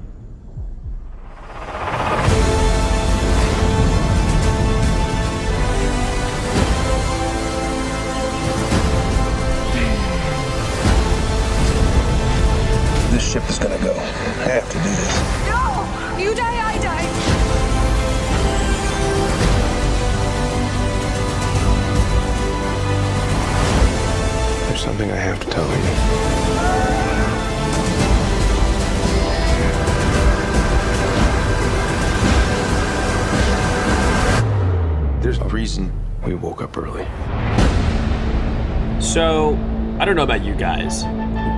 So, 39.04 39.54
I 40.00 40.04
don't 40.04 40.16
know 40.16 40.24
about 40.24 40.44
you 40.44 40.56
guys, 40.56 41.04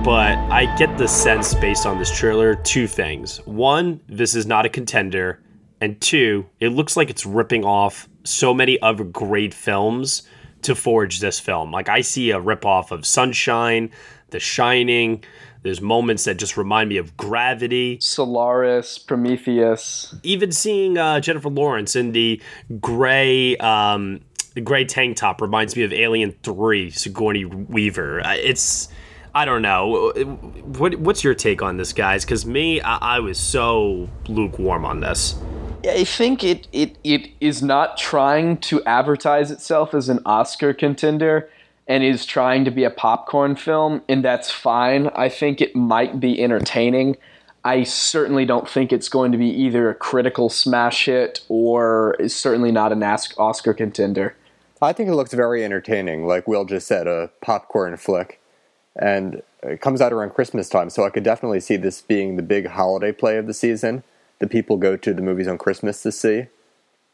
but 0.05 0.37
I 0.51 0.75
get 0.77 0.95
the 0.97 1.07
sense 1.07 1.55
based 1.55 1.87
on 1.87 1.97
this 1.97 2.11
trailer 2.11 2.53
two 2.53 2.85
things. 2.85 3.37
One, 3.47 3.99
this 4.07 4.35
is 4.35 4.45
not 4.45 4.65
a 4.67 4.69
contender. 4.69 5.41
And 5.81 5.99
two, 5.99 6.45
it 6.59 6.69
looks 6.69 6.95
like 6.95 7.09
it's 7.09 7.25
ripping 7.25 7.63
off 7.63 8.09
so 8.25 8.53
many 8.53 8.79
other 8.81 9.05
great 9.05 9.55
films 9.55 10.23
to 10.63 10.75
forge 10.75 11.19
this 11.19 11.39
film. 11.39 11.71
Like, 11.71 11.89
I 11.89 12.01
see 12.01 12.29
a 12.29 12.39
ripoff 12.39 12.91
of 12.91 13.07
Sunshine, 13.07 13.89
The 14.29 14.39
Shining. 14.39 15.23
There's 15.63 15.81
moments 15.81 16.25
that 16.25 16.37
just 16.37 16.57
remind 16.57 16.89
me 16.89 16.97
of 16.97 17.17
Gravity. 17.17 17.97
Solaris, 18.01 18.99
Prometheus. 18.99 20.13
Even 20.21 20.51
seeing 20.51 20.97
uh, 20.97 21.21
Jennifer 21.21 21.49
Lawrence 21.49 21.95
in 21.95 22.11
the 22.11 22.41
gray 22.79 23.57
um, 23.57 24.21
the 24.57 24.61
gray 24.61 24.83
tank 24.83 25.15
top 25.15 25.39
reminds 25.39 25.75
me 25.75 25.83
of 25.83 25.93
Alien 25.93 26.31
Three, 26.41 26.89
Sigourney 26.89 27.45
Weaver. 27.45 28.25
Uh, 28.25 28.33
It's 28.33 28.89
I 29.35 29.45
don't 29.45 29.61
know. 29.61 30.11
What 30.65 30.95
what's 30.95 31.23
your 31.23 31.35
take 31.35 31.61
on 31.61 31.77
this, 31.77 31.93
guys? 31.93 32.25
Because 32.25 32.43
me, 32.43 32.81
I, 32.81 33.17
I 33.17 33.19
was 33.19 33.37
so 33.37 34.09
lukewarm 34.27 34.83
on 34.83 35.01
this. 35.01 35.39
I 35.87 36.03
think 36.05 36.43
it, 36.43 36.67
it 36.71 36.97
it 37.03 37.29
is 37.39 37.61
not 37.61 37.99
trying 37.99 38.57
to 38.61 38.83
advertise 38.85 39.51
itself 39.51 39.93
as 39.93 40.09
an 40.09 40.21
Oscar 40.25 40.73
contender 40.73 41.47
and 41.87 42.03
is 42.03 42.25
trying 42.25 42.65
to 42.65 42.71
be 42.71 42.83
a 42.83 42.89
popcorn 42.89 43.55
film, 43.55 44.01
and 44.09 44.25
that's 44.25 44.49
fine. 44.49 45.11
I 45.15 45.29
think 45.29 45.61
it 45.61 45.75
might 45.75 46.19
be 46.19 46.43
entertaining. 46.43 47.15
I 47.63 47.83
certainly 47.83 48.45
don't 48.45 48.67
think 48.67 48.91
it's 48.91 49.07
going 49.07 49.31
to 49.33 49.37
be 49.37 49.49
either 49.49 49.91
a 49.91 49.93
critical 49.93 50.49
smash 50.49 51.05
hit 51.05 51.41
or 51.47 52.15
is 52.19 52.35
certainly 52.35 52.71
not 52.71 52.91
an 52.91 53.03
Oscar 53.03 53.75
contender. 53.75 54.35
I 54.81 54.93
think 54.93 55.09
it 55.09 55.15
looks 55.15 55.33
very 55.33 55.63
entertaining, 55.63 56.27
like 56.27 56.47
Will 56.47 56.65
just 56.65 56.87
said, 56.87 57.07
a 57.07 57.31
popcorn 57.41 57.97
flick. 57.97 58.39
And 58.95 59.41
it 59.63 59.81
comes 59.81 60.01
out 60.01 60.13
around 60.13 60.33
Christmas 60.33 60.69
time, 60.69 60.89
so 60.89 61.05
I 61.05 61.09
could 61.09 61.23
definitely 61.23 61.59
see 61.59 61.77
this 61.77 62.01
being 62.01 62.35
the 62.35 62.43
big 62.43 62.67
holiday 62.67 63.11
play 63.11 63.37
of 63.37 63.47
the 63.47 63.53
season 63.53 64.03
that 64.39 64.49
people 64.49 64.77
go 64.77 64.95
to 64.95 65.13
the 65.13 65.21
movies 65.21 65.47
on 65.47 65.57
Christmas 65.57 66.01
to 66.03 66.11
see. 66.11 66.47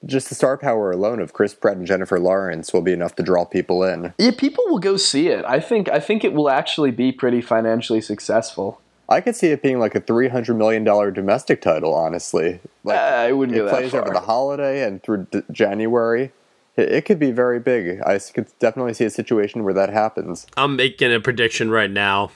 Just 0.05 0.27
the 0.27 0.35
star 0.35 0.57
power 0.57 0.91
alone 0.91 1.21
of 1.21 1.31
Chris 1.31 1.53
Pratt 1.53 1.77
and 1.77 1.87
Jennifer 1.87 2.19
Lawrence 2.19 2.73
will 2.73 2.81
be 2.81 2.91
enough 2.91 3.15
to 3.15 3.23
draw 3.23 3.45
people 3.45 3.83
in. 3.83 4.13
Yeah, 4.17 4.31
people 4.37 4.65
will 4.67 4.79
go 4.79 4.97
see 4.97 5.29
it. 5.29 5.45
I 5.45 5.61
think 5.61 5.87
I 5.87 6.01
think 6.01 6.25
it 6.25 6.33
will 6.33 6.49
actually 6.49 6.91
be 6.91 7.13
pretty 7.13 7.39
financially 7.39 8.01
successful. 8.01 8.81
I 9.07 9.21
could 9.21 9.35
see 9.35 9.47
it 9.47 9.61
being 9.61 9.79
like 9.79 9.95
a 9.95 10.01
three 10.01 10.27
hundred 10.27 10.55
million 10.55 10.83
dollar 10.83 11.09
domestic 11.09 11.61
title. 11.61 11.93
Honestly, 11.93 12.59
like 12.83 12.99
uh, 12.99 13.01
I 13.01 13.31
wouldn't. 13.31 13.57
It 13.57 13.69
plays 13.69 13.93
over 13.93 14.09
the 14.09 14.19
holiday 14.19 14.83
and 14.83 15.01
through 15.01 15.27
d- 15.31 15.43
January. 15.51 16.33
It, 16.75 16.91
it 16.91 17.05
could 17.05 17.19
be 17.19 17.31
very 17.31 17.59
big. 17.59 18.01
I 18.01 18.19
could 18.19 18.47
definitely 18.59 18.93
see 18.93 19.05
a 19.05 19.09
situation 19.09 19.63
where 19.63 19.73
that 19.73 19.89
happens. 19.89 20.47
I'm 20.57 20.75
making 20.75 21.13
a 21.13 21.19
prediction 21.19 21.69
right 21.69 21.91
now. 21.91 22.31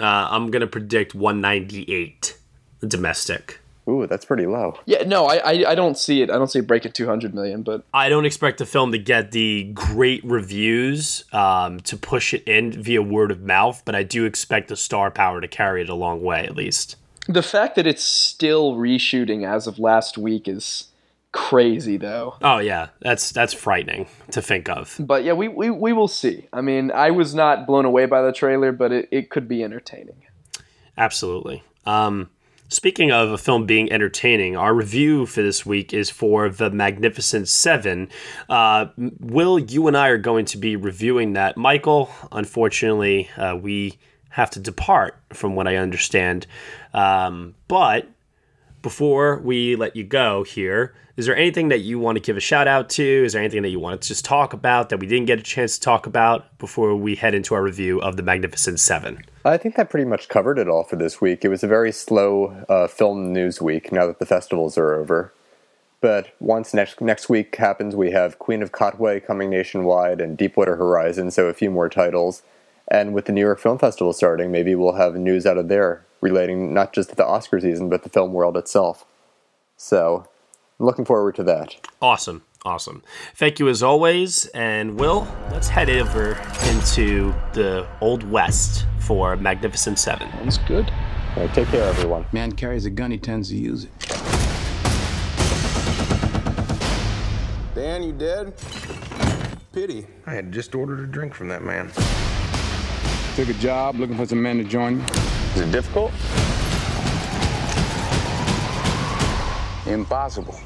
Uh, 0.00 0.28
I'm 0.30 0.50
gonna 0.50 0.66
predict 0.66 1.14
198 1.14 2.38
domestic. 2.86 3.60
Ooh, 3.88 4.06
that's 4.06 4.24
pretty 4.24 4.46
low. 4.46 4.78
Yeah, 4.86 5.02
no, 5.04 5.26
I, 5.26 5.36
I, 5.38 5.70
I 5.70 5.74
don't 5.74 5.98
see 5.98 6.22
it. 6.22 6.30
I 6.30 6.34
don't 6.34 6.48
see 6.48 6.60
it 6.60 6.68
breaking 6.68 6.92
200 6.92 7.34
million, 7.34 7.62
but 7.62 7.84
I 7.92 8.08
don't 8.08 8.24
expect 8.24 8.58
the 8.58 8.66
film 8.66 8.92
to 8.92 8.98
get 8.98 9.32
the 9.32 9.64
great 9.74 10.24
reviews 10.24 11.24
um, 11.32 11.80
to 11.80 11.96
push 11.96 12.32
it 12.32 12.44
in 12.44 12.80
via 12.80 13.02
word 13.02 13.32
of 13.32 13.42
mouth, 13.42 13.82
but 13.84 13.96
I 13.96 14.04
do 14.04 14.24
expect 14.24 14.68
the 14.68 14.76
star 14.76 15.10
power 15.10 15.40
to 15.40 15.48
carry 15.48 15.82
it 15.82 15.88
a 15.88 15.94
long 15.94 16.22
way, 16.22 16.44
at 16.44 16.54
least. 16.54 16.94
The 17.28 17.42
fact 17.42 17.74
that 17.74 17.86
it's 17.86 18.04
still 18.04 18.74
reshooting 18.74 19.44
as 19.44 19.66
of 19.66 19.80
last 19.80 20.16
week 20.16 20.46
is 20.46 20.88
crazy, 21.32 21.96
though. 21.96 22.36
Oh 22.42 22.58
yeah, 22.58 22.88
that's 23.00 23.32
that's 23.32 23.52
frightening 23.52 24.06
to 24.30 24.40
think 24.40 24.68
of. 24.68 24.96
But 25.00 25.24
yeah, 25.24 25.32
we 25.32 25.48
we, 25.48 25.70
we 25.70 25.92
will 25.92 26.08
see. 26.08 26.48
I 26.52 26.60
mean, 26.60 26.90
I 26.90 27.10
was 27.10 27.34
not 27.34 27.66
blown 27.66 27.84
away 27.84 28.06
by 28.06 28.22
the 28.22 28.32
trailer, 28.32 28.72
but 28.72 28.92
it, 28.92 29.08
it 29.10 29.30
could 29.30 29.48
be 29.48 29.64
entertaining. 29.64 30.22
Absolutely. 30.96 31.62
Um, 31.86 32.30
Speaking 32.72 33.12
of 33.12 33.30
a 33.30 33.36
film 33.36 33.66
being 33.66 33.92
entertaining, 33.92 34.56
our 34.56 34.72
review 34.72 35.26
for 35.26 35.42
this 35.42 35.66
week 35.66 35.92
is 35.92 36.08
for 36.08 36.48
The 36.48 36.70
Magnificent 36.70 37.48
Seven. 37.48 38.08
Uh, 38.48 38.86
Will, 39.20 39.58
you 39.58 39.88
and 39.88 39.94
I 39.96 40.08
are 40.08 40.16
going 40.16 40.46
to 40.46 40.56
be 40.56 40.74
reviewing 40.76 41.34
that. 41.34 41.58
Michael, 41.58 42.10
unfortunately, 42.32 43.28
uh, 43.36 43.58
we 43.60 43.98
have 44.30 44.48
to 44.52 44.58
depart 44.58 45.20
from 45.34 45.54
what 45.54 45.68
I 45.68 45.76
understand. 45.76 46.46
Um, 46.94 47.54
but 47.68 48.08
before 48.82 49.38
we 49.38 49.76
let 49.76 49.96
you 49.96 50.04
go 50.04 50.42
here, 50.42 50.94
is 51.16 51.26
there 51.26 51.36
anything 51.36 51.68
that 51.68 51.80
you 51.80 51.98
want 51.98 52.16
to 52.16 52.20
give 52.20 52.36
a 52.36 52.40
shout 52.40 52.66
out 52.66 52.88
to? 52.90 53.02
Is 53.02 53.32
there 53.32 53.42
anything 53.42 53.62
that 53.62 53.68
you 53.68 53.78
want 53.78 54.00
to 54.00 54.08
just 54.08 54.24
talk 54.24 54.52
about 54.52 54.88
that 54.88 54.98
we 54.98 55.06
didn't 55.06 55.26
get 55.26 55.38
a 55.38 55.42
chance 55.42 55.76
to 55.76 55.80
talk 55.80 56.06
about 56.06 56.58
before 56.58 56.96
we 56.96 57.14
head 57.14 57.34
into 57.34 57.54
our 57.54 57.62
review 57.62 58.00
of 58.00 58.16
The 58.16 58.22
Magnificent 58.22 58.80
Seven? 58.80 59.22
I 59.44 59.56
think 59.56 59.76
that 59.76 59.90
pretty 59.90 60.06
much 60.06 60.28
covered 60.28 60.58
it 60.58 60.68
all 60.68 60.84
for 60.84 60.96
this 60.96 61.20
week. 61.20 61.44
It 61.44 61.48
was 61.48 61.62
a 61.62 61.68
very 61.68 61.92
slow 61.92 62.64
uh, 62.68 62.86
film 62.88 63.32
news 63.32 63.60
week 63.60 63.92
now 63.92 64.06
that 64.06 64.18
the 64.18 64.26
festivals 64.26 64.78
are 64.78 64.94
over. 64.94 65.32
But 66.00 66.34
once 66.40 66.74
next 66.74 67.00
next 67.00 67.28
week 67.28 67.54
happens, 67.56 67.94
we 67.94 68.10
have 68.10 68.40
Queen 68.40 68.62
of 68.62 68.72
Katwe 68.72 69.24
coming 69.24 69.50
nationwide 69.50 70.20
and 70.20 70.36
Deepwater 70.36 70.74
Horizon, 70.74 71.30
so 71.30 71.46
a 71.46 71.54
few 71.54 71.70
more 71.70 71.88
titles. 71.88 72.42
And 72.88 73.14
with 73.14 73.26
the 73.26 73.32
New 73.32 73.40
York 73.40 73.60
Film 73.60 73.78
Festival 73.78 74.12
starting, 74.12 74.50
maybe 74.50 74.74
we'll 74.74 74.94
have 74.94 75.14
news 75.14 75.46
out 75.46 75.58
of 75.58 75.68
there 75.68 76.04
relating 76.22 76.72
not 76.72 76.94
just 76.94 77.10
to 77.10 77.14
the 77.14 77.26
Oscar 77.26 77.60
season, 77.60 77.90
but 77.90 78.04
the 78.04 78.08
film 78.08 78.32
world 78.32 78.56
itself. 78.56 79.04
So 79.76 80.26
I'm 80.80 80.86
looking 80.86 81.04
forward 81.04 81.34
to 81.34 81.42
that. 81.44 81.76
Awesome. 82.00 82.44
Awesome. 82.64 83.02
Thank 83.34 83.58
you 83.58 83.68
as 83.68 83.82
always. 83.82 84.46
And 84.46 84.98
Will, 84.98 85.26
let's 85.50 85.68
head 85.68 85.90
over 85.90 86.40
into 86.68 87.34
the 87.52 87.86
Old 88.00 88.22
West 88.30 88.86
for 89.00 89.36
Magnificent 89.36 89.98
Seven. 89.98 90.30
Sounds 90.30 90.58
good. 90.58 90.90
All 91.34 91.44
right, 91.44 91.54
take 91.54 91.68
care, 91.68 91.82
everyone. 91.82 92.24
Man 92.30 92.52
carries 92.52 92.86
a 92.86 92.90
gun, 92.90 93.10
he 93.10 93.18
tends 93.18 93.48
to 93.48 93.56
use 93.56 93.84
it. 93.84 93.90
Dan, 97.74 98.02
you 98.04 98.12
dead? 98.12 98.54
Pity. 99.72 100.06
I 100.26 100.34
had 100.34 100.52
just 100.52 100.74
ordered 100.74 101.00
a 101.00 101.06
drink 101.06 101.34
from 101.34 101.48
that 101.48 101.64
man. 101.64 101.90
Took 103.34 103.48
a 103.48 103.58
job 103.58 103.96
looking 103.96 104.16
for 104.16 104.26
some 104.26 104.40
men 104.40 104.58
to 104.58 104.64
join 104.64 104.98
me. 104.98 105.04
Is 105.54 105.60
it 105.60 105.70
difficult? 105.70 106.12
Impossible. 109.86 110.58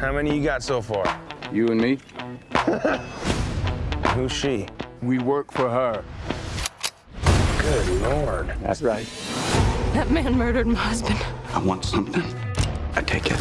How 0.00 0.12
many 0.12 0.36
you 0.36 0.42
got 0.42 0.64
so 0.64 0.82
far? 0.82 1.20
You 1.52 1.68
and 1.68 1.80
me. 1.80 1.98
Who's 4.14 4.32
she? 4.32 4.66
We 5.02 5.18
work 5.18 5.52
for 5.52 5.70
her. 5.70 6.04
Good 7.60 8.02
lord. 8.02 8.52
That's 8.60 8.82
right. 8.82 9.06
That 9.92 10.10
man 10.10 10.36
murdered 10.36 10.66
my 10.66 10.74
husband. 10.74 11.20
I 11.52 11.62
want 11.62 11.84
something. 11.84 12.24
I 12.94 13.02
take 13.02 13.30
it. 13.30 13.40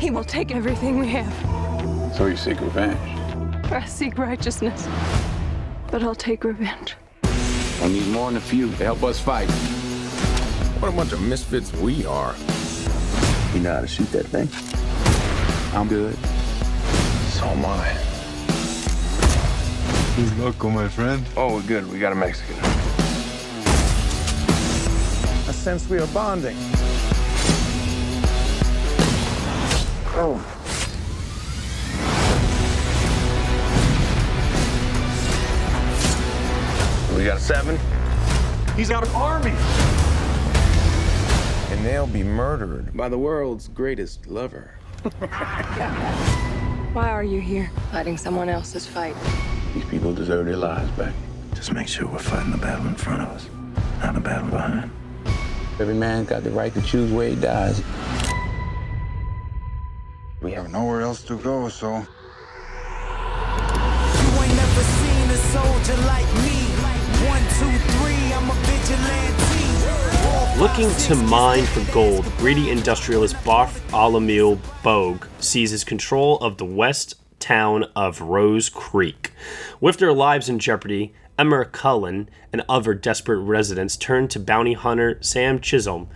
He 0.00 0.10
will 0.10 0.24
take 0.24 0.54
everything 0.54 0.98
we 0.98 1.08
have. 1.08 2.14
So 2.16 2.26
you 2.26 2.36
seek 2.36 2.60
revenge? 2.62 2.98
I 3.70 3.84
seek 3.84 4.16
righteousness. 4.16 4.88
But 5.90 6.02
I'll 6.02 6.14
take 6.14 6.44
revenge. 6.44 6.96
I 7.80 7.88
need 7.88 8.06
more 8.08 8.26
than 8.30 8.36
a 8.36 8.40
few 8.40 8.70
to 8.70 8.84
help 8.84 9.02
us 9.04 9.20
fight. 9.20 9.48
What 10.80 10.92
a 10.92 10.96
bunch 10.96 11.12
of 11.12 11.20
misfits 11.22 11.72
we 11.74 12.04
are. 12.06 12.34
You 13.54 13.60
know 13.60 13.74
how 13.74 13.80
to 13.80 13.86
shoot 13.86 14.10
that 14.12 14.26
thing? 14.26 14.48
I'm 15.78 15.88
good. 15.88 16.16
So 17.32 17.46
am 17.46 17.64
I. 17.64 17.88
Who's 20.14 20.38
local, 20.38 20.70
my 20.70 20.88
friend? 20.88 21.24
Oh, 21.36 21.54
we're 21.54 21.62
good. 21.62 21.90
We 21.90 21.98
got 22.00 22.12
a 22.12 22.16
Mexican. 22.16 22.56
I 25.46 25.52
sense 25.52 25.88
we 25.88 25.98
are 25.98 26.06
bonding. 26.08 26.56
Oh. 30.20 30.57
We 37.18 37.24
got 37.24 37.38
a 37.38 37.40
seven. 37.40 37.76
He's 38.76 38.90
got 38.90 39.04
an 39.04 39.12
army. 39.12 39.50
And 41.72 41.84
they'll 41.84 42.06
be 42.06 42.22
murdered 42.22 42.96
by 42.96 43.08
the 43.08 43.18
world's 43.18 43.66
greatest 43.66 44.28
lover. 44.28 44.78
Why 46.92 47.10
are 47.10 47.24
you 47.24 47.40
here? 47.40 47.72
Fighting 47.90 48.16
someone 48.16 48.48
else's 48.48 48.86
fight. 48.86 49.16
These 49.74 49.84
people 49.86 50.14
deserve 50.14 50.46
their 50.46 50.56
lives 50.56 50.92
back. 50.92 51.12
Just 51.54 51.72
make 51.72 51.88
sure 51.88 52.06
we're 52.06 52.20
fighting 52.20 52.52
the 52.52 52.58
battle 52.58 52.86
in 52.86 52.94
front 52.94 53.22
of 53.22 53.30
us, 53.30 53.48
not 54.00 54.14
the 54.14 54.20
battle 54.20 54.50
behind. 54.50 54.88
Every 55.80 55.94
man's 55.94 56.28
got 56.28 56.44
the 56.44 56.52
right 56.52 56.72
to 56.72 56.82
choose 56.82 57.10
where 57.10 57.30
he 57.30 57.34
dies. 57.34 57.82
We 60.40 60.52
have 60.52 60.70
nowhere 60.70 61.00
else 61.00 61.24
to 61.24 61.36
go, 61.36 61.68
so. 61.68 61.96
You 61.96 62.02
ain't 64.40 64.54
never 64.54 64.82
seen 64.82 65.30
a 65.30 65.36
soldier 65.36 65.96
like 66.06 66.32
me. 66.44 66.47
Looking 70.58 70.90
to 71.06 71.14
mine 71.14 71.64
for 71.66 71.92
gold, 71.92 72.24
greedy 72.38 72.70
industrialist 72.70 73.36
Bartholomew 73.44 74.58
Bogue 74.82 75.26
seizes 75.38 75.84
control 75.84 76.38
of 76.38 76.58
the 76.58 76.64
west 76.64 77.14
town 77.38 77.84
of 77.94 78.20
Rose 78.20 78.68
Creek. 78.68 79.32
With 79.80 79.98
their 79.98 80.12
lives 80.12 80.48
in 80.48 80.58
jeopardy, 80.58 81.12
Emma 81.38 81.64
Cullen 81.64 82.28
and 82.52 82.64
other 82.68 82.92
desperate 82.94 83.38
residents 83.38 83.96
turn 83.96 84.26
to 84.28 84.40
bounty 84.40 84.72
hunter 84.72 85.18
Sam 85.20 85.60
Chisholm 85.60 86.08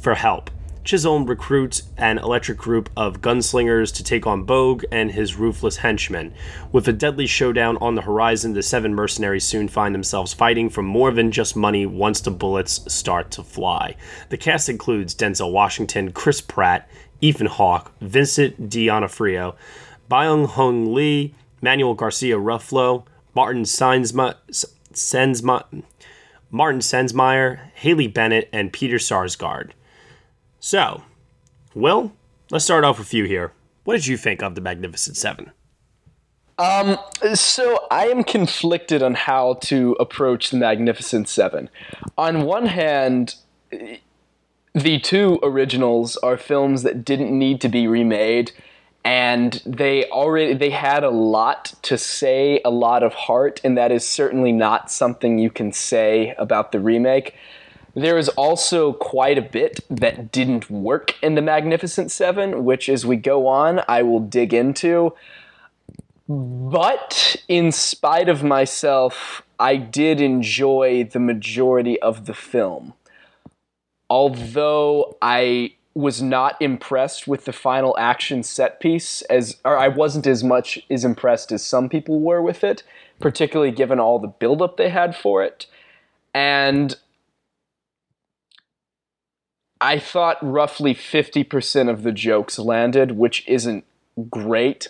for 0.00 0.14
help. 0.14 0.50
Chisholm 0.86 1.26
recruits 1.26 1.82
an 1.96 2.18
electric 2.18 2.56
group 2.56 2.90
of 2.96 3.20
gunslingers 3.20 3.92
to 3.92 4.04
take 4.04 4.24
on 4.24 4.44
Bogue 4.44 4.84
and 4.92 5.10
his 5.10 5.34
ruthless 5.34 5.78
henchmen. 5.78 6.32
With 6.70 6.86
a 6.86 6.92
deadly 6.92 7.26
showdown 7.26 7.76
on 7.78 7.96
the 7.96 8.02
horizon, 8.02 8.52
the 8.52 8.62
seven 8.62 8.94
mercenaries 8.94 9.42
soon 9.42 9.66
find 9.66 9.92
themselves 9.92 10.32
fighting 10.32 10.70
for 10.70 10.82
more 10.82 11.10
than 11.10 11.32
just 11.32 11.56
money 11.56 11.86
once 11.86 12.20
the 12.20 12.30
bullets 12.30 12.80
start 12.86 13.32
to 13.32 13.42
fly. 13.42 13.96
The 14.28 14.36
cast 14.36 14.68
includes 14.68 15.12
Denzel 15.12 15.50
Washington, 15.50 16.12
Chris 16.12 16.40
Pratt, 16.40 16.88
Ethan 17.20 17.48
Hawke, 17.48 17.90
Vincent 18.00 18.70
D'Onofrio, 18.70 19.56
Byung-hun 20.08 20.94
Lee, 20.94 21.34
Manuel 21.60 21.94
Garcia-Rulfo, 21.94 23.04
Martin 23.34 23.64
Seinsma, 23.64 24.36
Sensma, 24.92 25.64
Martin 26.52 26.80
Sensmeier, 26.80 27.72
Haley 27.74 28.06
Bennett, 28.06 28.48
and 28.52 28.72
Peter 28.72 28.98
Sarsgaard. 28.98 29.72
So, 30.66 31.04
Will, 31.76 32.12
let's 32.50 32.64
start 32.64 32.82
off 32.82 32.98
with 32.98 33.14
you 33.14 33.22
here. 33.22 33.52
What 33.84 33.94
did 33.94 34.08
you 34.08 34.16
think 34.16 34.42
of 34.42 34.56
the 34.56 34.60
Magnificent 34.60 35.16
Seven? 35.16 35.52
Um, 36.58 36.98
so 37.34 37.86
I 37.88 38.08
am 38.08 38.24
conflicted 38.24 39.00
on 39.00 39.14
how 39.14 39.60
to 39.62 39.92
approach 40.00 40.50
the 40.50 40.56
Magnificent 40.56 41.28
Seven. 41.28 41.70
On 42.18 42.42
one 42.42 42.66
hand, 42.66 43.36
the 44.74 44.98
two 44.98 45.38
originals 45.40 46.16
are 46.16 46.36
films 46.36 46.82
that 46.82 47.04
didn't 47.04 47.30
need 47.30 47.60
to 47.60 47.68
be 47.68 47.86
remade 47.86 48.50
and 49.04 49.62
they 49.64 50.06
already 50.06 50.52
they 50.52 50.70
had 50.70 51.04
a 51.04 51.10
lot 51.10 51.74
to 51.82 51.96
say 51.96 52.60
a 52.64 52.70
lot 52.70 53.04
of 53.04 53.14
heart 53.14 53.60
and 53.62 53.78
that 53.78 53.92
is 53.92 54.04
certainly 54.04 54.50
not 54.50 54.90
something 54.90 55.38
you 55.38 55.48
can 55.48 55.70
say 55.70 56.34
about 56.38 56.72
the 56.72 56.80
remake 56.80 57.36
there 57.96 58.18
is 58.18 58.28
also 58.30 58.92
quite 58.92 59.38
a 59.38 59.42
bit 59.42 59.80
that 59.88 60.30
didn't 60.30 60.70
work 60.70 61.14
in 61.22 61.34
the 61.34 61.42
magnificent 61.42 62.10
seven 62.10 62.64
which 62.64 62.88
as 62.88 63.04
we 63.04 63.16
go 63.16 63.46
on 63.46 63.80
i 63.88 64.02
will 64.02 64.20
dig 64.20 64.54
into 64.54 65.12
but 66.28 67.36
in 67.48 67.72
spite 67.72 68.28
of 68.28 68.44
myself 68.44 69.42
i 69.58 69.76
did 69.76 70.20
enjoy 70.20 71.02
the 71.04 71.20
majority 71.20 72.00
of 72.00 72.26
the 72.26 72.34
film 72.34 72.92
although 74.08 75.16
I 75.20 75.72
was 75.94 76.20
not 76.20 76.60
impressed 76.60 77.26
with 77.26 77.46
the 77.46 77.52
final 77.52 77.96
action 77.98 78.42
set 78.42 78.80
piece 78.80 79.22
as 79.22 79.56
or 79.64 79.78
I 79.78 79.88
wasn't 79.88 80.26
as 80.26 80.44
much 80.44 80.78
as 80.90 81.04
impressed 81.04 81.52
as 81.52 81.64
some 81.64 81.88
people 81.88 82.20
were 82.20 82.42
with 82.42 82.62
it, 82.62 82.82
particularly 83.18 83.72
given 83.72 83.98
all 83.98 84.18
the 84.18 84.28
buildup 84.28 84.76
they 84.76 84.90
had 84.90 85.16
for 85.16 85.42
it. 85.42 85.66
And 86.34 86.94
I 89.86 90.00
thought 90.00 90.38
roughly 90.42 90.96
50% 90.96 91.88
of 91.88 92.02
the 92.02 92.10
jokes 92.10 92.58
landed, 92.58 93.12
which 93.12 93.46
isn't 93.46 93.84
great. 94.28 94.88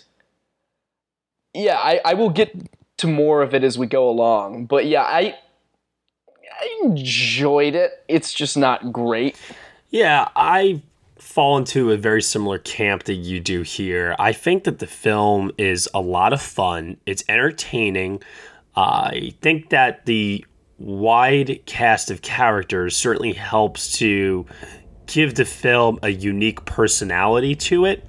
Yeah, 1.53 1.77
I, 1.77 2.01
I 2.03 2.13
will 2.15 2.31
get 2.31 2.51
to 2.97 3.07
more 3.07 3.43
of 3.43 3.53
it 3.53 3.63
as 3.63 3.77
we 3.77 3.85
go 3.85 4.09
along. 4.09 4.65
But 4.65 4.87
yeah, 4.87 5.03
I 5.03 5.37
I 6.59 6.79
enjoyed 6.81 7.75
it. 7.75 8.03
It's 8.07 8.33
just 8.33 8.57
not 8.57 8.91
great. 8.91 9.37
Yeah, 9.91 10.29
I 10.35 10.81
fall 11.19 11.59
into 11.59 11.91
a 11.91 11.97
very 11.97 12.23
similar 12.23 12.57
camp 12.57 13.03
that 13.03 13.15
you 13.15 13.39
do 13.39 13.61
here. 13.61 14.15
I 14.17 14.33
think 14.33 14.63
that 14.63 14.79
the 14.79 14.87
film 14.87 15.51
is 15.59 15.87
a 15.93 16.01
lot 16.01 16.33
of 16.33 16.41
fun. 16.41 16.97
It's 17.05 17.23
entertaining. 17.29 18.23
I 18.75 19.35
think 19.41 19.69
that 19.69 20.07
the 20.07 20.43
wide 20.79 21.59
cast 21.65 22.11
of 22.11 22.21
characters 22.21 22.95
certainly 22.95 23.33
helps 23.33 23.97
to 23.97 24.45
give 25.07 25.35
the 25.35 25.45
film 25.45 25.99
a 26.03 26.09
unique 26.09 26.63
personality 26.65 27.55
to 27.55 27.85
it. 27.85 28.05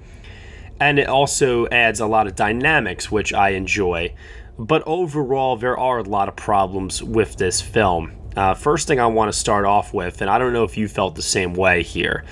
And 0.79 0.99
it 0.99 1.07
also 1.07 1.67
adds 1.69 1.99
a 1.99 2.05
lot 2.07 2.27
of 2.27 2.35
dynamics, 2.35 3.11
which 3.11 3.33
I 3.33 3.49
enjoy. 3.49 4.13
But 4.57 4.83
overall, 4.85 5.57
there 5.57 5.77
are 5.77 5.99
a 5.99 6.03
lot 6.03 6.27
of 6.29 6.35
problems 6.35 7.01
with 7.03 7.35
this 7.37 7.61
film. 7.61 8.11
Uh, 8.35 8.53
first 8.53 8.87
thing 8.87 8.99
I 8.99 9.07
want 9.07 9.31
to 9.31 9.37
start 9.37 9.65
off 9.65 9.93
with, 9.93 10.21
and 10.21 10.29
I 10.29 10.37
don't 10.37 10.53
know 10.53 10.63
if 10.63 10.77
you 10.77 10.87
felt 10.87 11.15
the 11.15 11.21
same 11.21 11.53
way 11.53 11.83
here, 11.83 12.23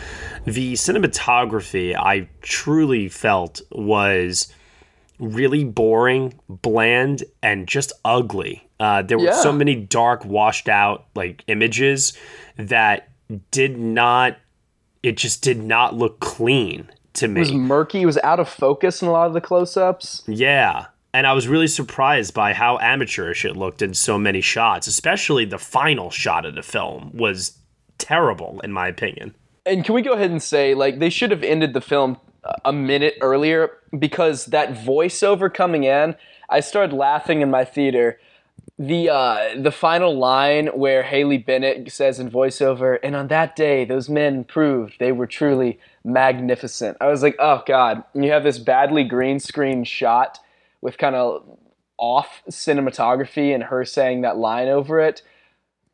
the 0.45 0.73
cinematography 0.73 1.95
I 1.95 2.29
truly 2.41 3.09
felt 3.09 3.61
was 3.71 4.53
really 5.19 5.63
boring, 5.63 6.39
bland, 6.47 7.23
and 7.41 7.67
just 7.67 7.91
ugly. 8.05 8.67
Uh, 8.79 9.01
there 9.01 9.17
were 9.17 9.25
Yeah. 9.25 9.41
so 9.41 9.51
many 9.51 9.75
dark, 9.75 10.23
washed 10.23 10.69
out 10.69 11.05
like 11.15 11.43
images 11.47 12.13
that 12.57 13.09
did 13.51 13.77
not. 13.77 14.37
It 15.03 15.17
just 15.17 15.41
did 15.41 15.61
not 15.61 15.95
look 15.95 16.19
clean 16.19 16.89
to 17.13 17.25
It 17.25 17.29
me. 17.29 17.39
was 17.39 17.51
murky. 17.51 18.01
It 18.01 18.05
was 18.05 18.17
out 18.19 18.39
of 18.39 18.49
focus 18.49 19.01
in 19.01 19.07
a 19.07 19.11
lot 19.11 19.27
of 19.27 19.33
the 19.33 19.41
close-ups. 19.41 20.23
Yeah. 20.27 20.87
And 21.13 21.25
I 21.25 21.33
was 21.33 21.47
really 21.47 21.67
surprised 21.67 22.33
by 22.33 22.53
how 22.53 22.77
amateurish 22.79 23.45
it 23.45 23.55
looked 23.55 23.81
in 23.81 23.93
so 23.93 24.17
many 24.17 24.41
shots, 24.41 24.87
especially 24.87 25.45
the 25.45 25.57
final 25.57 26.11
shot 26.11 26.45
of 26.45 26.55
the 26.55 26.61
film 26.61 27.11
was 27.13 27.57
terrible, 27.97 28.59
in 28.63 28.71
my 28.71 28.87
opinion. 28.87 29.33
And 29.65 29.83
can 29.83 29.95
we 29.95 30.01
go 30.01 30.13
ahead 30.13 30.31
and 30.31 30.43
say, 30.43 30.73
like, 30.73 30.99
they 30.99 31.09
should 31.09 31.31
have 31.31 31.43
ended 31.43 31.73
the 31.73 31.81
film 31.81 32.17
a 32.63 32.71
minute 32.71 33.15
earlier 33.21 33.71
because 33.97 34.45
that 34.47 34.73
voiceover 34.73 35.53
coming 35.53 35.83
in, 35.83 36.15
I 36.49 36.59
started 36.59 36.95
laughing 36.95 37.41
in 37.41 37.49
my 37.49 37.65
theater. 37.65 38.19
The 38.79 39.09
uh, 39.09 39.59
the 39.59 39.71
final 39.71 40.15
line 40.15 40.67
where 40.67 41.01
Haley 41.01 41.39
Bennett 41.39 41.91
says 41.91 42.19
in 42.19 42.29
voiceover, 42.29 42.99
and 43.01 43.15
on 43.15 43.27
that 43.29 43.55
day, 43.55 43.85
those 43.85 44.07
men 44.07 44.43
proved 44.43 44.97
they 44.99 45.11
were 45.11 45.25
truly 45.25 45.79
magnificent. 46.03 46.95
I 47.01 47.07
was 47.07 47.23
like, 47.23 47.35
oh 47.39 47.63
god! 47.65 48.03
And 48.13 48.23
you 48.23 48.31
have 48.31 48.43
this 48.43 48.59
badly 48.59 49.03
green 49.03 49.39
screen 49.39 49.83
shot 49.83 50.37
with 50.81 50.99
kind 50.99 51.15
of 51.15 51.43
off 51.97 52.43
cinematography 52.51 53.51
and 53.51 53.63
her 53.63 53.83
saying 53.83 54.21
that 54.21 54.37
line 54.37 54.67
over 54.67 54.99
it. 54.99 55.23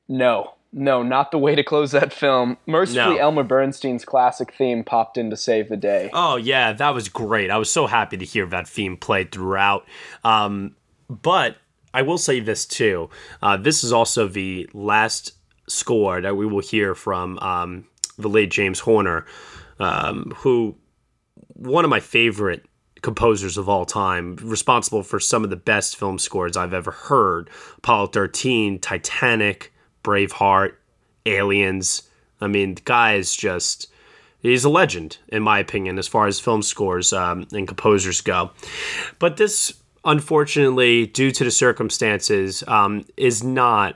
No, 0.09 0.55
no, 0.73 1.03
not 1.03 1.31
the 1.31 1.37
way 1.37 1.55
to 1.55 1.63
close 1.63 1.91
that 1.91 2.11
film. 2.11 2.57
Mercifully, 2.65 3.15
No. 3.15 3.21
Elmer 3.21 3.43
Bernstein's 3.43 4.03
classic 4.03 4.53
theme 4.53 4.83
popped 4.83 5.17
in 5.17 5.29
to 5.29 5.37
save 5.37 5.69
the 5.69 5.77
day. 5.77 6.09
Oh 6.11 6.35
yeah, 6.35 6.73
that 6.73 6.93
was 6.93 7.07
great. 7.07 7.49
I 7.49 7.57
was 7.57 7.69
so 7.69 7.87
happy 7.87 8.17
to 8.17 8.25
hear 8.25 8.45
that 8.47 8.67
theme 8.67 8.97
played 8.97 9.31
throughout. 9.31 9.85
Um, 10.25 10.75
but 11.07 11.55
I 11.93 12.01
will 12.01 12.17
say 12.17 12.39
this 12.39 12.65
too. 12.65 13.09
Uh, 13.41 13.57
this 13.57 13.83
is 13.83 13.93
also 13.93 14.27
the 14.27 14.69
last 14.73 15.33
score 15.67 16.21
that 16.21 16.35
we 16.35 16.45
will 16.45 16.61
hear 16.61 16.95
from 16.95 17.37
um, 17.39 17.85
the 18.17 18.29
late 18.29 18.51
James 18.51 18.79
Horner, 18.79 19.25
um, 19.79 20.33
who 20.37 20.75
one 21.47 21.83
of 21.83 21.89
my 21.89 21.99
favorite 21.99 22.65
composers 23.01 23.57
of 23.57 23.69
all 23.69 23.85
time, 23.85 24.37
responsible 24.41 25.03
for 25.03 25.19
some 25.19 25.43
of 25.43 25.49
the 25.49 25.55
best 25.55 25.97
film 25.97 26.17
scores 26.17 26.57
I've 26.57 26.73
ever 26.73 26.91
heard. 26.91 27.49
Apollo 27.77 28.07
13, 28.07 28.79
Titanic, 28.79 29.73
Braveheart, 30.03 30.75
Aliens. 31.25 32.03
I 32.41 32.47
mean, 32.47 32.75
the 32.75 32.81
guy 32.81 33.15
is 33.15 33.35
just 33.35 33.87
he's 34.39 34.65
a 34.65 34.69
legend 34.69 35.17
in 35.29 35.41
my 35.41 35.59
opinion 35.59 35.97
as 35.97 36.07
far 36.07 36.27
as 36.27 36.39
film 36.39 36.61
scores 36.61 37.13
um, 37.13 37.47
and 37.53 37.67
composers 37.67 38.21
go 38.21 38.51
but 39.17 39.37
this 39.37 39.73
unfortunately 40.05 41.07
due 41.07 41.31
to 41.31 41.43
the 41.43 41.51
circumstances 41.51 42.63
um, 42.67 43.05
is 43.17 43.43
not 43.43 43.95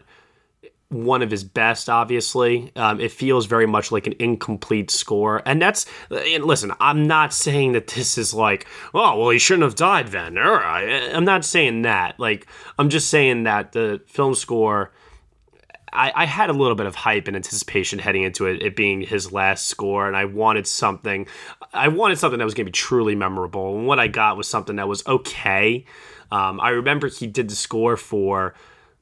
one 0.90 1.22
of 1.22 1.30
his 1.30 1.44
best 1.44 1.90
obviously. 1.90 2.72
Um, 2.76 3.02
it 3.02 3.12
feels 3.12 3.46
very 3.46 3.66
much 3.66 3.92
like 3.92 4.08
an 4.08 4.14
incomplete 4.20 4.90
score. 4.90 5.42
And 5.46 5.62
that's 5.62 5.86
and 6.10 6.46
listen 6.46 6.72
i'm 6.80 7.08
not 7.08 7.34
saying 7.34 7.74
that 7.74 7.88
this 7.88 8.18
is 8.18 8.34
like 8.34 8.66
oh 8.94 9.20
well 9.20 9.30
he 9.30 9.40
shouldn't 9.40 9.64
have 9.64 9.76
died 9.76 10.08
then. 10.08 10.38
I'm 10.38 11.26
not 11.26 11.44
saying 11.44 11.82
that. 11.82 12.20
Like 12.20 12.48
i'm 12.80 12.90
just 12.90 13.10
saying 13.10 13.44
that 13.44 13.74
the 13.74 14.02
film 14.08 14.34
score 14.36 14.92
I, 15.94 16.12
I 16.16 16.26
had 16.26 16.50
a 16.50 16.54
little 16.54 16.76
bit 16.76 16.86
of 16.86 16.96
hype 16.96 17.28
and 17.28 17.36
anticipation 17.36 18.00
heading 18.00 18.24
into 18.24 18.46
it, 18.46 18.62
it 18.62 18.76
being 18.76 19.02
his 19.02 19.32
last 19.32 19.68
score, 19.68 20.08
and 20.08 20.16
I 20.18 20.26
wanted 20.26 20.68
something. 20.68 21.28
I 21.74 21.88
wanted 21.88 22.18
something 22.20 22.40
that 22.40 22.46
was 22.46 22.54
going 22.54 22.66
to 22.66 22.72
be 22.72 22.74
truly 22.76 23.16
memorable, 23.16 23.78
and 23.78 23.88
what 23.88 24.00
I 24.00 24.08
got 24.08 24.38
was 24.38 24.48
something 24.48 24.76
that 24.78 24.88
was 24.88 25.06
okay. 25.08 25.86
Um, 26.32 26.60
I 26.60 26.70
remember 26.70 27.08
he 27.08 27.26
did 27.28 27.50
the 27.50 27.56
score 27.56 27.96
for 27.98 28.54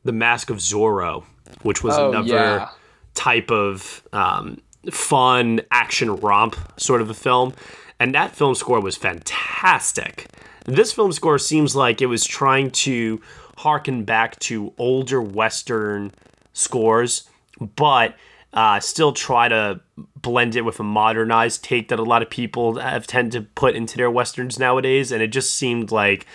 The 0.04 0.12
Mask 0.12 0.50
of 0.50 0.58
Zorro, 0.58 1.24
which 1.64 1.84
was 1.84 1.98
Oh, 1.98 2.10
another 2.10 2.28
yeah. 2.36 2.70
type 3.16 3.50
of 3.52 4.04
um, 4.14 4.60
fun 4.92 5.62
action 5.72 6.16
romp 6.18 6.56
sort 6.78 7.02
of 7.02 7.10
a 7.10 7.16
film, 7.16 7.54
and 8.00 8.14
that 8.14 8.36
film 8.36 8.54
score 8.54 8.80
was 8.80 8.96
fantastic. 8.96 10.28
This 10.66 10.92
film 10.94 11.12
score 11.12 11.38
seems 11.40 11.76
like 11.76 12.02
it 12.02 12.08
was 12.08 12.26
trying 12.26 12.72
to 12.72 13.22
harken 13.58 14.04
back 14.04 14.38
to 14.40 14.74
older 14.78 15.22
Western 15.22 16.12
scores, 16.56 17.30
but 17.76 18.16
uh, 18.54 18.80
still 18.80 19.12
try 19.12 19.48
to 19.50 19.80
blend 20.16 20.56
it 20.56 20.62
with 20.62 20.80
a 20.80 20.84
modernized 20.84 21.64
take 21.64 21.90
that 21.90 22.00
a 22.00 22.04
lot 22.04 22.22
of 22.22 22.30
people 22.30 22.80
have 22.80 23.06
tend 23.06 23.32
to 23.34 23.42
put 23.42 23.76
into 23.76 23.98
their 23.98 24.10
westerns 24.10 24.58
nowadays, 24.58 25.12
and 25.12 25.22
it 25.22 25.28
just 25.28 25.54
seemed 25.56 25.92
like 25.92 26.26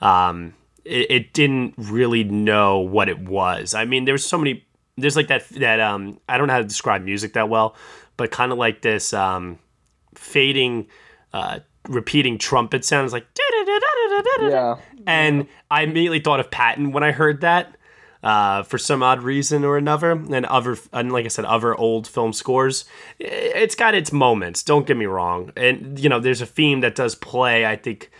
um, 0.00 0.54
it, 0.84 1.10
it 1.10 1.32
didn't 1.32 1.74
really 1.76 2.24
know 2.24 2.78
what 2.80 3.08
it 3.08 3.20
was. 3.20 3.74
I 3.74 3.84
mean, 3.84 4.06
there's 4.06 4.24
so 4.24 4.38
many. 4.38 4.64
There's 4.96 5.14
like 5.16 5.28
that 5.28 5.46
that 5.50 5.78
um, 5.78 6.18
I 6.28 6.38
don't 6.38 6.46
know 6.46 6.54
how 6.54 6.60
to 6.60 6.66
describe 6.66 7.02
music 7.02 7.34
that 7.34 7.48
well, 7.50 7.76
but 8.16 8.30
kind 8.30 8.50
of 8.50 8.58
like 8.58 8.80
this 8.80 9.12
um, 9.12 9.58
fading, 10.14 10.86
uh, 11.34 11.60
repeating 11.88 12.38
trumpet 12.38 12.84
sounds 12.86 13.12
like 13.12 13.26
Yeah. 14.50 14.76
and 15.06 15.46
I 15.70 15.82
immediately 15.82 16.20
thought 16.20 16.40
of 16.40 16.50
Patton 16.50 16.92
when 16.92 17.02
I 17.04 17.12
heard 17.12 17.42
that. 17.42 17.76
Uh, 18.22 18.62
for 18.62 18.78
some 18.78 19.02
odd 19.02 19.22
reason 19.22 19.62
or 19.62 19.76
another, 19.76 20.10
and 20.10 20.46
other, 20.46 20.76
and 20.92 21.12
like 21.12 21.26
I 21.26 21.28
said, 21.28 21.44
other 21.44 21.74
old 21.74 22.08
film 22.08 22.32
scores. 22.32 22.84
It's 23.20 23.74
got 23.74 23.94
its 23.94 24.10
moments. 24.10 24.62
Don't 24.62 24.86
get 24.86 24.96
me 24.96 25.06
wrong, 25.06 25.52
and 25.56 25.98
you 25.98 26.08
know, 26.08 26.18
there's 26.18 26.40
a 26.40 26.46
theme 26.46 26.80
that 26.80 26.94
does 26.94 27.14
play. 27.14 27.66
I 27.66 27.76
think 27.76 28.10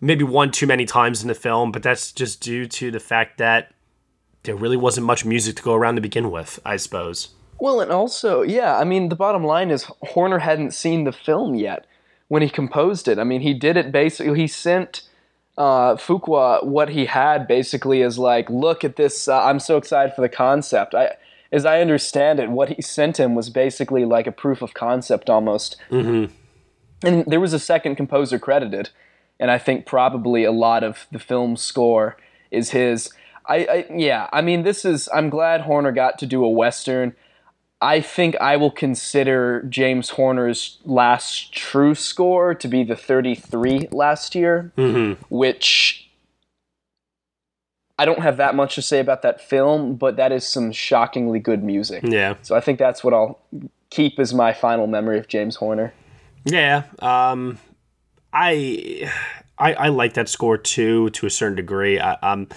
maybe 0.00 0.24
one 0.24 0.50
too 0.50 0.66
many 0.66 0.84
times 0.84 1.22
in 1.22 1.28
the 1.28 1.34
film, 1.34 1.72
but 1.72 1.82
that's 1.82 2.12
just 2.12 2.40
due 2.40 2.66
to 2.66 2.90
the 2.90 3.00
fact 3.00 3.38
that 3.38 3.72
there 4.44 4.54
really 4.54 4.76
wasn't 4.76 5.06
much 5.06 5.24
music 5.24 5.56
to 5.56 5.62
go 5.62 5.74
around 5.74 5.96
to 5.96 6.00
begin 6.00 6.30
with. 6.30 6.60
I 6.64 6.76
suppose. 6.76 7.30
Well, 7.58 7.80
and 7.80 7.92
also, 7.92 8.42
yeah, 8.42 8.78
I 8.78 8.84
mean, 8.84 9.10
the 9.10 9.16
bottom 9.16 9.44
line 9.44 9.70
is 9.70 9.84
Horner 10.02 10.38
hadn't 10.38 10.72
seen 10.72 11.04
the 11.04 11.12
film 11.12 11.54
yet 11.54 11.86
when 12.28 12.42
he 12.42 12.48
composed 12.48 13.06
it. 13.06 13.18
I 13.18 13.24
mean, 13.24 13.42
he 13.42 13.52
did 13.52 13.76
it 13.76 13.92
basically. 13.92 14.38
He 14.40 14.46
sent 14.46 15.02
uh, 15.60 15.94
Fuqua 15.96 16.64
what 16.64 16.88
he 16.88 17.04
had 17.04 17.46
basically 17.46 18.00
is 18.00 18.18
like, 18.18 18.48
look 18.48 18.82
at 18.82 18.96
this. 18.96 19.28
Uh, 19.28 19.44
I'm 19.44 19.60
so 19.60 19.76
excited 19.76 20.14
for 20.14 20.22
the 20.22 20.28
concept. 20.30 20.94
I, 20.94 21.16
as 21.52 21.66
I 21.66 21.82
understand 21.82 22.40
it, 22.40 22.48
what 22.48 22.70
he 22.70 22.80
sent 22.80 23.20
him 23.20 23.34
was 23.34 23.50
basically 23.50 24.06
like 24.06 24.26
a 24.26 24.32
proof 24.32 24.62
of 24.62 24.72
concept 24.72 25.28
almost. 25.28 25.76
Mm-hmm. 25.90 26.32
And 27.06 27.26
there 27.26 27.40
was 27.40 27.52
a 27.52 27.58
second 27.58 27.96
composer 27.96 28.38
credited, 28.38 28.88
and 29.38 29.50
I 29.50 29.58
think 29.58 29.84
probably 29.84 30.44
a 30.44 30.52
lot 30.52 30.82
of 30.82 31.06
the 31.12 31.18
film's 31.18 31.60
score 31.60 32.16
is 32.50 32.70
his. 32.70 33.12
I, 33.44 33.56
I 33.66 33.86
yeah, 33.94 34.28
I 34.32 34.40
mean, 34.40 34.62
this 34.62 34.86
is. 34.86 35.10
I'm 35.12 35.28
glad 35.28 35.62
Horner 35.62 35.92
got 35.92 36.18
to 36.20 36.26
do 36.26 36.42
a 36.42 36.48
western. 36.48 37.14
I 37.82 38.00
think 38.02 38.36
I 38.40 38.56
will 38.56 38.70
consider 38.70 39.62
James 39.62 40.10
Horner's 40.10 40.78
last 40.84 41.52
true 41.54 41.94
score 41.94 42.54
to 42.54 42.68
be 42.68 42.84
the 42.84 42.96
33 42.96 43.88
last 43.90 44.34
year, 44.34 44.70
Mm-hmm. 44.76 45.22
which 45.34 46.10
I 47.98 48.04
don't 48.04 48.20
have 48.20 48.38
that 48.38 48.54
much 48.54 48.74
to 48.76 48.82
say 48.82 48.98
about 48.98 49.22
that 49.22 49.40
film, 49.40 49.94
but 49.96 50.16
that 50.16 50.32
is 50.32 50.46
some 50.46 50.72
shockingly 50.72 51.38
good 51.38 51.62
music. 51.62 52.02
Yeah. 52.06 52.34
So 52.42 52.54
I 52.56 52.60
think 52.60 52.78
that's 52.78 53.04
what 53.04 53.12
I'll 53.12 53.38
keep 53.90 54.18
as 54.18 54.32
my 54.32 54.52
final 54.52 54.86
memory 54.86 55.18
of 55.18 55.28
James 55.28 55.56
Horner. 55.56 55.92
Yeah, 56.44 56.84
um, 57.00 57.58
I, 58.32 59.10
I 59.58 59.74
I 59.74 59.88
like 59.88 60.14
that 60.14 60.28
score 60.30 60.56
too 60.56 61.10
to 61.10 61.26
a 61.26 61.30
certain 61.30 61.56
degree. 61.56 61.98
I, 62.00 62.14
um, 62.22 62.48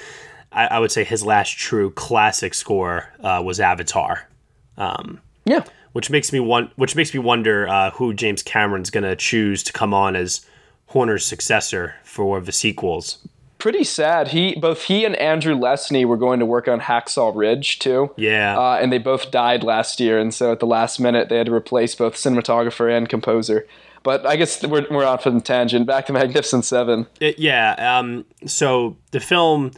I, 0.53 0.67
I 0.67 0.79
would 0.79 0.91
say 0.91 1.03
his 1.03 1.25
last 1.25 1.57
true 1.57 1.91
classic 1.91 2.53
score 2.53 3.09
uh, 3.21 3.41
was 3.43 3.59
Avatar. 3.59 4.29
Um, 4.77 5.21
yeah, 5.45 5.63
which 5.93 6.09
makes 6.09 6.31
me 6.31 6.39
want, 6.39 6.71
which 6.75 6.95
makes 6.95 7.13
me 7.13 7.19
wonder 7.19 7.67
uh, 7.67 7.91
who 7.91 8.13
James 8.13 8.41
Cameron's 8.43 8.89
gonna 8.89 9.15
choose 9.15 9.63
to 9.63 9.73
come 9.73 9.93
on 9.93 10.15
as 10.15 10.45
Horner's 10.87 11.25
successor 11.25 11.95
for 12.03 12.39
the 12.39 12.51
sequels. 12.51 13.17
Pretty 13.57 13.83
sad. 13.83 14.27
He 14.27 14.55
both 14.55 14.83
he 14.83 15.05
and 15.05 15.15
Andrew 15.15 15.55
Lesnie 15.55 16.05
were 16.05 16.17
going 16.17 16.39
to 16.39 16.45
work 16.45 16.67
on 16.67 16.81
Hacksaw 16.81 17.33
Ridge 17.35 17.79
too. 17.79 18.11
Yeah, 18.17 18.57
uh, 18.59 18.77
and 18.81 18.91
they 18.91 18.97
both 18.97 19.31
died 19.31 19.63
last 19.63 19.99
year, 19.99 20.19
and 20.19 20.33
so 20.33 20.51
at 20.51 20.59
the 20.59 20.67
last 20.67 20.99
minute 20.99 21.29
they 21.29 21.37
had 21.37 21.47
to 21.47 21.53
replace 21.53 21.95
both 21.95 22.15
cinematographer 22.15 22.95
and 22.95 23.07
composer. 23.07 23.65
But 24.03 24.25
I 24.25 24.35
guess 24.35 24.61
we're 24.63 24.85
we're 24.91 25.05
off 25.05 25.25
on 25.25 25.37
a 25.37 25.41
tangent. 25.41 25.87
Back 25.87 26.07
to 26.07 26.13
Magnificent 26.13 26.65
Seven. 26.65 27.07
It, 27.21 27.39
yeah. 27.39 27.97
Um, 27.97 28.25
so 28.45 28.97
the 29.11 29.21
film, 29.21 29.71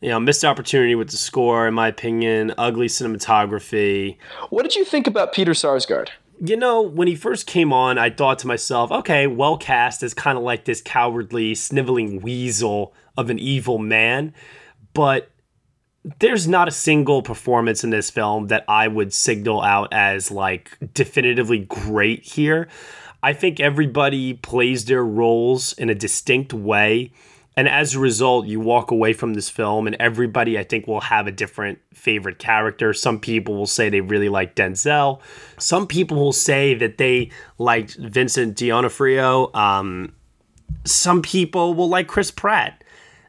you 0.00 0.10
know, 0.10 0.20
missed 0.20 0.44
opportunity 0.44 0.94
with 0.94 1.10
the 1.10 1.16
score, 1.16 1.66
in 1.66 1.74
my 1.74 1.88
opinion. 1.88 2.54
Ugly 2.58 2.88
cinematography. 2.88 4.18
What 4.50 4.62
did 4.62 4.76
you 4.76 4.84
think 4.84 5.06
about 5.06 5.32
Peter 5.32 5.52
Sarsgaard? 5.52 6.08
You 6.38 6.56
know, 6.56 6.82
when 6.82 7.08
he 7.08 7.14
first 7.14 7.46
came 7.46 7.72
on, 7.72 7.96
I 7.96 8.10
thought 8.10 8.38
to 8.40 8.46
myself, 8.46 8.92
okay, 8.92 9.26
well 9.26 9.56
cast 9.56 10.02
as 10.02 10.12
kind 10.12 10.36
of 10.36 10.44
like 10.44 10.66
this 10.66 10.82
cowardly, 10.82 11.54
sniveling 11.54 12.20
weasel 12.20 12.92
of 13.16 13.30
an 13.30 13.38
evil 13.38 13.78
man. 13.78 14.34
But 14.92 15.30
there's 16.18 16.46
not 16.46 16.68
a 16.68 16.72
single 16.72 17.22
performance 17.22 17.82
in 17.82 17.90
this 17.90 18.10
film 18.10 18.48
that 18.48 18.64
I 18.68 18.86
would 18.86 19.12
signal 19.12 19.62
out 19.62 19.88
as 19.92 20.30
like 20.30 20.76
definitively 20.94 21.60
great 21.60 22.22
here. 22.22 22.68
I 23.22 23.32
think 23.32 23.58
everybody 23.58 24.34
plays 24.34 24.84
their 24.84 25.04
roles 25.04 25.72
in 25.72 25.90
a 25.90 25.94
distinct 25.94 26.52
way. 26.52 27.12
And 27.58 27.68
as 27.68 27.94
a 27.94 27.98
result, 27.98 28.46
you 28.46 28.60
walk 28.60 28.90
away 28.90 29.14
from 29.14 29.32
this 29.32 29.48
film, 29.48 29.86
and 29.86 29.96
everybody, 29.98 30.58
I 30.58 30.62
think, 30.64 30.86
will 30.86 31.00
have 31.00 31.26
a 31.26 31.32
different 31.32 31.78
favorite 31.94 32.38
character. 32.38 32.92
Some 32.92 33.18
people 33.18 33.54
will 33.54 33.66
say 33.66 33.88
they 33.88 34.02
really 34.02 34.28
like 34.28 34.54
Denzel. 34.54 35.20
Some 35.58 35.86
people 35.86 36.18
will 36.18 36.34
say 36.34 36.74
that 36.74 36.98
they 36.98 37.30
liked 37.58 37.96
Vincent 37.96 38.56
D'Onofrio. 38.58 39.50
Um, 39.54 40.12
some 40.84 41.22
people 41.22 41.72
will 41.72 41.88
like 41.88 42.08
Chris 42.08 42.30
Pratt. 42.30 42.84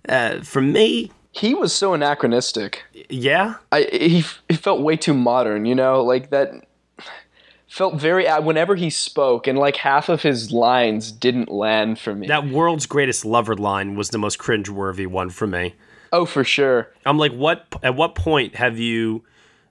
Uh, 0.09 0.41
for 0.41 0.61
me, 0.61 1.11
he 1.31 1.53
was 1.53 1.71
so 1.71 1.93
anachronistic. 1.93 2.83
Yeah, 3.09 3.55
I 3.71 3.83
he, 3.83 4.25
he 4.49 4.55
felt 4.55 4.81
way 4.81 4.97
too 4.97 5.13
modern. 5.13 5.65
You 5.65 5.75
know, 5.75 6.03
like 6.03 6.31
that 6.31 6.66
felt 7.67 7.95
very 7.95 8.27
uh, 8.27 8.41
whenever 8.41 8.75
he 8.75 8.89
spoke 8.89 9.47
and 9.47 9.57
like 9.57 9.75
half 9.75 10.09
of 10.09 10.21
his 10.21 10.51
lines 10.51 11.11
didn't 11.11 11.51
land 11.51 11.99
for 11.99 12.15
me. 12.15 12.27
That 12.27 12.47
world's 12.47 12.85
greatest 12.85 13.25
lover 13.25 13.55
line 13.55 13.95
was 13.95 14.09
the 14.09 14.17
most 14.17 14.39
cringeworthy 14.39 15.07
one 15.07 15.29
for 15.29 15.47
me. 15.47 15.75
Oh, 16.11 16.25
for 16.25 16.43
sure. 16.43 16.89
I'm 17.05 17.17
like, 17.17 17.33
what? 17.33 17.65
At 17.83 17.95
what 17.95 18.15
point 18.15 18.55
have 18.55 18.79
you 18.79 19.23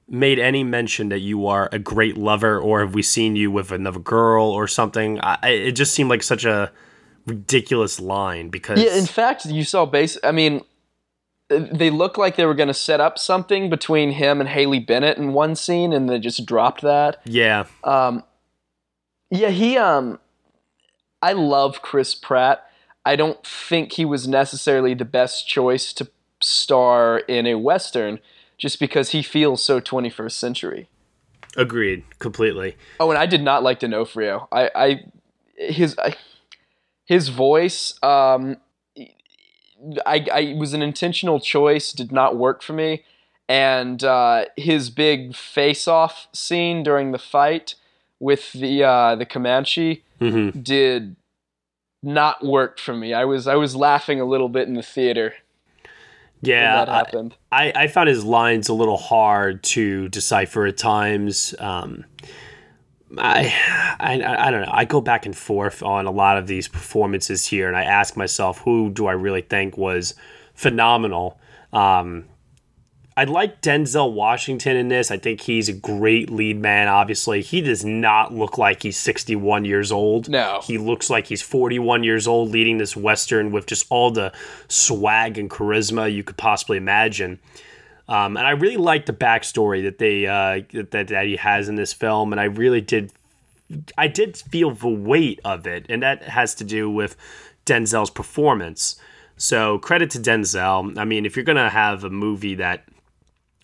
made 0.09 0.39
any 0.39 0.63
mention 0.63 1.09
that 1.09 1.21
you 1.21 1.47
are 1.47 1.69
a 1.73 1.79
great 1.79 2.17
lover, 2.17 2.61
or 2.61 2.81
have 2.81 2.95
we 2.95 3.03
seen 3.03 3.37
you 3.37 3.51
with 3.51 3.73
another 3.73 3.99
girl 3.99 4.45
or 4.45 4.69
something? 4.69 5.19
I, 5.21 5.49
it 5.49 5.73
just 5.73 5.95
seemed 5.95 6.11
like 6.11 6.23
such 6.23 6.45
a 6.45 6.71
ridiculous 7.27 7.99
line 7.99 8.51
because 8.51 8.81
yeah. 8.83 8.95
In 8.95 9.07
fact, 9.07 9.47
you 9.47 9.65
saw 9.65 9.87
base. 9.87 10.19
I 10.23 10.33
mean, 10.33 10.63
they 11.49 11.91
looked 11.91 12.19
like 12.19 12.37
they 12.37 12.47
were 12.47 12.55
going 12.55 12.69
to 12.69 12.75
set 12.75 13.01
up 13.01 13.19
something 13.19 13.71
between 13.71 14.13
him 14.13 14.41
and 14.41 14.49
Haley 14.49 14.81
Bennett 14.81 15.19
in 15.19 15.33
one 15.33 15.55
scene, 15.55 15.93
and 15.93 16.09
they 16.09 16.19
just 16.19 16.45
dropped 16.47 16.83
that. 16.83 17.21
Yeah. 17.25 17.67
Um. 17.85 18.25
Yeah, 19.31 19.51
he. 19.51 19.77
Um. 19.77 20.19
I 21.23 21.33
love 21.33 21.83
Chris 21.83 22.15
Pratt. 22.15 22.65
I 23.05 23.17
don't 23.17 23.45
think 23.47 23.93
he 23.93 24.05
was 24.05 24.27
necessarily 24.27 24.95
the 24.95 25.05
best 25.05 25.47
choice 25.49 25.93
to 25.95 26.09
star 26.41 27.19
in 27.21 27.47
a 27.47 27.55
western, 27.55 28.19
just 28.59 28.81
because 28.81 29.11
he 29.11 29.23
feels 29.23 29.63
so 29.63 29.81
21st 29.81 30.33
century. 30.33 30.89
Agreed, 31.57 32.05
completely. 32.19 32.77
Oh, 33.01 33.11
and 33.11 33.19
I 33.19 33.27
did 33.27 33.43
not 33.43 33.63
like 33.63 33.79
D'Onofrio. 33.79 34.49
I, 34.53 34.71
I, 34.75 35.05
his, 35.57 35.97
I, 35.99 36.17
his 37.05 37.29
voice. 37.29 37.95
Um, 38.03 38.57
I, 40.05 40.27
I 40.33 40.55
was 40.59 40.73
an 40.73 40.83
intentional 40.83 41.41
choice, 41.41 41.93
did 41.93 42.13
not 42.13 42.37
work 42.37 42.63
for 42.63 42.73
me. 42.73 43.05
And 43.49 44.03
uh, 44.03 44.47
his 44.57 44.91
big 44.91 45.37
face-off 45.37 46.27
scene 46.33 46.83
during 46.83 47.13
the 47.13 47.19
fight 47.19 47.77
with 48.19 48.53
the 48.53 48.83
uh, 48.83 49.15
the 49.15 49.27
Comanche 49.27 50.03
mm-hmm. 50.21 50.59
did 50.61 51.17
not 52.03 52.45
work 52.45 52.79
for 52.79 52.95
me. 52.95 53.15
I 53.15 53.25
was 53.25 53.47
I 53.47 53.55
was 53.55 53.77
laughing 53.77 54.21
a 54.21 54.25
little 54.25 54.49
bit 54.49 54.67
in 54.67 54.75
the 54.75 54.83
theater. 54.83 55.35
Yeah, 56.43 56.85
that 56.85 56.89
happened. 56.89 57.35
I, 57.51 57.73
I 57.75 57.87
found 57.89 58.09
his 58.09 58.25
lines 58.25 58.69
a 58.69 58.75
little 58.75 58.99
hard 58.99 59.63
to 59.65 60.09
decipher 60.09 60.67
at 60.67 60.77
times. 60.77 61.55
Um, 61.59 62.05
I, 63.19 63.53
I 63.99 64.47
I 64.47 64.51
don't 64.51 64.63
know. 64.63 64.73
I 64.73 64.85
go 64.85 65.01
back 65.01 65.27
and 65.27 65.37
forth 65.37 65.83
on 65.83 66.07
a 66.07 66.11
lot 66.11 66.39
of 66.39 66.47
these 66.47 66.69
performances 66.69 67.47
here, 67.47 67.69
and 67.69 67.77
I 67.77 67.85
ask 67.85 68.17
myself, 68.17 68.59
who 68.59 68.91
do 68.91 69.07
I 69.07 69.13
really 69.13 69.43
think 69.43 69.77
was 69.77 70.15
phenomenal? 70.55 71.39
Um, 71.73 72.25
I 73.19 73.25
like 73.25 73.63
Denzel 73.63 74.13
Washington 74.13 74.77
in 74.77 74.89
this. 74.89 75.11
I 75.11 75.17
think 75.17 75.41
he's 75.41 75.71
a 75.71 75.73
great 75.73 76.29
lead 76.29 76.61
man. 76.61 76.89
Obviously, 76.89 77.41
he 77.41 77.63
does 77.63 77.83
not 77.83 78.35
look 78.35 78.59
like 78.59 78.83
he's 78.83 78.99
61 78.99 79.65
years 79.65 79.91
old. 79.91 80.29
No, 80.29 80.61
he 80.63 80.77
looks 80.77 81.09
like 81.09 81.27
he's 81.27 81.41
41 81.41 82.05
years 82.05 82.29
old, 82.29 82.51
leading 82.51 82.77
this 82.77 82.95
western 82.95 83.53
with 83.53 83.67
just 83.67 83.87
all 83.89 84.11
the 84.11 84.35
swag 84.69 85.39
and 85.39 85.49
charisma 85.49 86.13
you 86.13 86.23
could 86.25 86.37
possibly 86.37 86.77
imagine. 86.77 87.39
Um, 88.09 88.37
and 88.37 88.47
I 88.47 88.51
really 88.51 88.77
like 88.77 89.07
the 89.07 89.13
backstory 89.13 89.83
that 89.83 89.99
they 89.99 90.27
uh, 90.27 90.63
that 90.91 91.09
that 91.09 91.27
he 91.27 91.37
has 91.37 91.69
in 91.69 91.75
this 91.75 91.93
film, 91.93 92.33
and 92.33 92.41
I 92.41 92.45
really 92.45 92.81
did, 92.81 93.13
I 93.99 94.07
did 94.07 94.37
feel 94.37 94.71
the 94.71 94.89
weight 94.89 95.41
of 95.45 95.67
it, 95.67 95.87
and 95.89 96.03
that 96.03 96.23
has 96.23 96.55
to 96.57 96.65
do 96.65 96.89
with 96.89 97.17
Denzel's 97.65 98.11
performance. 98.11 98.97
So 99.37 99.79
credit 99.79 100.11
to 100.11 100.19
Denzel. 100.19 100.97
I 100.97 101.05
mean, 101.05 101.27
if 101.27 101.35
you're 101.35 101.45
gonna 101.45 101.69
have 101.69 102.05
a 102.05 102.11
movie 102.11 102.55
that, 102.55 102.85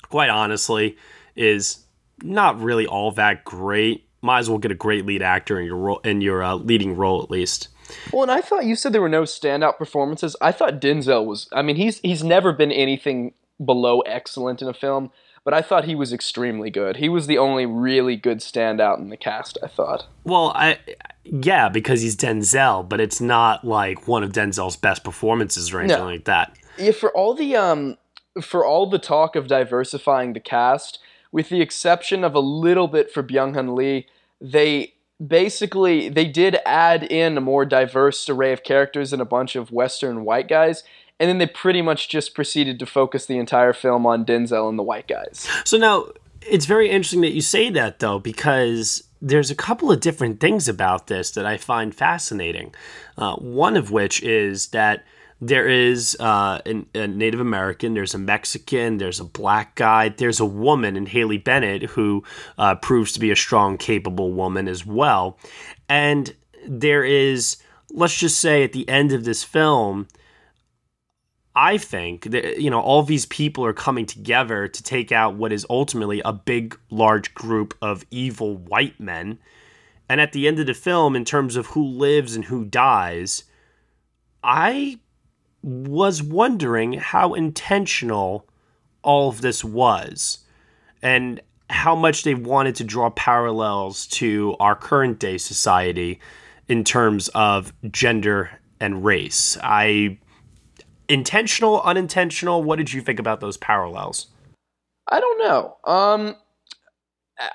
quite 0.08 0.28
honestly, 0.28 0.96
is 1.36 1.84
not 2.22 2.60
really 2.60 2.86
all 2.86 3.12
that 3.12 3.44
great, 3.44 4.08
might 4.22 4.40
as 4.40 4.50
well 4.50 4.58
get 4.58 4.72
a 4.72 4.76
great 4.76 5.06
lead 5.06 5.22
actor 5.22 5.60
in 5.60 5.66
your 5.66 5.76
role, 5.76 6.00
in 6.00 6.20
your 6.20 6.42
uh, 6.42 6.54
leading 6.54 6.96
role 6.96 7.22
at 7.22 7.30
least. 7.30 7.68
Well, 8.12 8.22
and 8.22 8.32
I 8.32 8.40
thought 8.40 8.64
you 8.64 8.74
said 8.74 8.92
there 8.92 9.02
were 9.02 9.08
no 9.08 9.22
standout 9.22 9.76
performances. 9.78 10.34
I 10.40 10.50
thought 10.50 10.80
Denzel 10.80 11.26
was. 11.26 11.48
I 11.52 11.62
mean, 11.62 11.76
he's 11.76 12.00
he's 12.00 12.24
never 12.24 12.52
been 12.52 12.72
anything 12.72 13.34
below 13.64 14.00
excellent 14.00 14.62
in 14.62 14.68
a 14.68 14.74
film, 14.74 15.10
but 15.44 15.54
I 15.54 15.62
thought 15.62 15.84
he 15.84 15.94
was 15.94 16.12
extremely 16.12 16.70
good. 16.70 16.96
He 16.96 17.08
was 17.08 17.26
the 17.26 17.38
only 17.38 17.66
really 17.66 18.16
good 18.16 18.38
standout 18.38 18.98
in 18.98 19.08
the 19.08 19.16
cast, 19.16 19.58
I 19.62 19.66
thought. 19.66 20.06
Well, 20.24 20.52
I 20.54 20.78
yeah, 21.24 21.68
because 21.68 22.02
he's 22.02 22.16
Denzel, 22.16 22.88
but 22.88 23.00
it's 23.00 23.20
not 23.20 23.64
like 23.64 24.06
one 24.06 24.22
of 24.22 24.32
Denzel's 24.32 24.76
best 24.76 25.04
performances 25.04 25.72
or 25.72 25.80
anything 25.80 25.98
no. 25.98 26.06
like 26.06 26.24
that. 26.24 26.56
Yeah, 26.78 26.92
for 26.92 27.10
all 27.10 27.34
the 27.34 27.56
um 27.56 27.96
for 28.40 28.64
all 28.64 28.88
the 28.88 28.98
talk 28.98 29.36
of 29.36 29.46
diversifying 29.46 30.32
the 30.32 30.40
cast, 30.40 30.98
with 31.32 31.48
the 31.48 31.60
exception 31.60 32.24
of 32.24 32.34
a 32.34 32.40
little 32.40 32.88
bit 32.88 33.10
for 33.10 33.22
Byung-hun 33.22 33.74
Lee, 33.74 34.06
they 34.40 34.94
basically 35.24 36.08
they 36.08 36.26
did 36.26 36.58
add 36.64 37.02
in 37.04 37.36
a 37.36 37.40
more 37.40 37.64
diverse 37.64 38.28
array 38.28 38.52
of 38.52 38.62
characters 38.62 39.12
and 39.12 39.22
a 39.22 39.26
bunch 39.26 39.56
of 39.56 39.70
western 39.70 40.24
white 40.24 40.48
guys 40.48 40.82
and 41.20 41.28
then 41.28 41.38
they 41.38 41.46
pretty 41.46 41.82
much 41.82 42.08
just 42.08 42.34
proceeded 42.34 42.78
to 42.78 42.86
focus 42.86 43.26
the 43.26 43.38
entire 43.38 43.72
film 43.72 44.06
on 44.06 44.24
Denzel 44.24 44.68
and 44.68 44.78
the 44.78 44.82
white 44.82 45.08
guys. 45.08 45.48
So 45.64 45.76
now 45.76 46.06
it's 46.40 46.66
very 46.66 46.90
interesting 46.90 47.20
that 47.22 47.32
you 47.32 47.40
say 47.40 47.70
that 47.70 48.00
though, 48.00 48.18
because 48.18 49.04
there's 49.20 49.50
a 49.50 49.54
couple 49.54 49.92
of 49.92 50.00
different 50.00 50.40
things 50.40 50.68
about 50.68 51.06
this 51.06 51.30
that 51.32 51.46
I 51.46 51.56
find 51.56 51.94
fascinating. 51.94 52.74
Uh, 53.16 53.36
one 53.36 53.76
of 53.76 53.90
which 53.92 54.22
is 54.22 54.68
that 54.68 55.04
there 55.40 55.68
is 55.68 56.16
uh, 56.20 56.60
an, 56.66 56.86
a 56.94 57.08
Native 57.08 57.40
American, 57.40 57.94
there's 57.94 58.14
a 58.14 58.18
Mexican, 58.18 58.98
there's 58.98 59.18
a 59.18 59.24
black 59.24 59.74
guy, 59.74 60.08
there's 60.08 60.38
a 60.38 60.44
woman 60.44 60.96
in 60.96 61.06
Haley 61.06 61.38
Bennett 61.38 61.82
who 61.82 62.22
uh, 62.58 62.76
proves 62.76 63.12
to 63.12 63.20
be 63.20 63.32
a 63.32 63.36
strong, 63.36 63.76
capable 63.76 64.32
woman 64.32 64.68
as 64.68 64.86
well. 64.86 65.38
And 65.88 66.34
there 66.66 67.02
is, 67.02 67.56
let's 67.90 68.16
just 68.16 68.38
say, 68.38 68.62
at 68.62 68.72
the 68.72 68.88
end 68.88 69.12
of 69.12 69.24
this 69.24 69.42
film, 69.42 70.06
I 71.54 71.76
think 71.76 72.24
that 72.30 72.60
you 72.60 72.70
know 72.70 72.80
all 72.80 73.02
these 73.02 73.26
people 73.26 73.64
are 73.64 73.74
coming 73.74 74.06
together 74.06 74.68
to 74.68 74.82
take 74.82 75.12
out 75.12 75.34
what 75.34 75.52
is 75.52 75.66
ultimately 75.68 76.22
a 76.24 76.32
big, 76.32 76.78
large 76.90 77.34
group 77.34 77.76
of 77.82 78.04
evil 78.10 78.56
white 78.56 78.98
men. 78.98 79.38
And 80.08 80.20
at 80.20 80.32
the 80.32 80.46
end 80.46 80.58
of 80.58 80.66
the 80.66 80.74
film, 80.74 81.16
in 81.16 81.24
terms 81.24 81.56
of 81.56 81.66
who 81.68 81.84
lives 81.84 82.34
and 82.34 82.44
who 82.44 82.64
dies, 82.64 83.44
I 84.42 84.98
was 85.62 86.22
wondering 86.22 86.94
how 86.94 87.34
intentional 87.34 88.46
all 89.02 89.28
of 89.28 89.40
this 89.40 89.64
was 89.64 90.38
and 91.02 91.40
how 91.70 91.94
much 91.94 92.24
they 92.24 92.34
wanted 92.34 92.74
to 92.76 92.84
draw 92.84 93.10
parallels 93.10 94.06
to 94.06 94.56
our 94.60 94.74
current 94.74 95.18
day 95.18 95.38
society 95.38 96.20
in 96.68 96.84
terms 96.84 97.28
of 97.28 97.72
gender 97.90 98.50
and 98.80 99.04
race. 99.04 99.56
I 99.62 100.18
intentional, 101.12 101.82
unintentional, 101.82 102.62
what 102.62 102.76
did 102.76 102.92
you 102.92 103.00
think 103.00 103.18
about 103.18 103.40
those 103.40 103.56
parallels? 103.56 104.28
I 105.10 105.20
don't 105.20 105.38
know. 105.38 105.76
Um 105.84 106.36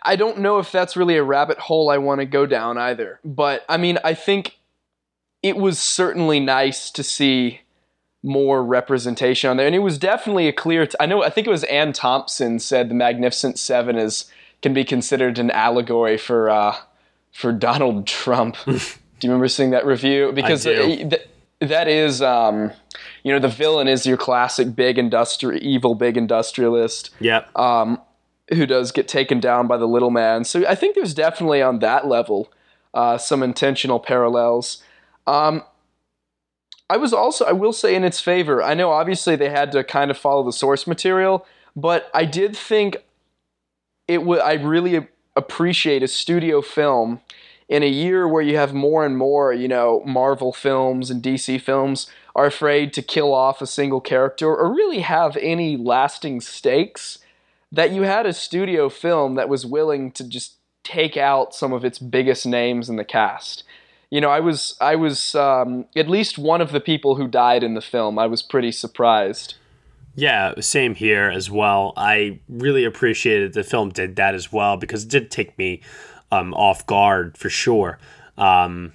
I 0.03 0.15
don't 0.15 0.39
know 0.39 0.59
if 0.59 0.71
that's 0.71 0.97
really 0.97 1.17
a 1.17 1.23
rabbit 1.23 1.57
hole 1.59 1.89
I 1.89 1.97
want 1.97 2.19
to 2.19 2.25
go 2.25 2.45
down 2.45 2.77
either. 2.77 3.19
But 3.23 3.65
I 3.69 3.77
mean, 3.77 3.99
I 4.03 4.13
think 4.13 4.57
it 5.43 5.55
was 5.55 5.79
certainly 5.79 6.39
nice 6.39 6.91
to 6.91 7.03
see 7.03 7.61
more 8.23 8.63
representation 8.63 9.49
on 9.49 9.57
there, 9.57 9.65
and 9.65 9.75
it 9.75 9.79
was 9.79 9.97
definitely 9.97 10.47
a 10.47 10.53
clear. 10.53 10.85
T- 10.87 10.95
I 10.99 11.05
know. 11.05 11.23
I 11.23 11.29
think 11.29 11.47
it 11.47 11.49
was 11.49 11.63
Anne 11.65 11.93
Thompson 11.93 12.59
said 12.59 12.89
the 12.89 12.95
Magnificent 12.95 13.59
Seven 13.59 13.95
is 13.95 14.25
can 14.61 14.73
be 14.73 14.83
considered 14.83 15.39
an 15.39 15.51
allegory 15.51 16.17
for 16.17 16.49
uh, 16.49 16.75
for 17.31 17.51
Donald 17.53 18.07
Trump. 18.07 18.57
do 18.65 18.73
you 18.73 19.29
remember 19.29 19.47
seeing 19.47 19.71
that 19.71 19.85
review? 19.85 20.31
Because 20.33 20.63
th- 20.63 21.27
that 21.59 21.87
is, 21.87 22.21
um, 22.21 22.71
you 23.23 23.33
know, 23.33 23.39
the 23.39 23.47
villain 23.47 23.87
is 23.87 24.05
your 24.05 24.17
classic 24.17 24.75
big 24.75 24.97
industri- 24.97 25.59
evil 25.59 25.95
big 25.95 26.17
industrialist. 26.17 27.09
Yep. 27.19 27.57
Um, 27.57 28.01
who 28.53 28.65
does 28.65 28.91
get 28.91 29.07
taken 29.07 29.39
down 29.39 29.67
by 29.67 29.77
the 29.77 29.87
little 29.87 30.09
man. 30.09 30.43
So 30.45 30.65
I 30.67 30.75
think 30.75 30.95
there's 30.95 31.13
definitely 31.13 31.61
on 31.61 31.79
that 31.79 32.07
level 32.07 32.51
uh, 32.93 33.17
some 33.17 33.43
intentional 33.43 33.99
parallels. 33.99 34.81
Um, 35.25 35.63
I 36.89 36.97
was 36.97 37.13
also, 37.13 37.45
I 37.45 37.51
will 37.51 37.73
say, 37.73 37.95
in 37.95 38.03
its 38.03 38.21
favor. 38.21 38.63
I 38.63 38.73
know 38.73 38.91
obviously 38.91 39.35
they 39.35 39.49
had 39.49 39.71
to 39.73 39.83
kind 39.83 40.09
of 40.09 40.17
follow 40.17 40.43
the 40.43 40.53
source 40.53 40.87
material, 40.87 41.45
but 41.75 42.09
I 42.13 42.23
did 42.23 42.55
think 42.55 42.97
it 44.07 44.23
would. 44.23 44.39
I 44.39 44.53
really 44.53 45.07
appreciate 45.35 46.01
a 46.01 46.07
studio 46.07 46.61
film 46.61 47.19
in 47.67 47.83
a 47.83 47.89
year 47.89 48.27
where 48.27 48.41
you 48.41 48.55
have 48.55 48.73
more 48.73 49.05
and 49.05 49.17
more, 49.17 49.51
you 49.51 49.67
know, 49.67 50.01
Marvel 50.05 50.53
films 50.53 51.11
and 51.11 51.21
DC 51.21 51.59
films 51.59 52.09
are 52.37 52.45
afraid 52.45 52.93
to 52.93 53.01
kill 53.01 53.33
off 53.33 53.61
a 53.61 53.67
single 53.67 53.99
character 53.99 54.47
or 54.55 54.73
really 54.73 55.01
have 55.01 55.35
any 55.37 55.75
lasting 55.75 56.39
stakes. 56.39 57.19
That 57.69 57.91
you 57.91 58.03
had 58.03 58.25
a 58.25 58.31
studio 58.31 58.87
film 58.87 59.35
that 59.35 59.49
was 59.49 59.65
willing 59.65 60.13
to 60.13 60.23
just 60.23 60.53
take 60.85 61.17
out 61.17 61.53
some 61.53 61.73
of 61.73 61.83
its 61.83 61.99
biggest 61.99 62.45
names 62.45 62.87
in 62.87 62.95
the 62.95 63.03
cast 63.03 63.65
you 64.09 64.21
know, 64.21 64.29
I 64.29 64.39
was 64.39 64.75
I 64.79 64.95
was 64.95 65.35
um, 65.35 65.85
at 65.95 66.09
least 66.09 66.37
one 66.37 66.61
of 66.61 66.71
the 66.71 66.79
people 66.79 67.15
who 67.15 67.27
died 67.27 67.63
in 67.63 67.73
the 67.73 67.81
film. 67.81 68.17
I 68.17 68.27
was 68.27 68.41
pretty 68.41 68.71
surprised. 68.71 69.55
Yeah, 70.15 70.53
same 70.61 70.95
here 70.95 71.29
as 71.29 71.51
well. 71.51 71.93
I 71.95 72.39
really 72.49 72.85
appreciated 72.85 73.53
the 73.53 73.63
film 73.63 73.89
did 73.89 74.15
that 74.15 74.33
as 74.33 74.51
well 74.51 74.77
because 74.77 75.03
it 75.03 75.09
did 75.09 75.29
take 75.29 75.55
me 75.57 75.81
um, 76.31 76.53
off 76.55 76.85
guard 76.87 77.37
for 77.37 77.49
sure. 77.49 77.99
Um, 78.37 78.93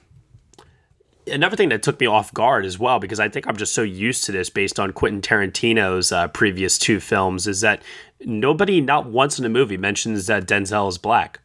another 1.26 1.56
thing 1.56 1.68
that 1.70 1.82
took 1.82 2.00
me 2.00 2.06
off 2.06 2.32
guard 2.34 2.64
as 2.64 2.78
well 2.78 2.98
because 2.98 3.20
I 3.20 3.28
think 3.28 3.46
I'm 3.46 3.56
just 3.56 3.74
so 3.74 3.82
used 3.82 4.24
to 4.24 4.32
this 4.32 4.50
based 4.50 4.80
on 4.80 4.92
Quentin 4.92 5.20
Tarantino's 5.20 6.12
uh, 6.12 6.28
previous 6.28 6.78
two 6.78 7.00
films 7.00 7.46
is 7.46 7.60
that 7.60 7.82
nobody, 8.24 8.80
not 8.80 9.06
once 9.06 9.38
in 9.38 9.42
the 9.42 9.48
movie, 9.48 9.76
mentions 9.76 10.26
that 10.26 10.46
Denzel 10.46 10.88
is 10.88 10.98
black. 10.98 11.40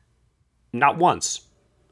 Not 0.73 0.97
once 0.97 1.47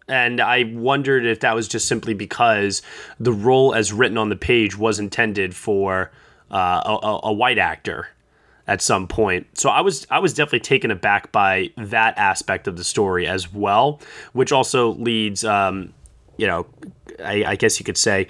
and 0.08 0.40
I 0.40 0.72
wondered 0.74 1.26
if 1.26 1.40
that 1.40 1.56
was 1.56 1.68
just 1.68 1.88
simply 1.88 2.14
because 2.14 2.82
the 3.20 3.32
role 3.32 3.74
as 3.74 3.92
written 3.92 4.18
on 4.18 4.30
the 4.30 4.36
page 4.36 4.78
was 4.78 5.00
intended 5.00 5.56
for 5.56 6.12
uh, 6.52 6.98
a, 7.04 7.20
a, 7.24 7.34
white 7.34 7.58
actor 7.58 8.08
at 8.68 8.82
some 8.82 9.08
point. 9.08 9.48
So 9.58 9.70
I 9.70 9.82
was 9.82 10.06
I 10.12 10.20
was 10.20 10.34
definitely 10.34 10.60
taken 10.60 10.92
aback 10.92 11.32
by 11.32 11.72
that 11.78 12.18
aspect 12.18 12.68
of 12.68 12.78
the 12.78 12.84
story 12.84 13.26
as 13.26 13.52
well, 13.52 14.00
which 14.34 14.52
also 14.52 14.94
leads, 14.94 15.44
um, 15.44 15.94
you 16.38 16.48
know, 16.48 16.66
I, 17.24 17.44
I, 17.46 17.56
guess 17.56 17.80
you 17.80 17.86
could 17.86 17.98
say. 17.98 18.28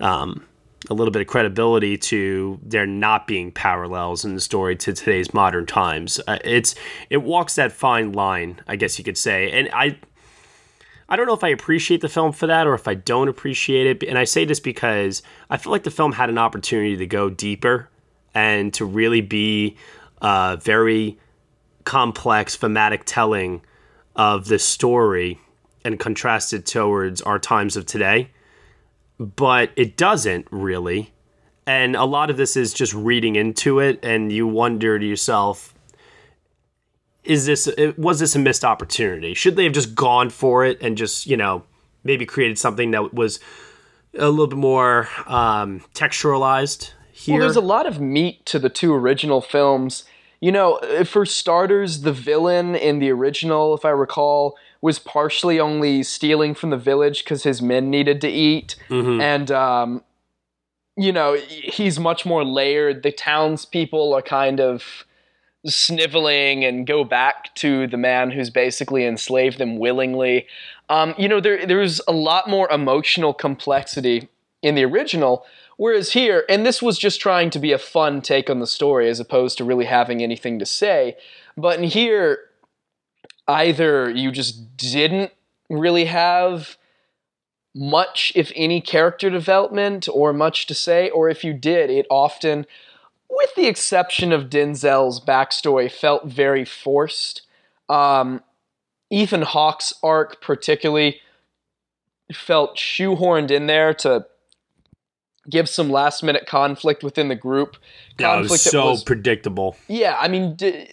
Um, 0.00 0.44
a 0.90 0.94
little 0.94 1.12
bit 1.12 1.22
of 1.22 1.28
credibility 1.28 1.96
to 1.96 2.58
there 2.62 2.86
not 2.86 3.26
being 3.26 3.50
parallels 3.50 4.22
in 4.24 4.34
the 4.34 4.40
story 4.40 4.76
to 4.76 4.92
today's 4.92 5.32
modern 5.32 5.64
times. 5.64 6.20
Uh, 6.26 6.38
it's 6.44 6.74
it 7.08 7.22
walks 7.22 7.54
that 7.54 7.72
fine 7.72 8.12
line, 8.12 8.60
I 8.68 8.76
guess 8.76 8.98
you 8.98 9.04
could 9.04 9.16
say, 9.16 9.50
and 9.50 9.70
I 9.72 9.98
I 11.08 11.16
don't 11.16 11.26
know 11.26 11.34
if 11.34 11.44
I 11.44 11.48
appreciate 11.48 12.00
the 12.00 12.08
film 12.08 12.32
for 12.32 12.46
that 12.46 12.66
or 12.66 12.74
if 12.74 12.88
I 12.88 12.94
don't 12.94 13.28
appreciate 13.28 13.86
it. 13.86 14.08
And 14.08 14.18
I 14.18 14.24
say 14.24 14.44
this 14.44 14.60
because 14.60 15.22
I 15.50 15.56
feel 15.56 15.70
like 15.70 15.84
the 15.84 15.90
film 15.90 16.12
had 16.12 16.30
an 16.30 16.38
opportunity 16.38 16.96
to 16.96 17.06
go 17.06 17.28
deeper 17.28 17.88
and 18.34 18.72
to 18.74 18.84
really 18.84 19.20
be 19.20 19.76
a 20.22 20.58
very 20.60 21.18
complex 21.84 22.56
thematic 22.56 23.02
telling 23.04 23.62
of 24.16 24.46
this 24.46 24.64
story 24.64 25.38
and 25.84 25.98
contrast 25.98 26.52
it 26.52 26.66
towards 26.66 27.20
our 27.22 27.38
times 27.38 27.76
of 27.76 27.86
today. 27.86 28.30
But 29.18 29.70
it 29.76 29.96
doesn't 29.96 30.46
really. 30.50 31.12
And 31.66 31.96
a 31.96 32.04
lot 32.04 32.30
of 32.30 32.36
this 32.36 32.56
is 32.56 32.74
just 32.74 32.92
reading 32.92 33.36
into 33.36 33.78
it, 33.78 34.00
and 34.02 34.30
you 34.30 34.46
wonder 34.46 34.98
to 34.98 35.06
yourself, 35.06 35.74
is 37.24 37.46
this 37.46 37.68
was 37.96 38.20
this 38.20 38.36
a 38.36 38.38
missed 38.38 38.64
opportunity? 38.64 39.34
Should 39.34 39.56
they 39.56 39.64
have 39.64 39.72
just 39.72 39.94
gone 39.94 40.30
for 40.30 40.64
it 40.64 40.82
and 40.82 40.96
just 40.96 41.26
you 41.26 41.36
know 41.36 41.64
maybe 42.02 42.26
created 42.26 42.58
something 42.58 42.90
that 42.90 43.14
was 43.14 43.40
a 44.14 44.28
little 44.28 44.46
bit 44.46 44.58
more 44.58 45.08
um, 45.26 45.80
texturalized 45.94 46.92
here? 47.12 47.34
Well, 47.34 47.46
there's 47.46 47.56
a 47.56 47.62
lot 47.62 47.86
of 47.86 48.00
meat 48.00 48.44
to 48.46 48.58
the 48.58 48.68
two 48.68 48.92
original 48.94 49.40
films. 49.40 50.04
You 50.40 50.52
know, 50.52 50.78
for 51.06 51.24
starters, 51.24 52.02
the 52.02 52.12
villain 52.12 52.74
in 52.74 52.98
the 52.98 53.10
original, 53.10 53.74
if 53.74 53.86
I 53.86 53.90
recall, 53.90 54.58
was 54.84 54.98
partially 54.98 55.58
only 55.58 56.02
stealing 56.02 56.52
from 56.54 56.68
the 56.68 56.76
village 56.76 57.24
because 57.24 57.42
his 57.42 57.62
men 57.62 57.88
needed 57.88 58.20
to 58.20 58.28
eat, 58.28 58.76
mm-hmm. 58.90 59.18
and 59.18 59.50
um, 59.50 60.04
you 60.94 61.10
know 61.10 61.38
he's 61.48 61.98
much 61.98 62.26
more 62.26 62.44
layered. 62.44 63.02
The 63.02 63.10
townspeople 63.10 64.12
are 64.12 64.20
kind 64.20 64.60
of 64.60 65.06
sniveling 65.64 66.66
and 66.66 66.86
go 66.86 67.02
back 67.02 67.54
to 67.54 67.86
the 67.86 67.96
man 67.96 68.30
who's 68.30 68.50
basically 68.50 69.06
enslaved 69.06 69.56
them 69.56 69.78
willingly. 69.78 70.46
Um, 70.90 71.14
you 71.16 71.28
know, 71.28 71.40
there 71.40 71.64
there's 71.64 72.02
a 72.06 72.12
lot 72.12 72.50
more 72.50 72.70
emotional 72.70 73.32
complexity 73.32 74.28
in 74.60 74.74
the 74.74 74.84
original, 74.84 75.46
whereas 75.78 76.12
here, 76.12 76.44
and 76.46 76.66
this 76.66 76.82
was 76.82 76.98
just 76.98 77.22
trying 77.22 77.48
to 77.48 77.58
be 77.58 77.72
a 77.72 77.78
fun 77.78 78.20
take 78.20 78.50
on 78.50 78.60
the 78.60 78.66
story 78.66 79.08
as 79.08 79.18
opposed 79.18 79.56
to 79.56 79.64
really 79.64 79.86
having 79.86 80.22
anything 80.22 80.58
to 80.58 80.66
say. 80.66 81.16
But 81.56 81.78
in 81.78 81.84
here, 81.84 82.50
either 83.46 84.10
you 84.10 84.30
just 84.30 84.76
didn't 84.76 85.32
really 85.68 86.06
have 86.06 86.76
much, 87.74 88.32
if 88.34 88.52
any, 88.54 88.80
character 88.80 89.30
development 89.30 90.08
or 90.12 90.32
much 90.32 90.66
to 90.66 90.74
say, 90.74 91.10
or 91.10 91.28
if 91.28 91.42
you 91.42 91.52
did, 91.52 91.90
it 91.90 92.06
often 92.10 92.66
with 93.34 93.54
the 93.56 93.66
exception 93.66 94.32
of 94.32 94.44
Denzel's 94.44 95.20
backstory, 95.20 95.90
felt 95.90 96.26
very 96.26 96.64
forced. 96.64 97.42
Um, 97.88 98.42
Ethan 99.10 99.42
Hawke's 99.42 99.92
arc, 100.02 100.40
particularly, 100.40 101.20
felt 102.32 102.76
shoehorned 102.76 103.50
in 103.50 103.66
there 103.66 103.92
to 103.94 104.26
give 105.50 105.68
some 105.68 105.90
last 105.90 106.22
minute 106.22 106.46
conflict 106.46 107.02
within 107.02 107.28
the 107.28 107.34
group. 107.34 107.76
Yeah, 108.18 108.34
conflict 108.34 108.50
it 108.50 108.52
was 108.52 108.62
so 108.62 108.90
was, 108.90 109.04
predictable. 109.04 109.76
Yeah, 109.88 110.16
I 110.18 110.28
mean, 110.28 110.54
d- 110.54 110.88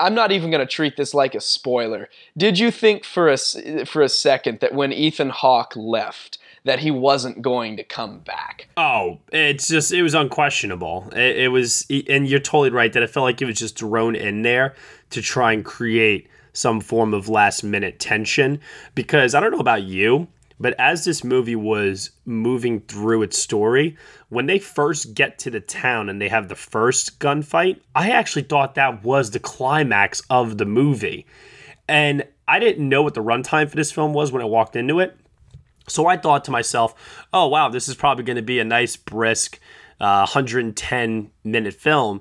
I'm 0.00 0.14
not 0.14 0.32
even 0.32 0.50
going 0.50 0.64
to 0.64 0.72
treat 0.72 0.96
this 0.96 1.12
like 1.12 1.34
a 1.34 1.40
spoiler. 1.40 2.08
Did 2.36 2.58
you 2.58 2.70
think 2.70 3.04
for 3.04 3.28
a 3.28 3.36
for 3.84 4.02
a 4.02 4.08
second 4.08 4.60
that 4.60 4.74
when 4.74 4.92
Ethan 4.92 5.30
Hawke 5.30 5.74
left, 5.74 6.38
that 6.68 6.80
he 6.80 6.90
wasn't 6.90 7.40
going 7.40 7.76
to 7.78 7.82
come 7.82 8.18
back. 8.18 8.68
Oh, 8.76 9.18
it's 9.32 9.68
just 9.68 9.90
it 9.90 10.02
was 10.02 10.14
unquestionable. 10.14 11.10
It, 11.12 11.36
it, 11.38 11.48
was, 11.48 11.86
and 12.08 12.28
you're 12.28 12.40
totally 12.40 12.70
right 12.70 12.92
that 12.92 13.02
it 13.02 13.08
felt 13.08 13.24
like 13.24 13.40
it 13.40 13.46
was 13.46 13.58
just 13.58 13.78
thrown 13.78 14.14
in 14.14 14.42
there 14.42 14.74
to 15.10 15.22
try 15.22 15.52
and 15.52 15.64
create 15.64 16.28
some 16.52 16.80
form 16.80 17.14
of 17.14 17.28
last 17.28 17.62
minute 17.62 17.98
tension. 17.98 18.60
Because 18.94 19.34
I 19.34 19.40
don't 19.40 19.50
know 19.50 19.60
about 19.60 19.84
you, 19.84 20.28
But 20.60 20.74
as 20.78 21.04
this 21.04 21.22
movie 21.22 21.56
was 21.56 22.10
moving 22.24 22.80
through 22.80 23.22
its 23.22 23.38
story, 23.38 23.96
when 24.28 24.46
they 24.46 24.58
first 24.58 25.14
get 25.14 25.38
to 25.40 25.50
the 25.50 25.60
town 25.60 26.08
and 26.08 26.20
they 26.20 26.28
have 26.28 26.48
the 26.48 26.56
first 26.56 27.20
gunfight, 27.20 27.80
I 27.94 28.10
actually 28.10 28.42
thought 28.42 28.74
that 28.74 29.04
was 29.04 29.30
the 29.30 29.38
climax 29.38 30.22
of 30.28 30.58
the 30.58 30.64
movie. 30.64 31.26
And 31.88 32.24
I 32.46 32.58
didn't 32.58 32.88
know 32.88 33.02
what 33.02 33.14
the 33.14 33.22
runtime 33.22 33.70
for 33.70 33.76
this 33.76 33.92
film 33.92 34.12
was 34.12 34.32
when 34.32 34.42
I 34.42 34.46
walked 34.46 34.74
into 34.74 34.98
it. 35.00 35.16
So 35.86 36.06
I 36.06 36.16
thought 36.16 36.44
to 36.44 36.50
myself, 36.50 36.94
oh, 37.32 37.46
wow, 37.46 37.68
this 37.68 37.88
is 37.88 37.94
probably 37.94 38.24
going 38.24 38.36
to 38.36 38.42
be 38.42 38.58
a 38.58 38.64
nice, 38.64 38.96
brisk, 38.96 39.58
uh, 40.00 40.26
110 40.26 41.30
minute 41.44 41.74
film. 41.74 42.20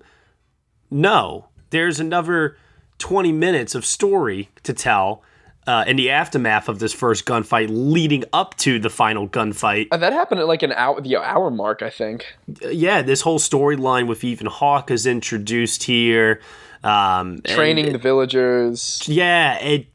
No, 0.89 1.49
there's 1.71 1.99
another 1.99 2.57
20 2.99 3.31
minutes 3.31 3.75
of 3.75 3.85
story 3.85 4.49
to 4.63 4.73
tell 4.73 5.21
uh, 5.68 5.84
in 5.86 5.97
the 5.97 6.09
aftermath 6.09 6.70
of 6.70 6.80
this 6.80 6.93
first 6.93 7.26
gunfight 7.26 7.68
leading 7.70 8.24
up 8.32 8.55
to 8.57 8.80
the 8.80 8.89
final 8.89 9.28
gunfight. 9.28 9.89
Uh, 9.91 9.97
that 9.97 10.13
happened 10.13 10.39
at 10.39 10.47
like 10.47 10.63
an 10.63 10.72
hour, 10.72 10.99
the 11.01 11.18
hour 11.18 11.51
mark, 11.51 11.82
I 11.82 11.89
think. 11.89 12.26
Yeah, 12.61 13.01
this 13.01 13.22
whole 13.22 13.38
storyline 13.38 14.07
with 14.07 14.24
Ethan 14.24 14.47
Hawke 14.47 14.89
is 14.89 15.05
introduced 15.05 15.84
here. 15.84 16.41
Um, 16.84 17.41
Training 17.45 17.91
the 17.91 17.97
villagers. 17.97 19.03
Yeah, 19.07 19.59
it. 19.59 19.88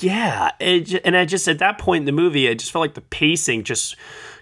Yeah, 0.00 0.50
it, 0.60 1.02
and 1.04 1.14
I 1.14 1.26
just 1.26 1.46
at 1.46 1.58
that 1.58 1.76
point 1.78 2.02
in 2.02 2.06
the 2.06 2.12
movie, 2.12 2.48
I 2.48 2.54
just 2.54 2.72
felt 2.72 2.80
like 2.80 2.94
the 2.94 3.02
pacing 3.02 3.64
just 3.64 3.96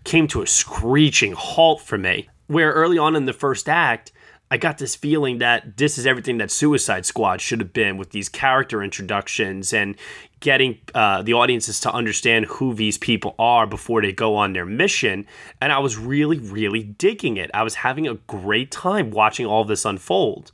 came 0.04 0.28
to 0.28 0.40
a 0.40 0.46
screeching 0.46 1.32
halt 1.32 1.80
for 1.80 1.98
me. 1.98 2.28
Where 2.46 2.72
early 2.72 2.96
on 2.96 3.16
in 3.16 3.26
the 3.26 3.32
first 3.32 3.68
act, 3.68 4.12
I 4.52 4.58
got 4.58 4.76
this 4.76 4.94
feeling 4.94 5.38
that 5.38 5.78
this 5.78 5.96
is 5.96 6.06
everything 6.06 6.36
that 6.36 6.50
Suicide 6.50 7.06
Squad 7.06 7.40
should 7.40 7.58
have 7.60 7.72
been 7.72 7.96
with 7.96 8.10
these 8.10 8.28
character 8.28 8.82
introductions 8.82 9.72
and 9.72 9.96
getting 10.40 10.78
uh, 10.94 11.22
the 11.22 11.32
audiences 11.32 11.80
to 11.80 11.90
understand 11.90 12.44
who 12.44 12.74
these 12.74 12.98
people 12.98 13.34
are 13.38 13.66
before 13.66 14.02
they 14.02 14.12
go 14.12 14.36
on 14.36 14.52
their 14.52 14.66
mission. 14.66 15.26
And 15.62 15.72
I 15.72 15.78
was 15.78 15.96
really, 15.96 16.38
really 16.38 16.82
digging 16.82 17.38
it. 17.38 17.50
I 17.54 17.62
was 17.62 17.76
having 17.76 18.06
a 18.06 18.16
great 18.26 18.70
time 18.70 19.10
watching 19.10 19.46
all 19.46 19.64
this 19.64 19.86
unfold. 19.86 20.52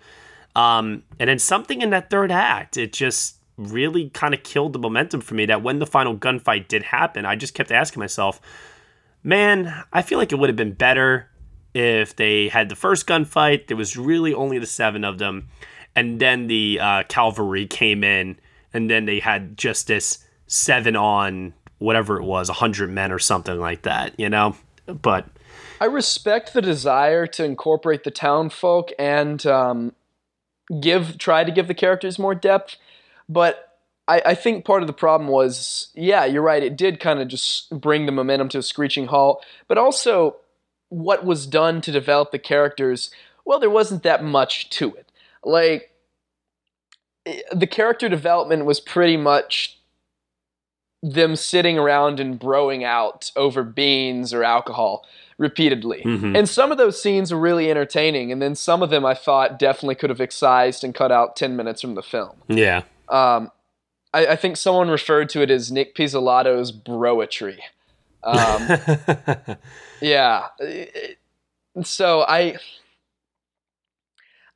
Um, 0.54 1.02
and 1.18 1.28
then 1.28 1.40
something 1.40 1.82
in 1.82 1.90
that 1.90 2.08
third 2.08 2.30
act, 2.30 2.76
it 2.76 2.92
just 2.92 3.38
really 3.56 4.10
kind 4.10 4.32
of 4.32 4.44
killed 4.44 4.74
the 4.74 4.78
momentum 4.78 5.20
for 5.22 5.34
me 5.34 5.44
that 5.46 5.64
when 5.64 5.80
the 5.80 5.86
final 5.86 6.16
gunfight 6.16 6.68
did 6.68 6.84
happen, 6.84 7.26
I 7.26 7.34
just 7.34 7.52
kept 7.52 7.72
asking 7.72 7.98
myself, 7.98 8.40
man, 9.24 9.82
I 9.92 10.02
feel 10.02 10.18
like 10.18 10.30
it 10.30 10.38
would 10.38 10.50
have 10.50 10.56
been 10.56 10.74
better 10.74 11.27
if 11.78 12.16
they 12.16 12.48
had 12.48 12.68
the 12.68 12.76
first 12.76 13.06
gunfight. 13.06 13.66
There 13.66 13.76
was 13.76 13.96
really 13.96 14.34
only 14.34 14.58
the 14.58 14.66
seven 14.66 15.04
of 15.04 15.18
them. 15.18 15.48
And 15.94 16.20
then 16.20 16.46
the 16.46 16.78
uh, 16.80 17.02
cavalry 17.08 17.66
came 17.66 18.04
in, 18.04 18.38
and 18.72 18.88
then 18.88 19.06
they 19.06 19.20
had 19.20 19.56
just 19.56 19.86
this 19.86 20.24
seven 20.46 20.96
on 20.96 21.54
whatever 21.78 22.18
it 22.18 22.24
was, 22.24 22.48
100 22.48 22.90
men 22.90 23.12
or 23.12 23.18
something 23.18 23.58
like 23.58 23.82
that, 23.82 24.18
you 24.18 24.28
know? 24.28 24.56
But. 24.86 25.26
I 25.80 25.84
respect 25.86 26.52
the 26.52 26.62
desire 26.62 27.26
to 27.28 27.44
incorporate 27.44 28.04
the 28.04 28.10
town 28.10 28.50
folk 28.50 28.90
and 28.98 29.44
um, 29.46 29.94
give 30.80 31.18
try 31.18 31.44
to 31.44 31.52
give 31.52 31.68
the 31.68 31.74
characters 31.74 32.18
more 32.18 32.34
depth 32.34 32.76
but 33.28 33.76
I, 34.06 34.22
I 34.26 34.34
think 34.34 34.64
part 34.64 34.82
of 34.82 34.86
the 34.86 34.92
problem 34.92 35.28
was, 35.28 35.88
yeah, 35.94 36.24
you're 36.24 36.42
right. 36.42 36.62
It 36.62 36.76
did 36.76 36.98
kind 36.98 37.20
of 37.20 37.28
just 37.28 37.70
bring 37.78 38.06
the 38.06 38.12
momentum 38.12 38.48
to 38.50 38.58
a 38.58 38.62
screeching 38.62 39.06
halt. 39.06 39.44
But 39.68 39.78
also, 39.78 40.36
what 40.88 41.24
was 41.24 41.46
done 41.46 41.80
to 41.82 41.92
develop 41.92 42.30
the 42.30 42.38
characters, 42.38 43.10
well, 43.44 43.58
there 43.58 43.70
wasn't 43.70 44.02
that 44.02 44.22
much 44.22 44.70
to 44.70 44.94
it. 44.94 45.10
Like, 45.44 45.92
the 47.52 47.66
character 47.66 48.08
development 48.08 48.64
was 48.64 48.80
pretty 48.80 49.16
much 49.16 49.78
them 51.02 51.36
sitting 51.36 51.78
around 51.78 52.18
and 52.18 52.40
broing 52.40 52.84
out 52.84 53.30
over 53.36 53.62
beans 53.62 54.34
or 54.34 54.42
alcohol 54.42 55.06
repeatedly. 55.38 56.02
Mm-hmm. 56.04 56.34
And 56.34 56.48
some 56.48 56.72
of 56.72 56.78
those 56.78 57.00
scenes 57.00 57.32
were 57.32 57.38
really 57.38 57.70
entertaining, 57.70 58.32
and 58.32 58.42
then 58.42 58.54
some 58.54 58.82
of 58.82 58.90
them 58.90 59.06
I 59.06 59.14
thought 59.14 59.58
definitely 59.58 59.94
could 59.94 60.10
have 60.10 60.20
excised 60.20 60.82
and 60.82 60.94
cut 60.94 61.12
out 61.12 61.36
10 61.36 61.54
minutes 61.54 61.80
from 61.80 61.94
the 61.94 62.02
film. 62.02 62.36
Yeah. 62.48 62.82
Um, 63.08 63.50
I, 64.12 64.26
I, 64.26 64.36
think 64.36 64.56
someone 64.56 64.90
referred 64.90 65.30
to 65.30 65.40
it 65.40 65.50
as 65.50 65.72
Nic 65.72 65.94
Pizzolatto's 65.94 66.72
broetry. 66.72 67.58
Um, 68.22 68.68
yeah. 70.00 70.48
So 71.82 72.22
I. 72.22 72.56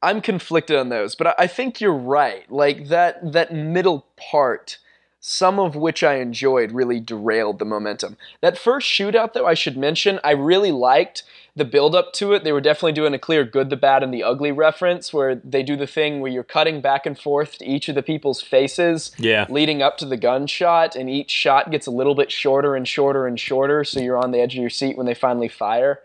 I'm 0.04 0.20
conflicted 0.20 0.76
on 0.76 0.88
those, 0.88 1.14
but 1.14 1.38
I 1.38 1.46
think 1.46 1.80
you're 1.80 1.92
right. 1.92 2.50
Like 2.50 2.88
that 2.88 3.32
that 3.32 3.52
middle 3.52 4.06
part, 4.16 4.78
some 5.20 5.60
of 5.60 5.76
which 5.76 6.02
I 6.02 6.16
enjoyed, 6.16 6.72
really 6.72 6.98
derailed 6.98 7.60
the 7.60 7.64
momentum. 7.64 8.16
That 8.40 8.58
first 8.58 8.88
shootout, 8.88 9.32
though, 9.32 9.46
I 9.46 9.54
should 9.54 9.76
mention, 9.76 10.18
I 10.24 10.32
really 10.32 10.72
liked 10.72 11.22
the 11.54 11.64
build 11.66 11.94
up 11.94 12.12
to 12.14 12.32
it, 12.32 12.44
they 12.44 12.52
were 12.52 12.62
definitely 12.62 12.92
doing 12.92 13.12
a 13.12 13.18
clear 13.18 13.44
good, 13.44 13.68
the 13.68 13.76
bad, 13.76 14.02
and 14.02 14.12
the 14.12 14.22
ugly 14.22 14.52
reference 14.52 15.12
where 15.12 15.34
they 15.34 15.62
do 15.62 15.76
the 15.76 15.86
thing 15.86 16.20
where 16.20 16.32
you're 16.32 16.42
cutting 16.42 16.80
back 16.80 17.04
and 17.04 17.18
forth 17.18 17.58
to 17.58 17.66
each 17.66 17.88
of 17.88 17.94
the 17.94 18.02
people's 18.02 18.40
faces 18.40 19.12
yeah. 19.18 19.46
leading 19.50 19.82
up 19.82 19.98
to 19.98 20.06
the 20.06 20.16
gunshot, 20.16 20.96
and 20.96 21.10
each 21.10 21.30
shot 21.30 21.70
gets 21.70 21.86
a 21.86 21.90
little 21.90 22.14
bit 22.14 22.32
shorter 22.32 22.74
and 22.74 22.88
shorter 22.88 23.26
and 23.26 23.38
shorter, 23.38 23.84
so 23.84 24.00
you're 24.00 24.16
on 24.16 24.30
the 24.30 24.40
edge 24.40 24.54
of 24.54 24.60
your 24.60 24.70
seat 24.70 24.96
when 24.96 25.06
they 25.06 25.14
finally 25.14 25.48
fire. 25.48 26.00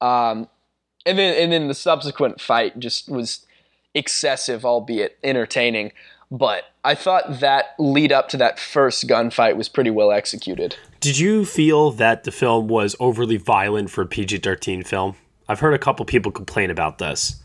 Um, 0.00 0.48
and 1.04 1.18
then 1.18 1.34
and 1.34 1.52
then 1.52 1.66
the 1.66 1.74
subsequent 1.74 2.40
fight 2.40 2.78
just 2.78 3.08
was 3.08 3.44
excessive, 3.94 4.64
albeit 4.64 5.18
entertaining. 5.24 5.92
But 6.30 6.64
I 6.84 6.94
thought 6.94 7.40
that 7.40 7.74
lead 7.78 8.12
up 8.12 8.28
to 8.30 8.36
that 8.38 8.58
first 8.58 9.06
gunfight 9.06 9.56
was 9.56 9.68
pretty 9.68 9.90
well 9.90 10.12
executed. 10.12 10.76
Did 11.02 11.18
you 11.18 11.44
feel 11.44 11.90
that 11.90 12.22
the 12.22 12.30
film 12.30 12.68
was 12.68 12.94
overly 13.00 13.36
violent 13.36 13.90
for 13.90 14.02
a 14.02 14.06
PG 14.06 14.38
13 14.38 14.84
film? 14.84 15.16
I've 15.48 15.58
heard 15.58 15.74
a 15.74 15.78
couple 15.78 16.04
people 16.04 16.30
complain 16.30 16.70
about 16.70 16.98
this. 16.98 17.42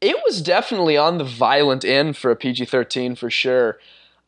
It 0.00 0.16
was 0.24 0.40
definitely 0.40 0.96
on 0.96 1.18
the 1.18 1.24
violent 1.24 1.84
end 1.84 2.16
for 2.16 2.30
a 2.30 2.36
PG 2.36 2.66
13 2.66 3.16
for 3.16 3.28
sure. 3.28 3.78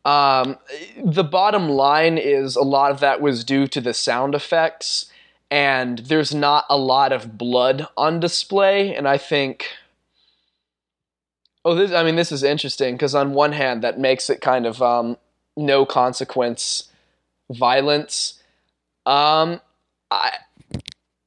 Um, 0.04 0.58
the 1.02 1.22
bottom 1.22 1.68
line 1.68 2.18
is 2.18 2.56
a 2.56 2.62
lot 2.62 2.90
of 2.90 2.98
that 2.98 3.20
was 3.20 3.44
due 3.44 3.68
to 3.68 3.80
the 3.80 3.94
sound 3.94 4.34
effects, 4.34 5.06
and 5.48 6.00
there's 6.00 6.34
not 6.34 6.64
a 6.68 6.76
lot 6.76 7.12
of 7.12 7.38
blood 7.38 7.86
on 7.96 8.18
display. 8.18 8.96
And 8.96 9.06
I 9.06 9.16
think 9.16 9.68
Oh, 11.64 11.76
this, 11.76 11.92
I 11.92 12.02
mean, 12.02 12.16
this 12.16 12.32
is 12.32 12.42
interesting 12.42 12.96
because 12.96 13.14
on 13.14 13.34
one 13.34 13.52
hand, 13.52 13.84
that 13.84 13.96
makes 13.96 14.28
it 14.28 14.40
kind 14.40 14.66
of 14.66 14.82
um, 14.82 15.16
no 15.56 15.86
consequence 15.86 16.90
violence. 17.48 18.41
Um, 19.06 19.60
I, 20.10 20.32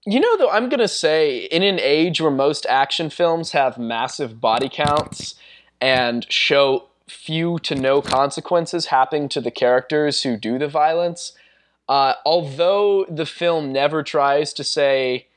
you 0.05 0.19
know, 0.19 0.37
though, 0.37 0.49
I'm 0.49 0.69
gonna 0.69 0.87
say 0.87 1.39
in 1.39 1.63
an 1.63 1.79
age 1.79 2.21
where 2.21 2.31
most 2.31 2.65
action 2.67 3.09
films 3.09 3.51
have 3.51 3.77
massive 3.77 4.39
body 4.39 4.69
counts 4.69 5.35
and 5.81 6.31
show 6.31 6.87
few 7.07 7.59
to 7.59 7.75
no 7.75 8.01
consequences 8.01 8.87
happening 8.87 9.29
to 9.29 9.41
the 9.41 9.51
characters 9.51 10.23
who 10.23 10.37
do 10.37 10.57
the 10.57 10.67
violence, 10.67 11.33
uh, 11.87 12.13
although 12.25 13.05
the 13.09 13.25
film 13.25 13.71
never 13.71 14.03
tries 14.03 14.53
to 14.53 14.63
say 14.63 15.27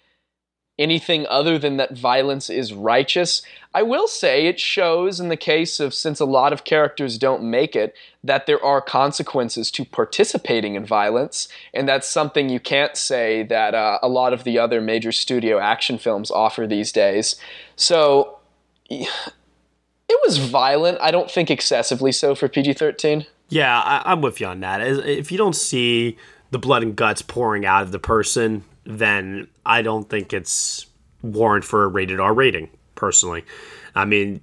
anything 0.78 1.26
other 1.28 1.58
than 1.58 1.76
that 1.76 1.96
violence 1.96 2.48
is 2.48 2.72
righteous. 2.72 3.42
I 3.74 3.82
will 3.82 4.08
say 4.08 4.46
it 4.46 4.60
shows 4.60 5.20
in 5.20 5.28
the 5.28 5.36
case 5.36 5.80
of 5.80 5.92
since 5.92 6.20
a 6.20 6.24
lot 6.24 6.52
of 6.52 6.64
characters 6.64 7.18
don't 7.18 7.42
make 7.42 7.74
it, 7.74 7.94
that 8.22 8.46
there 8.46 8.62
are 8.64 8.80
consequences 8.80 9.70
to 9.72 9.84
participating 9.84 10.74
in 10.74 10.86
violence, 10.86 11.48
and 11.74 11.88
that's 11.88 12.08
something 12.08 12.48
you 12.48 12.60
can't 12.60 12.96
say 12.96 13.42
that 13.44 13.74
uh, 13.74 13.98
a 14.02 14.08
lot 14.08 14.32
of 14.32 14.44
the 14.44 14.58
other 14.58 14.80
major 14.80 15.12
studio 15.12 15.58
action 15.58 15.98
films 15.98 16.30
offer 16.30 16.66
these 16.66 16.92
days. 16.92 17.36
So. 17.76 18.38
It 20.10 20.18
was 20.24 20.38
violent. 20.38 20.96
I 21.02 21.10
don't 21.10 21.30
think 21.30 21.50
excessively 21.50 22.12
so 22.12 22.34
for 22.34 22.48
PG 22.48 22.72
13. 22.72 23.26
Yeah, 23.50 23.78
I, 23.78 24.02
I'm 24.06 24.22
with 24.22 24.40
you 24.40 24.46
on 24.46 24.60
that. 24.60 24.80
If 24.80 25.30
you 25.30 25.36
don't 25.36 25.54
see 25.54 26.16
the 26.50 26.58
blood 26.58 26.82
and 26.82 26.96
guts 26.96 27.22
pouring 27.22 27.66
out 27.66 27.82
of 27.82 27.92
the 27.92 27.98
person, 27.98 28.64
then 28.84 29.48
I 29.68 29.82
don't 29.82 30.08
think 30.08 30.32
it's 30.32 30.86
warrant 31.22 31.64
for 31.64 31.84
a 31.84 31.88
rated 31.88 32.18
R 32.18 32.34
rating. 32.34 32.70
Personally, 32.94 33.44
I 33.94 34.04
mean, 34.04 34.40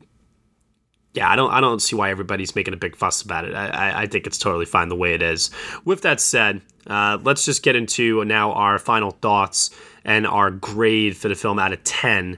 yeah, 1.13 1.29
I 1.29 1.35
don't 1.35 1.51
I 1.51 1.59
don't 1.59 1.81
see 1.81 1.95
why 1.95 2.11
everybody's 2.11 2.55
making 2.55 2.73
a 2.73 2.77
big 2.77 2.95
fuss 2.95 3.21
about 3.21 3.45
it. 3.45 3.53
I, 3.53 4.03
I 4.03 4.05
think 4.05 4.27
it's 4.27 4.37
totally 4.37 4.65
fine 4.65 4.87
the 4.89 4.95
way 4.95 5.13
it 5.13 5.21
is. 5.21 5.49
With 5.83 6.01
that 6.01 6.21
said, 6.21 6.61
uh, 6.87 7.17
let's 7.23 7.43
just 7.43 7.63
get 7.63 7.75
into 7.75 8.23
now 8.25 8.51
our 8.53 8.77
final 8.77 9.11
thoughts 9.11 9.71
and 10.03 10.27
our 10.27 10.51
grade 10.51 11.17
for 11.17 11.27
the 11.27 11.35
film 11.35 11.57
out 11.57 11.73
of 11.73 11.83
ten. 11.83 12.37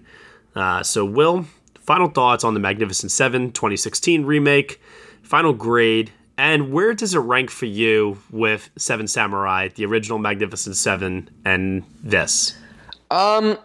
Uh, 0.56 0.82
so, 0.82 1.06
Will, 1.06 1.46
final 1.82 2.08
thoughts 2.08 2.44
on 2.44 2.54
the 2.54 2.60
Magnificent 2.60 3.12
Seven 3.12 3.52
2016 3.52 4.26
remake, 4.26 4.82
final 5.22 5.54
grade, 5.54 6.12
and 6.38 6.72
where 6.72 6.94
does 6.94 7.14
it 7.14 7.20
rank 7.20 7.50
for 7.50 7.66
you 7.66 8.20
with 8.32 8.70
Seven 8.78 9.08
Samurai, 9.08 9.70
the 9.70 9.86
original 9.86 10.20
Magnificent 10.20 10.76
Seven, 10.76 11.30
and 11.46 11.84
this? 12.02 12.56
Um, 13.12 13.58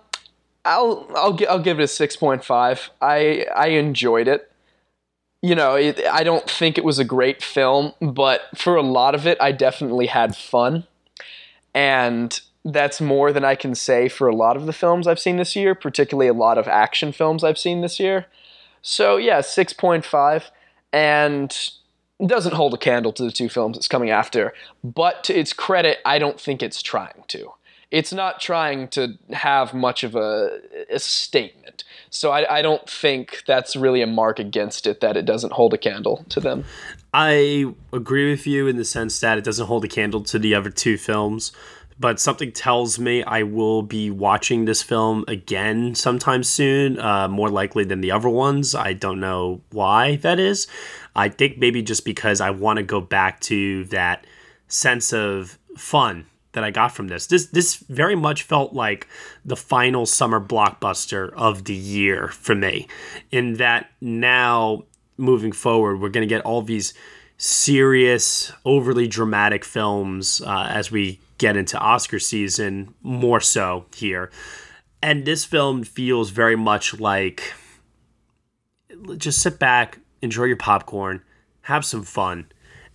I'll 0.64 1.08
I'll 1.16 1.38
I'll 1.48 1.58
give 1.62 1.80
it 1.80 1.84
a 1.84 1.88
six 1.88 2.16
point 2.16 2.44
five. 2.44 2.90
I 3.00 3.46
I 3.54 3.68
enjoyed 3.68 4.28
it. 4.28 4.50
You 5.42 5.56
know, 5.56 5.74
it, 5.74 6.00
I 6.10 6.22
don't 6.24 6.48
think 6.48 6.78
it 6.78 6.84
was 6.84 6.98
a 7.00 7.04
great 7.04 7.42
film, 7.42 7.94
but 8.00 8.42
for 8.56 8.76
a 8.76 8.82
lot 8.82 9.14
of 9.14 9.26
it, 9.26 9.38
I 9.40 9.52
definitely 9.52 10.06
had 10.06 10.36
fun. 10.36 10.86
and 11.74 12.40
that's 12.64 13.00
more 13.00 13.32
than 13.32 13.44
I 13.44 13.54
can 13.56 13.74
say 13.74 14.08
for 14.08 14.28
a 14.28 14.36
lot 14.36 14.56
of 14.56 14.66
the 14.66 14.72
films 14.72 15.06
I've 15.06 15.18
seen 15.18 15.36
this 15.36 15.56
year, 15.56 15.74
particularly 15.74 16.28
a 16.28 16.32
lot 16.34 16.58
of 16.58 16.68
action 16.68 17.12
films 17.12 17.42
I've 17.42 17.58
seen 17.58 17.80
this 17.80 17.98
year. 17.98 18.26
So 18.82 19.16
yeah, 19.16 19.40
6.5 19.40 20.44
and 20.92 21.70
doesn't 22.24 22.54
hold 22.54 22.74
a 22.74 22.78
candle 22.78 23.12
to 23.14 23.24
the 23.24 23.32
two 23.32 23.48
films 23.48 23.76
it's 23.76 23.88
coming 23.88 24.10
after. 24.10 24.54
But 24.84 25.24
to 25.24 25.34
its 25.38 25.52
credit, 25.52 25.98
I 26.04 26.18
don't 26.18 26.40
think 26.40 26.62
it's 26.62 26.82
trying 26.82 27.24
to. 27.28 27.52
It's 27.92 28.12
not 28.12 28.40
trying 28.40 28.88
to 28.88 29.18
have 29.32 29.74
much 29.74 30.02
of 30.02 30.16
a, 30.16 30.60
a 30.88 30.98
statement. 30.98 31.84
So 32.08 32.30
I, 32.30 32.58
I 32.58 32.62
don't 32.62 32.88
think 32.88 33.42
that's 33.46 33.76
really 33.76 34.00
a 34.00 34.06
mark 34.06 34.38
against 34.38 34.86
it 34.86 35.00
that 35.00 35.14
it 35.14 35.26
doesn't 35.26 35.52
hold 35.52 35.74
a 35.74 35.78
candle 35.78 36.24
to 36.30 36.40
them. 36.40 36.64
I 37.12 37.66
agree 37.92 38.30
with 38.30 38.46
you 38.46 38.66
in 38.66 38.76
the 38.76 38.86
sense 38.86 39.20
that 39.20 39.36
it 39.36 39.44
doesn't 39.44 39.66
hold 39.66 39.84
a 39.84 39.88
candle 39.88 40.22
to 40.22 40.38
the 40.38 40.54
other 40.54 40.70
two 40.70 40.96
films, 40.96 41.52
but 42.00 42.18
something 42.18 42.50
tells 42.50 42.98
me 42.98 43.22
I 43.24 43.42
will 43.42 43.82
be 43.82 44.10
watching 44.10 44.64
this 44.64 44.82
film 44.82 45.26
again 45.28 45.94
sometime 45.94 46.42
soon, 46.44 46.98
uh, 46.98 47.28
more 47.28 47.50
likely 47.50 47.84
than 47.84 48.00
the 48.00 48.10
other 48.10 48.30
ones. 48.30 48.74
I 48.74 48.94
don't 48.94 49.20
know 49.20 49.60
why 49.70 50.16
that 50.16 50.38
is. 50.38 50.66
I 51.14 51.28
think 51.28 51.58
maybe 51.58 51.82
just 51.82 52.06
because 52.06 52.40
I 52.40 52.48
want 52.48 52.78
to 52.78 52.82
go 52.82 53.02
back 53.02 53.40
to 53.40 53.84
that 53.84 54.26
sense 54.68 55.12
of 55.12 55.58
fun 55.76 56.24
that 56.52 56.64
I 56.64 56.70
got 56.70 56.92
from 56.92 57.08
this. 57.08 57.26
This 57.26 57.46
this 57.46 57.76
very 57.76 58.14
much 58.14 58.42
felt 58.42 58.72
like 58.72 59.08
the 59.44 59.56
final 59.56 60.06
summer 60.06 60.40
blockbuster 60.40 61.32
of 61.34 61.64
the 61.64 61.74
year 61.74 62.28
for 62.28 62.54
me. 62.54 62.86
In 63.30 63.54
that 63.54 63.90
now 64.00 64.84
moving 65.16 65.52
forward, 65.52 66.00
we're 66.00 66.08
going 66.08 66.26
to 66.26 66.34
get 66.34 66.44
all 66.44 66.62
these 66.62 66.94
serious, 67.38 68.52
overly 68.64 69.08
dramatic 69.08 69.64
films 69.64 70.40
uh, 70.42 70.66
as 70.70 70.90
we 70.90 71.20
get 71.38 71.56
into 71.56 71.78
Oscar 71.78 72.18
season, 72.18 72.94
more 73.02 73.40
so 73.40 73.86
here. 73.96 74.30
And 75.02 75.24
this 75.24 75.44
film 75.44 75.82
feels 75.82 76.30
very 76.30 76.54
much 76.54 77.00
like 77.00 77.54
just 79.16 79.42
sit 79.42 79.58
back, 79.58 79.98
enjoy 80.20 80.44
your 80.44 80.56
popcorn, 80.56 81.22
have 81.62 81.84
some 81.84 82.02
fun. 82.04 82.46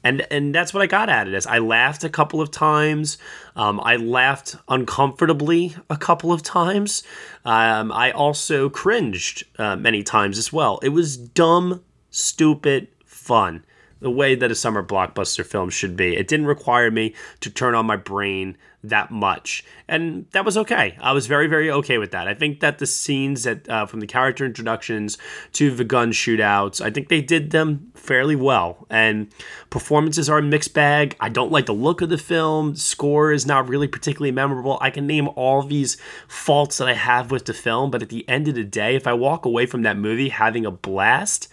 And, 0.08 0.26
and 0.32 0.56
that's 0.56 0.74
what 0.74 0.82
I 0.82 0.88
got 0.88 1.10
out 1.10 1.28
of. 1.28 1.48
I 1.48 1.58
laughed 1.58 2.06
a 2.06 2.10
couple 2.10 2.40
of 2.40 2.50
times. 2.50 3.18
Um, 3.58 3.82
I 3.84 3.98
laughed 3.98 4.56
uncomfortably 4.70 5.76
a 5.90 5.98
couple 5.98 6.32
of 6.32 6.42
times. 6.44 7.04
Um, 7.44 7.92
I 7.92 8.12
also 8.12 8.70
cringed 8.70 9.44
uh, 9.60 9.76
many 9.76 10.04
times 10.04 10.38
as 10.38 10.54
well. 10.54 10.80
It 10.82 10.90
was 10.90 11.18
dumb, 11.18 11.84
stupid, 12.10 12.88
fun 13.06 13.66
the 14.00 14.10
way 14.10 14.36
that 14.36 14.50
a 14.50 14.56
summer 14.56 14.82
blockbuster 14.82 15.46
film 15.46 15.70
should 15.70 15.98
be. 15.98 16.16
It 16.16 16.30
didn't 16.30 16.46
require 16.46 16.90
me 16.90 17.14
to 17.42 17.50
turn 17.50 17.76
on 17.76 17.86
my 17.86 17.98
brain 17.98 18.58
that 18.90 19.12
much, 19.12 19.64
and 19.88 20.26
that 20.32 20.46
was 20.46 20.58
okay. 20.58 20.98
I 21.00 21.12
was 21.12 21.28
very, 21.28 21.48
very 21.48 21.70
okay 21.70 21.98
with 21.98 22.12
that. 22.12 22.28
I 22.28 22.34
think 22.34 22.60
that 22.60 22.80
the 22.80 22.86
scenes 22.86 23.44
that 23.44 23.68
uh, 23.70 23.86
from 23.86 24.00
the 24.00 24.08
character 24.08 24.46
introductions 24.46 25.18
to 25.54 25.72
the 25.72 25.84
gun 25.84 26.12
shootouts, 26.12 26.82
I 26.82 26.90
think 26.90 27.10
they 27.10 27.22
did 27.22 27.52
them 27.52 27.92
fairly 27.96 28.36
well. 28.36 28.86
And 28.90 29.28
performances 29.70 30.30
are 30.30 30.40
a 30.40 30.44
mixed 30.44 30.74
bag. 30.74 31.16
I 31.20 31.30
don't 31.30 31.52
like 31.52 31.66
the 31.66 31.74
look 31.74 32.02
of 32.02 32.10
the 32.10 32.18
film. 32.18 32.76
Score 32.76 33.32
is 33.32 33.46
not 33.46 33.70
really 33.70 33.88
particularly 33.88 34.32
memorable. 34.32 34.78
I 34.82 34.90
can 34.90 35.08
name 35.08 35.30
all 35.36 35.62
these 35.64 35.98
faults 36.28 36.78
that 36.78 36.88
I 36.88 36.94
have 36.94 37.32
with 37.32 37.46
the 37.46 37.54
film, 37.54 37.92
but 37.92 38.02
at 38.02 38.10
the 38.10 38.28
end 38.30 38.48
of 38.48 38.56
the 38.56 38.64
day, 38.64 38.96
if 38.96 39.08
I 39.08 39.14
walk 39.14 39.46
away 39.46 39.66
from 39.66 39.84
that 39.84 39.98
movie 39.98 40.30
having 40.30 40.66
a 40.66 40.72
blast 40.72 41.48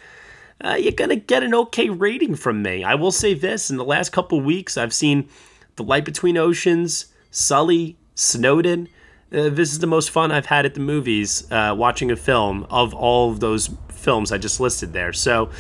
uh, 0.63 0.75
you're 0.75 0.93
to 0.93 1.17
get 1.17 1.43
an 1.43 1.55
okay 1.55 1.89
rating 1.89 2.35
from 2.35 2.63
me. 2.63 2.85
I 2.85 2.95
will 2.95 3.13
say 3.13 3.35
this 3.35 3.71
in 3.71 3.77
the 3.77 3.85
last 3.85 4.13
couple 4.13 4.41
weeks, 4.41 4.77
I've 4.77 4.95
seen 4.95 5.29
The 5.77 5.83
Light 5.83 6.05
Between 6.05 6.37
Oceans, 6.37 7.07
Sully, 7.35 7.97
Snowden. 8.15 8.89
Uh, 9.33 9.49
this 9.49 9.73
is 9.73 9.81
the 9.81 9.89
most 9.89 10.11
fun 10.11 10.31
I've 10.31 10.47
had 10.47 10.65
at 10.65 10.75
the 10.75 10.81
movies 10.81 11.51
uh, 11.51 11.75
watching 11.77 12.13
a 12.13 12.17
film 12.17 12.65
of 12.71 12.95
all 12.95 13.33
of 13.33 13.41
those 13.41 13.71
films 13.89 14.31
I 14.31 14.39
just 14.39 14.61
listed 14.61 14.93
there. 14.93 15.13
So, 15.13 15.51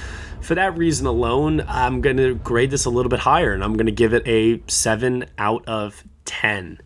for 0.40 0.54
that 0.54 0.78
reason 0.78 1.06
alone, 1.06 1.64
I'm 1.66 2.00
going 2.00 2.18
to 2.18 2.36
grade 2.36 2.70
this 2.70 2.84
a 2.84 2.90
little 2.90 3.10
bit 3.10 3.20
higher 3.20 3.52
and 3.52 3.64
I'm 3.64 3.74
going 3.74 3.86
to 3.86 3.92
give 3.92 4.14
it 4.14 4.22
a 4.24 4.62
7 4.68 5.24
out 5.36 5.66
of 5.66 6.04
10. 6.26 6.78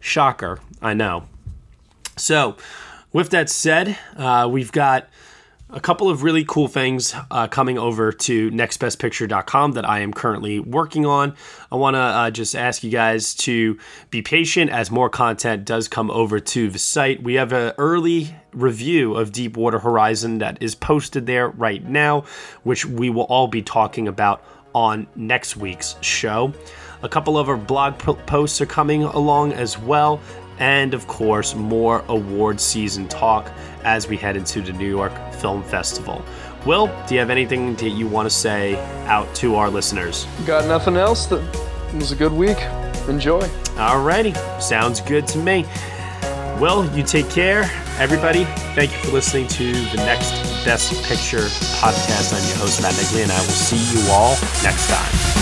Shocker, 0.00 0.60
I 0.80 0.94
know. 0.94 1.28
So, 2.16 2.56
with 3.12 3.28
that 3.30 3.50
said, 3.50 3.98
uh, 4.16 4.48
we've 4.50 4.72
got 4.72 5.08
a 5.72 5.80
couple 5.80 6.10
of 6.10 6.22
really 6.22 6.44
cool 6.44 6.68
things 6.68 7.14
uh, 7.30 7.48
coming 7.48 7.78
over 7.78 8.12
to 8.12 8.50
nextbestpicture.com 8.50 9.72
that 9.72 9.88
I 9.88 10.00
am 10.00 10.12
currently 10.12 10.60
working 10.60 11.06
on. 11.06 11.34
I 11.70 11.76
want 11.76 11.94
to 11.94 12.00
uh, 12.00 12.30
just 12.30 12.54
ask 12.54 12.84
you 12.84 12.90
guys 12.90 13.34
to 13.36 13.78
be 14.10 14.20
patient 14.20 14.70
as 14.70 14.90
more 14.90 15.08
content 15.08 15.64
does 15.64 15.88
come 15.88 16.10
over 16.10 16.40
to 16.40 16.68
the 16.68 16.78
site. 16.78 17.22
We 17.22 17.34
have 17.34 17.52
an 17.52 17.72
early 17.78 18.36
review 18.52 19.14
of 19.14 19.32
Deepwater 19.32 19.78
Horizon 19.78 20.38
that 20.38 20.62
is 20.62 20.74
posted 20.74 21.24
there 21.24 21.48
right 21.48 21.82
now, 21.82 22.24
which 22.64 22.84
we 22.84 23.08
will 23.08 23.24
all 23.24 23.48
be 23.48 23.62
talking 23.62 24.08
about 24.08 24.44
on 24.74 25.06
next 25.16 25.56
week's 25.56 25.96
show. 26.02 26.52
A 27.02 27.08
couple 27.08 27.38
of 27.38 27.48
our 27.48 27.56
blog 27.56 27.98
posts 27.98 28.60
are 28.60 28.66
coming 28.66 29.04
along 29.04 29.54
as 29.54 29.78
well, 29.78 30.20
and 30.58 30.92
of 30.92 31.06
course, 31.08 31.54
more 31.54 32.04
award 32.08 32.60
season 32.60 33.08
talk 33.08 33.50
as 33.84 34.08
we 34.08 34.16
head 34.16 34.36
into 34.36 34.60
the 34.60 34.72
New 34.72 34.88
York 34.88 35.12
Film 35.34 35.62
Festival. 35.62 36.24
Will, 36.66 36.86
do 37.06 37.14
you 37.14 37.20
have 37.20 37.30
anything 37.30 37.74
that 37.76 37.90
you 37.90 38.06
want 38.06 38.26
to 38.26 38.34
say 38.34 38.76
out 39.06 39.32
to 39.36 39.56
our 39.56 39.68
listeners? 39.68 40.26
Got 40.46 40.66
nothing 40.66 40.96
else. 40.96 41.26
That 41.26 41.42
was 41.94 42.12
a 42.12 42.16
good 42.16 42.32
week. 42.32 42.58
Enjoy. 43.08 43.40
Alrighty, 43.76 44.36
sounds 44.60 45.00
good 45.00 45.26
to 45.28 45.38
me. 45.38 45.64
Will, 46.60 46.88
you 46.94 47.02
take 47.02 47.28
care. 47.30 47.62
Everybody, 47.98 48.44
thank 48.74 48.92
you 48.92 48.98
for 48.98 49.10
listening 49.12 49.48
to 49.48 49.72
the 49.72 49.96
next 49.96 50.30
Best 50.64 50.92
Picture 51.04 51.46
podcast. 51.80 52.32
I'm 52.32 52.48
your 52.48 52.58
host, 52.58 52.80
Matt 52.80 52.94
Neglia, 52.94 53.24
and 53.24 53.32
I 53.32 53.40
will 53.40 53.48
see 53.48 53.98
you 53.98 54.10
all 54.12 54.36
next 54.62 54.88
time. 54.88 55.41